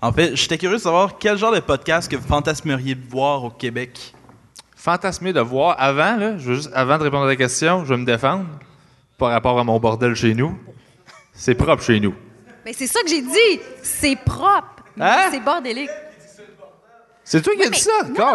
[0.00, 3.50] En fait, j'étais curieux de savoir quel genre de podcast que vous fantasmeriez voir au
[3.50, 4.14] Québec.
[4.76, 5.74] Fantasmé de voir.
[5.78, 8.44] Avant, là, je veux juste, avant de répondre à ta question, je vais me défendre
[9.18, 10.56] par rapport à mon bordel chez nous.
[11.32, 12.14] C'est propre chez nous.
[12.64, 13.60] Mais c'est ça que j'ai dit.
[13.82, 14.82] C'est propre.
[14.96, 15.28] mais Hein?
[15.30, 15.90] C'est bordélique.
[17.24, 17.90] C'est toi qui as dit ça?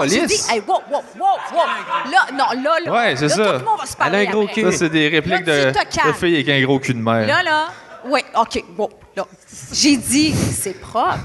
[0.05, 2.11] j'ai dit, hey, wow, wow, wow, wow.
[2.11, 2.91] Là, non, là, là.
[2.93, 3.43] Ouais, c'est là, ça.
[3.53, 4.53] Tout le monde va se parler Elle a un gros après.
[4.53, 4.71] cul.
[4.71, 6.11] Ça, c'est des répliques Là, de, tu te calmes.
[6.11, 7.25] de filles avec un gros cul de mer.
[7.25, 7.67] Là, là.
[8.05, 8.89] Oui, OK, bon.
[9.15, 9.25] Là.
[9.71, 11.17] J'ai dit, c'est propre,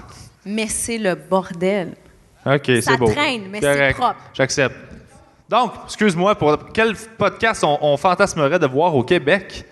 [0.46, 1.94] mais c'est le bordel.
[2.46, 3.10] OK, c'est Ça beau.
[3.10, 3.98] traîne, mais c'est Correct.
[3.98, 4.16] propre.
[4.32, 4.74] J'accepte.
[5.48, 9.64] Donc, excuse-moi, pour quel podcast on, fantasmerait de voir au Québec?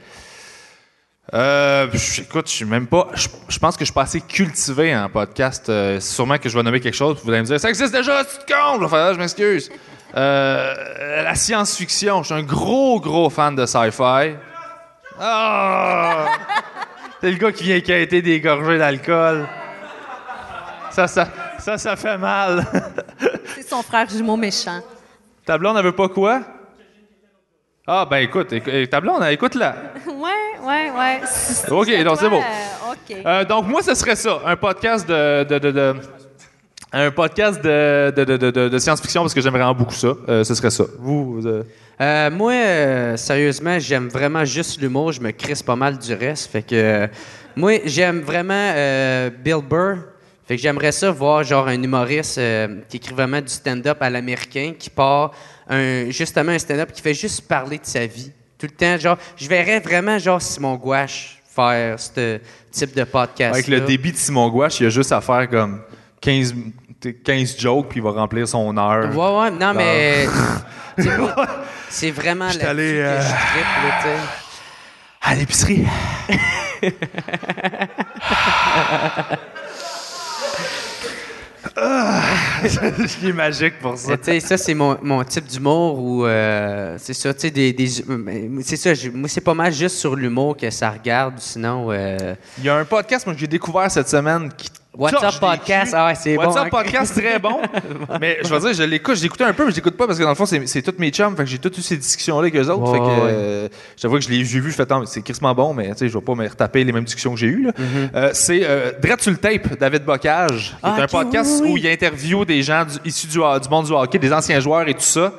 [1.34, 3.08] Euh, je- écoute, je suis même pas.
[3.14, 5.68] Je, pense que je suis pas assez cultivé en podcast.
[5.68, 8.24] Euh, sûrement que je vais nommer quelque chose, vous allez me dire ça existe déjà,
[8.24, 8.80] tu te con!
[8.80, 9.70] Je je m'excuse.
[10.14, 12.22] Euh, la science-fiction.
[12.22, 14.36] Je suis un gros, gros fan de sci-fi.
[15.20, 16.26] Ah!
[17.20, 19.46] C'est le gars qui vient quêter des gorgées d'alcool.
[20.90, 21.28] Ça, ça,
[21.58, 22.64] ça, ça fait mal.
[23.54, 24.80] C'est son frère jumeau méchant.
[25.46, 26.42] Ta blonde, elle veut pas quoi?
[27.86, 29.76] Ah, ben écoute, éc- ta blonde, elle, écoute-la.
[30.06, 31.20] Ouais, ouais, ouais.
[31.70, 32.40] OK, non, c'est bon.
[32.40, 33.16] euh, OK.
[33.24, 35.44] Euh, donc, moi, ce serait ça, un podcast de...
[35.44, 35.94] de, de, de-
[36.92, 40.14] un podcast de, de, de, de- science-fiction, parce que j'aime vraiment beaucoup ça.
[40.28, 40.84] Euh, ce serait ça.
[40.98, 41.62] Vous, vous, euh,
[42.00, 45.12] Euh, moi, euh, sérieusement, j'aime vraiment juste l'humour.
[45.12, 46.50] Je me crisse pas mal du reste.
[46.50, 47.06] Fait que euh,
[47.54, 49.98] moi, j'aime vraiment euh, Bill Burr.
[50.46, 54.08] Fait que j'aimerais ça voir genre un humoriste euh, qui écrit vraiment du stand-up à
[54.08, 55.32] l'américain, qui part
[55.68, 58.96] un, justement un stand-up qui fait juste parler de sa vie tout le temps.
[58.96, 62.38] Genre, je verrais vraiment genre Simon Gouache faire ce
[62.70, 63.54] type de podcast.
[63.54, 65.80] avec le débit de Simon Gouache, il y a juste à faire comme
[66.20, 66.54] 15,
[67.24, 69.16] 15 jokes, puis il va remplir son heure.
[69.16, 70.26] Ouais, ouais, non, mais.
[71.88, 74.16] c'est vraiment là-dessus allé, que euh, je là, tu sais.
[75.22, 75.84] À l'épicerie.
[83.22, 84.10] Il est magique pour ça.
[84.12, 87.50] Mais tu sais, ça, c'est mon, mon type d'humour où, euh, c'est ça, tu sais,
[87.50, 87.86] des, des-
[88.62, 92.34] c'est ça, je- moi, c'est pas mal juste sur l'humour que ça regarde, sinon, euh,
[92.58, 95.92] Il y a un podcast moi, que j'ai découvert cette semaine qui What's Up Podcast,
[95.94, 96.44] ah ouais, c'est bon.
[96.44, 96.70] What's Up?
[96.70, 97.60] Podcast, très bon.
[98.20, 100.18] mais je veux dire, je l'écoute, je l'écoutais un peu, mais je l'écoute pas parce
[100.18, 101.36] que dans le fond, c'est c'est tous mes chums.
[101.36, 102.92] Fait que j'ai toutes eu ces discussions-là avec eux autres.
[102.92, 105.90] Fait que euh, j'avoue que je l'ai j'ai vu, je fais, c'est crissement bon, mais
[105.90, 107.68] tu sais, je vais pas me retaper les mêmes discussions que j'ai eues.
[107.68, 108.10] Mm-hmm.
[108.14, 111.86] Euh, c'est euh, Drette sur le tape, David Bocage, qui Ah, un podcast où il
[111.86, 115.34] interview des gens issus du, monde du hockey, des anciens joueurs et tout ça.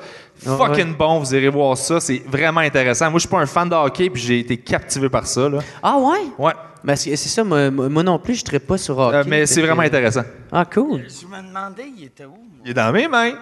[0.46, 3.10] Ah, Fucking bon, vous irez voir ça, c'est vraiment intéressant.
[3.10, 5.48] Moi, je suis pas un fan de hockey, puis j'ai été captivé par ça.
[5.82, 6.28] Ah ouais?
[6.38, 6.52] Ouais,
[6.84, 9.16] Ben, c'est c'est ça, moi, moi non plus, je ne pas sur hockey.
[9.16, 10.22] Euh, mais c'est vraiment que- intéressant.
[10.52, 11.04] Ah, cool.
[11.08, 12.38] Je me demandais, il était où?
[12.64, 13.32] Il est dans mes mains.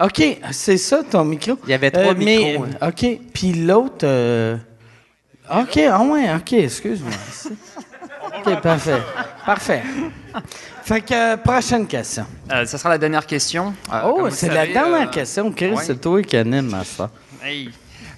[0.00, 1.54] OK, c'est ça ton micro?
[1.64, 2.88] Il y avait trois Euh, mais- micros, hein.
[2.88, 4.04] OK, puis l'autre...
[4.06, 4.56] euh,
[5.50, 7.10] OK, ah ouais, OK, excuse-moi.
[8.46, 9.02] OK, parfait.
[9.44, 9.82] Parfait.
[10.84, 12.26] Fait que, euh, prochaine question.
[12.52, 13.74] Euh, ça sera la dernière question.
[13.92, 15.82] Euh, oh, c'est la savez, dernière euh, question, Chris, ouais.
[15.84, 17.10] c'est toi qui anime, ma soeur.
[17.42, 17.70] hey.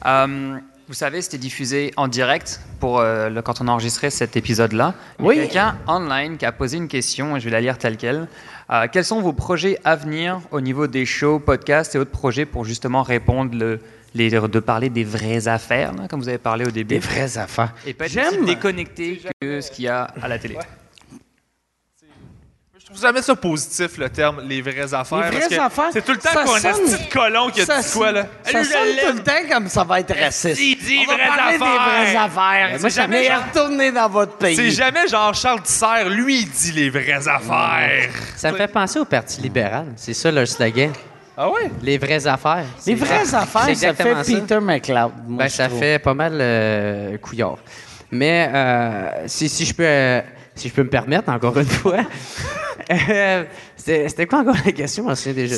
[0.04, 0.56] Euh,
[0.90, 4.92] vous savez, c'était diffusé en direct pour euh, le- quand on a enregistré cet épisode-là.
[5.20, 5.36] Il y a Oui.
[5.36, 8.26] quelqu'un online qui a posé une question, et je vais la lire telle quelle.
[8.72, 12.44] Euh, quels sont vos projets à venir au niveau des shows, podcasts et autres projets
[12.44, 13.78] pour justement répondre le,
[14.16, 17.38] les, de parler des vraies affaires, là, comme vous avez parlé au début, Des vraies
[17.38, 17.72] affaires.
[17.86, 18.26] et pas être J'aime.
[18.26, 20.58] aussi déconnecté que ce qu'il y a à la télé.
[22.90, 25.18] Trouve jamais ça positif, le terme les vraies affaires.
[25.18, 27.60] Les parce vraies que affaires, C'est tout le temps qu'on a sonne- petit colon qui
[27.62, 28.26] a Ça dit quoi, là?
[28.44, 30.60] Ça sonne tout le temps comme ça va être raciste.
[30.60, 32.02] Il dit On va vraies parler des affaires.
[32.02, 32.68] vraies affaires.
[32.72, 34.56] Mais Moi, c'est jamais genre- retourner dans votre pays.
[34.56, 38.10] C'est jamais genre Charles Tisser, lui, il dit les vraies affaires.
[38.36, 39.86] Ça me fait penser au Parti libéral.
[39.96, 40.90] C'est ça leur slogan.
[41.36, 41.70] Ah ouais?
[41.82, 42.64] Les vraies affaires.
[42.86, 44.22] Les vraies affaires, c'est ça fait ça.
[44.24, 45.12] Peter McLeod.
[45.26, 45.78] moi, Ben, ça trouve.
[45.78, 47.56] fait pas mal euh, couillard.
[48.10, 50.20] Mais euh, si, si je peux, euh,
[50.54, 51.98] si je peux me permettre, encore une fois,
[53.10, 53.44] euh,
[53.76, 55.06] c'était quoi encore la question?
[55.14, 55.56] Je déjà.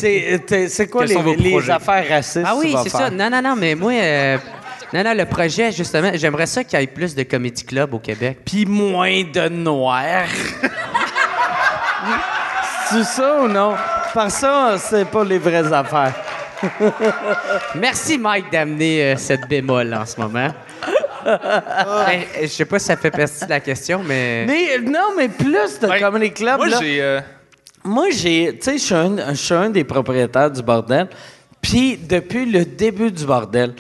[0.68, 3.10] C'est quoi les, affaires racistes Ah oui, c'est ça.
[3.10, 4.36] Non, non, non, mais moi, euh,
[4.92, 7.98] non, non, le projet, justement, j'aimerais ça qu'il y ait plus de comedy club au
[7.98, 8.38] Québec.
[8.44, 10.26] Puis moins de noirs.
[12.90, 13.74] c'est ça ou non?
[14.12, 16.12] Par ça, c'est pas les vraies affaires.
[17.74, 20.48] Merci, Mike, d'amener euh, cette bémol en ce moment.
[21.24, 24.44] Ben, je sais pas si ça fait partie de la question, mais.
[24.46, 26.56] Mais non, mais plus de comedy club.
[26.58, 27.02] Moi, là, j'ai.
[27.02, 27.20] euh,
[27.84, 28.58] Moi, j'ai.
[28.58, 31.08] Tu sais, je suis un, je suis un des propriétaires du bordel.
[31.60, 33.74] Puis, depuis le début du bordel,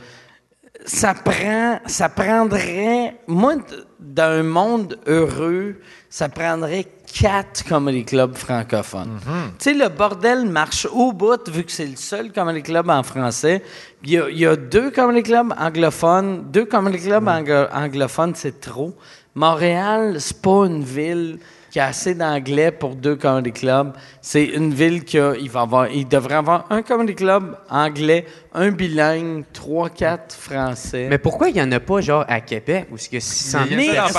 [0.84, 1.80] ça prend.
[1.86, 3.16] Ça prendrait.
[3.26, 3.62] Moi, d-
[3.98, 5.76] dans un monde heureux,
[6.10, 9.18] ça prendrait quatre comedy clubs francophones.
[9.58, 13.02] Tu sais, le bordel marche au bout, vu que c'est le seul comedy club en
[13.02, 13.62] français.
[14.02, 16.44] Il y a, il y a deux comedy clubs anglophones.
[16.50, 18.94] Deux comedy clubs anglo- anglophones, c'est trop.
[19.34, 21.38] Montréal, c'est pas une ville
[21.72, 23.92] qui a assez d'anglais pour deux comedy clubs.
[24.20, 28.26] C'est une ville qui a, il va avoir, il devrait avoir un comedy club anglais,
[28.52, 31.06] un bilingue, trois, quatre français.
[31.08, 33.80] Mais pourquoi il y en a pas, genre, à Québec, où est-ce que 600 Il
[33.80, 34.12] y a 000 ça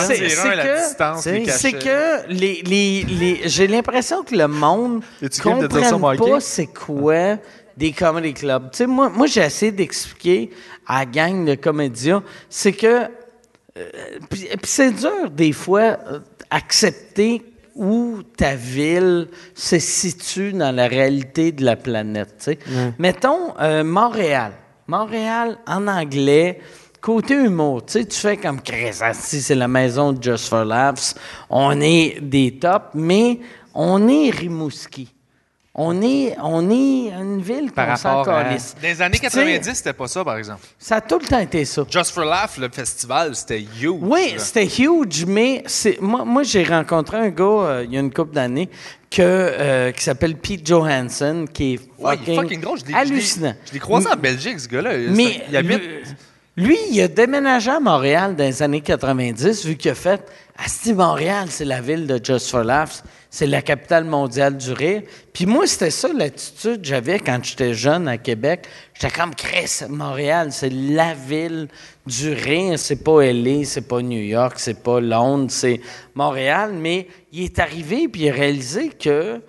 [0.98, 5.04] d'en c'est- c'est que- c'est que les, les, les- j'ai l'impression que le monde
[6.00, 6.32] Mikey?
[6.32, 7.38] pas c'est quoi
[7.78, 8.72] des comedy clubs.
[8.72, 10.50] Tu sais, moi, moi j'ai essayé d'expliquer
[10.88, 13.04] à la gang de comédiens, c'est que
[13.76, 13.90] euh,
[14.30, 16.20] puis, puis c'est dur des fois euh,
[16.54, 17.42] accepter
[17.76, 22.52] où ta ville se situe dans la réalité de la planète.
[23.00, 24.54] Mettons euh, Montréal.
[24.88, 26.60] Montréal en anglais.
[27.02, 30.64] Côté humour, tu sais, tu fais comme Chris, si c'est la maison de Just for
[30.64, 31.16] Laughs,
[31.50, 33.42] on est des tops, mais
[33.74, 35.14] on est Rimouski.
[35.76, 38.76] On est, on est une ville Par qu'on s'en rapport à- calisse.
[38.80, 40.62] Dans les années Puis tu sais, 90, c'était pas ça, par exemple.
[40.78, 41.84] Ça a tout le temps été ça.
[41.90, 43.98] Just for Laugh, le festival, c'était huge.
[44.02, 48.02] Oui, c'était huge, mais c'est moi, moi j'ai rencontré un gars euh, il y a
[48.02, 48.70] une couple d'années
[49.10, 52.78] que euh, qui s'appelle Pete Johansson, qui est Ouais, fucking, il est fucking drôle.
[52.80, 53.56] Je l'ai- je l'ai- hallucinant.
[53.68, 54.92] Je l'ai croisé en Belgique, ce gars-là.
[55.10, 55.82] Mais il habite.
[56.56, 60.22] lui, il a déménagé à Montréal dans les années 90, vu qu'il a fait
[60.64, 63.04] Asti Montréal, c'est la ville de Just for Laughs,
[63.36, 65.02] c'est la capitale mondiale du rire.
[65.34, 68.68] Puis moi, c'était ça l'attitude que j'avais quand j'étais jeune à Québec.
[68.94, 71.68] J'étais comme Chris, Montréal, c'est la ville
[72.06, 72.78] du rire.
[72.78, 75.82] C'est pas LA, c'est pas New York, c'est pas Londres, c'est
[76.14, 76.74] Montréal.
[76.76, 79.42] Mais il est arrivé puis il a réalisé que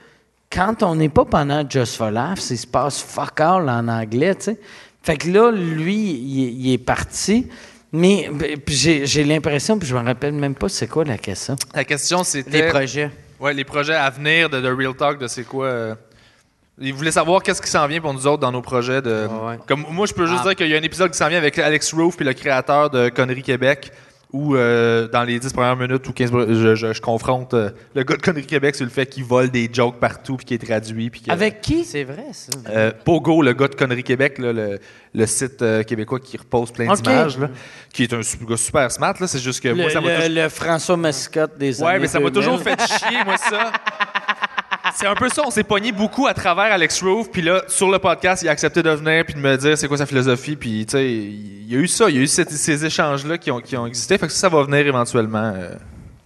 [0.50, 4.34] quand on n'est pas pendant Just for Laughs, il se passe fuck all en anglais,
[4.34, 4.58] tu sais.
[5.02, 7.48] Fait que là, lui, il, est- il est parti.
[7.92, 11.54] Mais ben, j'ai l'impression, puis je me rappelle même pas c'est quoi la question.
[11.74, 12.68] La question, Les c'était.
[12.70, 13.10] projets.
[13.44, 15.66] Ouais, les projets à venir de, de Real Talk, de c'est quoi.
[15.66, 15.94] euh,
[16.80, 19.02] Il voulait savoir qu'est-ce qui s'en vient pour nous autres dans nos projets.
[19.02, 19.58] De, Ouais, ouais.
[19.68, 20.48] Comme moi, je peux juste Ah.
[20.48, 22.88] dire qu'il y a un épisode qui s'en vient avec Alex Roof puis le créateur
[22.90, 23.92] de Conneries Québec,
[24.34, 28.02] où euh, dans les 10 premières minutes ou 15 je, je, je confronte euh, le
[28.02, 30.66] gars de Connery Québec sur le fait qu'il vole des jokes partout puis qu'il est
[30.66, 31.08] traduit.
[31.08, 31.84] Puis que, Avec qui?
[31.84, 32.50] C'est vrai, ça.
[32.68, 34.80] euh, Pogo, le gars de Connery Québec, là, le,
[35.14, 37.02] le site euh, québécois qui repose plein Ok.
[37.02, 37.48] d'images, là,
[37.92, 39.14] qui est un gars super smart.
[39.20, 39.26] là.
[39.28, 41.98] C'est juste que Le, moi, ça m'a le- toujours- le François Mascotte des Ouais, années
[42.00, 42.44] mais ça m'a 2000.
[42.50, 43.72] toujours fait chier, moi, ça.
[44.96, 47.90] C'est un peu ça, on s'est pogné beaucoup à travers Alex Roof, puis là, sur
[47.90, 50.54] le podcast, il a accepté de venir puis de me dire c'est quoi sa philosophie,
[50.56, 53.36] puis tu sais, il y a eu ça, il y a eu cette- ces échanges-là
[53.38, 55.52] qui ont, qui ont existé, fait que ça, ça va venir éventuellement.
[55.56, 55.70] euh,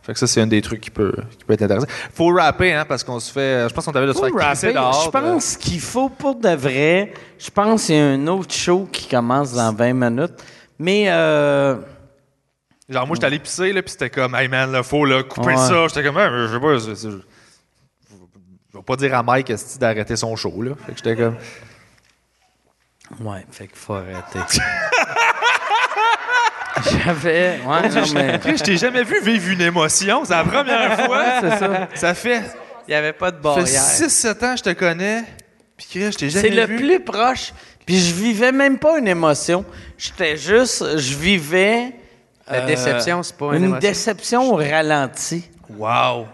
[0.03, 1.87] fait que ça, c'est un des trucs qui peut, qui peut être intéressant.
[2.15, 3.69] Faut rapper, hein, parce qu'on se fait.
[3.69, 4.73] Je pense qu'on t'avait de se faire rapper.
[4.73, 5.03] dehors.
[5.05, 7.13] Je pense qu'il faut pour de vrai.
[7.39, 10.33] Je pense qu'il y a un autre show qui commence dans 20 minutes.
[10.79, 11.77] Mais euh,
[12.89, 15.49] Genre, moi, j'étais allé pisser, là, puis c'était comme, hey man, là, faut là, couper
[15.49, 15.57] Ouais.
[15.59, 15.89] ça.
[15.89, 20.17] J'étais comme, Ah, je sais pas, c'est- c'est- je vais pas dire à Mike d'arrêter
[20.17, 20.73] son show, là?
[20.87, 21.37] Fait que j'étais comme.
[23.21, 24.41] ouais, fait qu'il faut arrêter.
[27.05, 27.59] J'avais.
[27.67, 28.39] Ouais, non, mais.
[28.39, 30.25] Chris, je t'ai jamais vu vivre une émotion.
[30.25, 31.25] C'est la première fois.
[31.41, 31.89] c'est ça.
[31.95, 32.43] Ça fait,
[32.87, 33.67] Il n'y avait pas de ça barrière.
[33.67, 35.25] fait 6-7 ans que je te connais.
[35.77, 36.77] Puis Chris, je t'ai C'est jamais le vu.
[36.77, 37.53] plus proche.
[37.85, 39.65] Puis je vivais même pas une émotion.
[39.97, 40.99] J'étais juste.
[40.99, 41.93] Je vivais.
[42.47, 43.81] La euh, déception, c'est pas une Une émotion.
[43.81, 45.51] déception au ralenti.
[45.69, 46.27] Wow.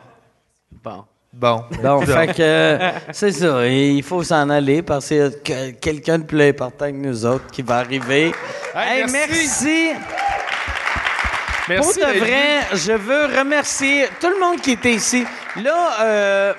[0.83, 1.05] Bon.
[1.37, 1.65] Bon.
[1.83, 2.79] Bon, fait que
[3.13, 3.67] c'est ça.
[3.67, 6.97] Et il faut s'en aller parce qu'il y a que- quelqu'un de plus important que
[6.97, 8.33] nous autres qui va arriver.
[8.75, 9.91] Hey, Hey, merci.
[11.69, 11.99] Merci.
[12.01, 15.25] Pour de vrai, je veux remercier tout le monde qui était ici.
[15.63, 16.53] Là, euh,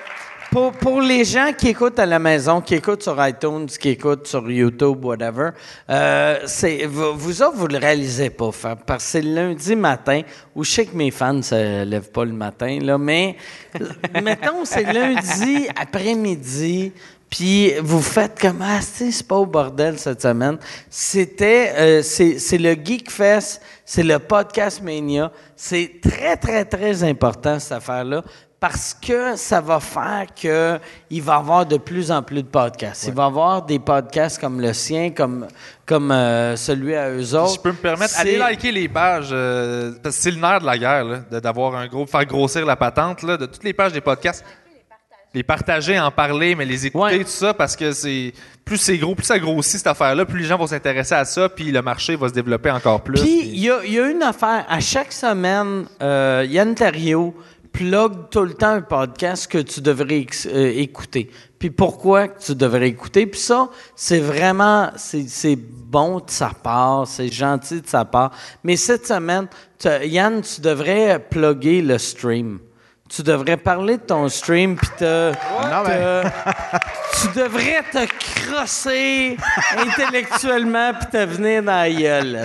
[0.80, 4.50] pour, les gens qui écoutent à la maison, qui écoutent sur iTunes, qui écoutent sur
[4.50, 5.50] YouTube, whatever,
[5.90, 6.38] euh,
[6.88, 8.50] vous, autres, vous le réalisez pas,
[8.86, 10.22] parce que c'est lundi matin,
[10.54, 13.36] où je sais que mes fans ne se lèvent pas le matin, là, mais
[14.22, 16.92] mettons, c'est lundi après-midi,
[17.28, 20.58] puis vous faites comme ah c'est pas au bordel cette semaine.
[20.88, 25.32] C'était euh, c'est c'est le Geek Fest, c'est le podcast Mania.
[25.56, 28.22] C'est très très très important cette affaire là
[28.68, 32.48] parce que ça va faire que il va y avoir de plus en plus de
[32.48, 33.04] podcasts.
[33.06, 35.46] Il va y avoir des podcasts comme le sien, comme
[35.86, 37.54] comme euh, celui à eux Si autres.
[37.54, 40.66] je peux me permettre, allez liker les pages, euh, parce que c'est le nerf de
[40.66, 44.00] la guerre, d'avoir un gros, faire grossir la patente, là, de toutes les pages des
[44.00, 44.44] podcasts.
[45.34, 47.24] Les partager, en parler, mais les écouter, Ouais.
[47.24, 48.32] tout ça, parce que c'est
[48.64, 51.48] plus c'est gros, plus ça grossit cette affaire-là, plus les gens vont s'intéresser à ça,
[51.50, 53.20] puis le marché va se développer encore plus.
[53.20, 54.64] Puis, il y a, il y a une affaire.
[54.68, 57.34] À chaque semaine, euh, Yann Terriot
[57.76, 61.30] plug tout le temps un podcast que tu devrais euh, écouter.
[61.58, 63.26] Puis pourquoi tu devrais écouter?
[63.26, 68.30] Puis ça, c'est vraiment, c'est bon de sa part, c'est gentil de sa part.
[68.64, 69.48] Mais cette semaine,
[69.84, 72.60] Yann, tu devrais plugger le stream.
[73.08, 75.32] Tu devrais parler de ton stream, puis te...
[75.32, 76.22] te-
[77.20, 78.04] tu devrais te
[78.50, 79.36] crosser
[79.78, 82.44] intellectuellement puis te venir dans la gueule.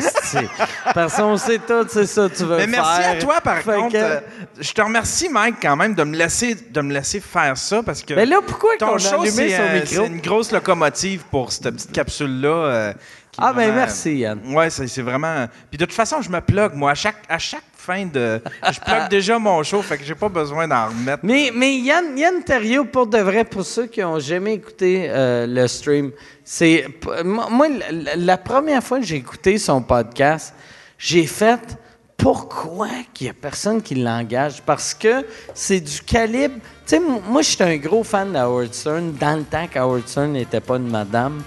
[0.94, 3.12] Parce qu'on sait tout, c'est ça que tu veux Mais merci faire.
[3.12, 3.94] à toi, par Fait contre.
[3.94, 4.20] que- Euh,
[4.60, 8.04] je te remercie, Mike, quand même, de me laisser, de me laisser faire ça parce
[8.04, 8.14] que.
[8.14, 9.88] Mais là, pourquoi ton show, allumé c'est son euh, micro?
[9.96, 12.48] c'est une grosse locomotive pour cette petite capsule-là.
[12.50, 12.94] euh,
[13.32, 14.40] qui est Ah, ben vraiment- merci, Yann.
[14.54, 15.48] Ouais, c'est c'est vraiment.
[15.70, 18.42] Puis de toute façon, je me plug, moi, à chaque, à chaque fin de.
[18.72, 21.24] Je plug déjà mon show, fait que j'ai pas besoin d'en remettre.
[21.24, 25.48] Mais, mais Yann, Yann Terriot, pour de vrai, pour ceux qui ont jamais écouté euh,
[25.48, 26.12] le stream,
[26.44, 26.86] c'est.
[27.24, 30.54] Moi, la, la première fois que j'ai écouté son podcast,
[30.98, 31.78] j'ai fait
[32.22, 34.62] pourquoi qu'il y a personne qui l'engage?
[34.62, 35.26] Parce que
[35.56, 36.56] c'est du calibre.
[36.86, 40.60] Tu sais, moi, j'étais un gros fan d'Howard Stern dans le temps qu'Howard Stern n'était
[40.60, 41.42] pas une madame.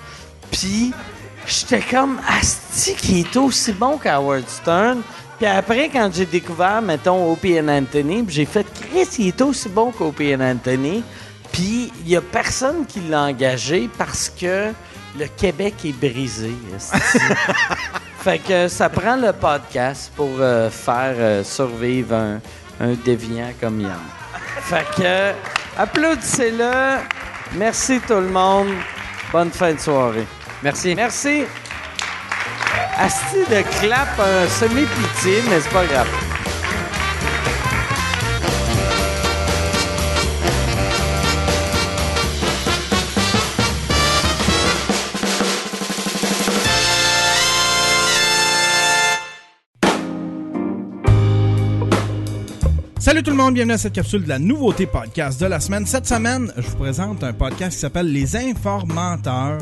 [0.50, 0.92] Puis,
[1.46, 5.02] j'étais comme, Asti, qui est aussi bon qu'Howard Stern.
[5.38, 9.68] Puis après, quand j'ai découvert, mettons, Opie and Anthony, j'ai fait, Chris, il est aussi
[9.68, 11.02] bon qu'Opie and Anthony.
[11.52, 14.72] Puis, il y a personne qui l'a engagé parce que
[15.18, 16.52] le Québec est brisé.
[18.20, 22.40] fait que ça prend le podcast pour euh, faire euh, survivre un,
[22.80, 24.00] un déviant comme Yann.
[24.62, 25.32] Fait que,
[25.80, 26.98] applaudissez-le.
[27.56, 28.68] Merci tout le monde.
[29.30, 30.26] Bonne fin de soirée.
[30.62, 30.94] Merci.
[30.94, 31.44] Merci.
[32.96, 36.08] Asti de clap un semi-pitié, mais c'est pas grave.
[52.98, 55.84] Salut tout le monde, bienvenue à cette capsule de la nouveauté podcast de la semaine.
[55.84, 59.58] Cette semaine, je vous présente un podcast qui s'appelle Les Informateurs.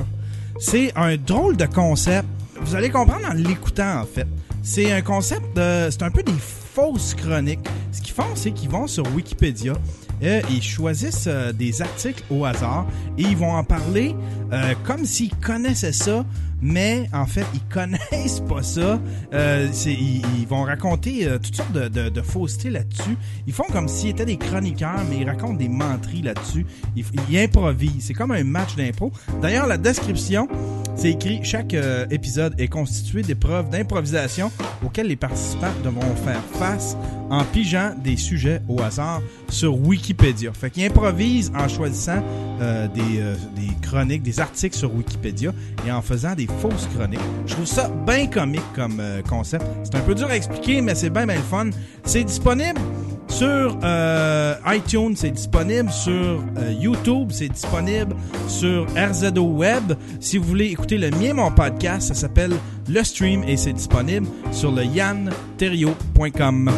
[0.61, 2.29] C'est un drôle de concept.
[2.65, 4.27] Vous allez comprendre en l'écoutant en fait.
[4.63, 5.89] C'est un concept de...
[5.91, 7.67] C'est un peu des fausses chroniques.
[7.91, 9.75] Ce qu'ils font, c'est qu'ils vont sur Wikipédia
[10.23, 12.87] et ils choisissent euh, des articles au hasard
[13.19, 14.15] et ils vont en parler
[14.53, 16.25] euh, comme s'ils connaissaient ça,
[16.63, 19.01] mais en fait, ils connaissent pas ça.
[19.35, 23.17] Euh, ils, vont raconter euh, toutes sortes de, de, de faussetés là-dessus.
[23.47, 26.65] Ils font comme s'ils étaient des chroniqueurs, mais ils racontent des menteries là-dessus.
[26.97, 28.05] Ils, improvisent.
[28.05, 29.11] C'est comme un match d'impro.
[29.41, 30.47] D'ailleurs, la description,
[30.95, 34.53] c'est écrit chaque euh, épisode est constitué d'épreuves d'improvisation
[34.85, 36.97] auxquelles les participants devront faire face
[37.31, 40.53] en pigeant des sujets au hasard sur Wikipédia.
[40.53, 42.23] Fait qu'ils improvisent en choisissant
[42.95, 43.23] des
[43.81, 45.53] chroniques, des articles sur Wikipédia
[45.87, 47.21] et en faisant des fausses chroniques.
[47.47, 49.65] Je trouve ça bien comique comme euh, concept.
[49.85, 51.71] C'est un peu dur à expliquer, mais c'est bien bien le fun.
[52.05, 52.81] C'est disponible
[53.29, 58.15] sur euh, iTunes, c'est disponible sur euh, YouTube, c'est disponible
[58.47, 59.95] sur RZO Web.
[60.21, 62.53] Si vous voulez écouter le mien, mon podcast, ça s'appelle
[62.89, 66.71] Le Stream et c'est disponible sur le yanterio.com.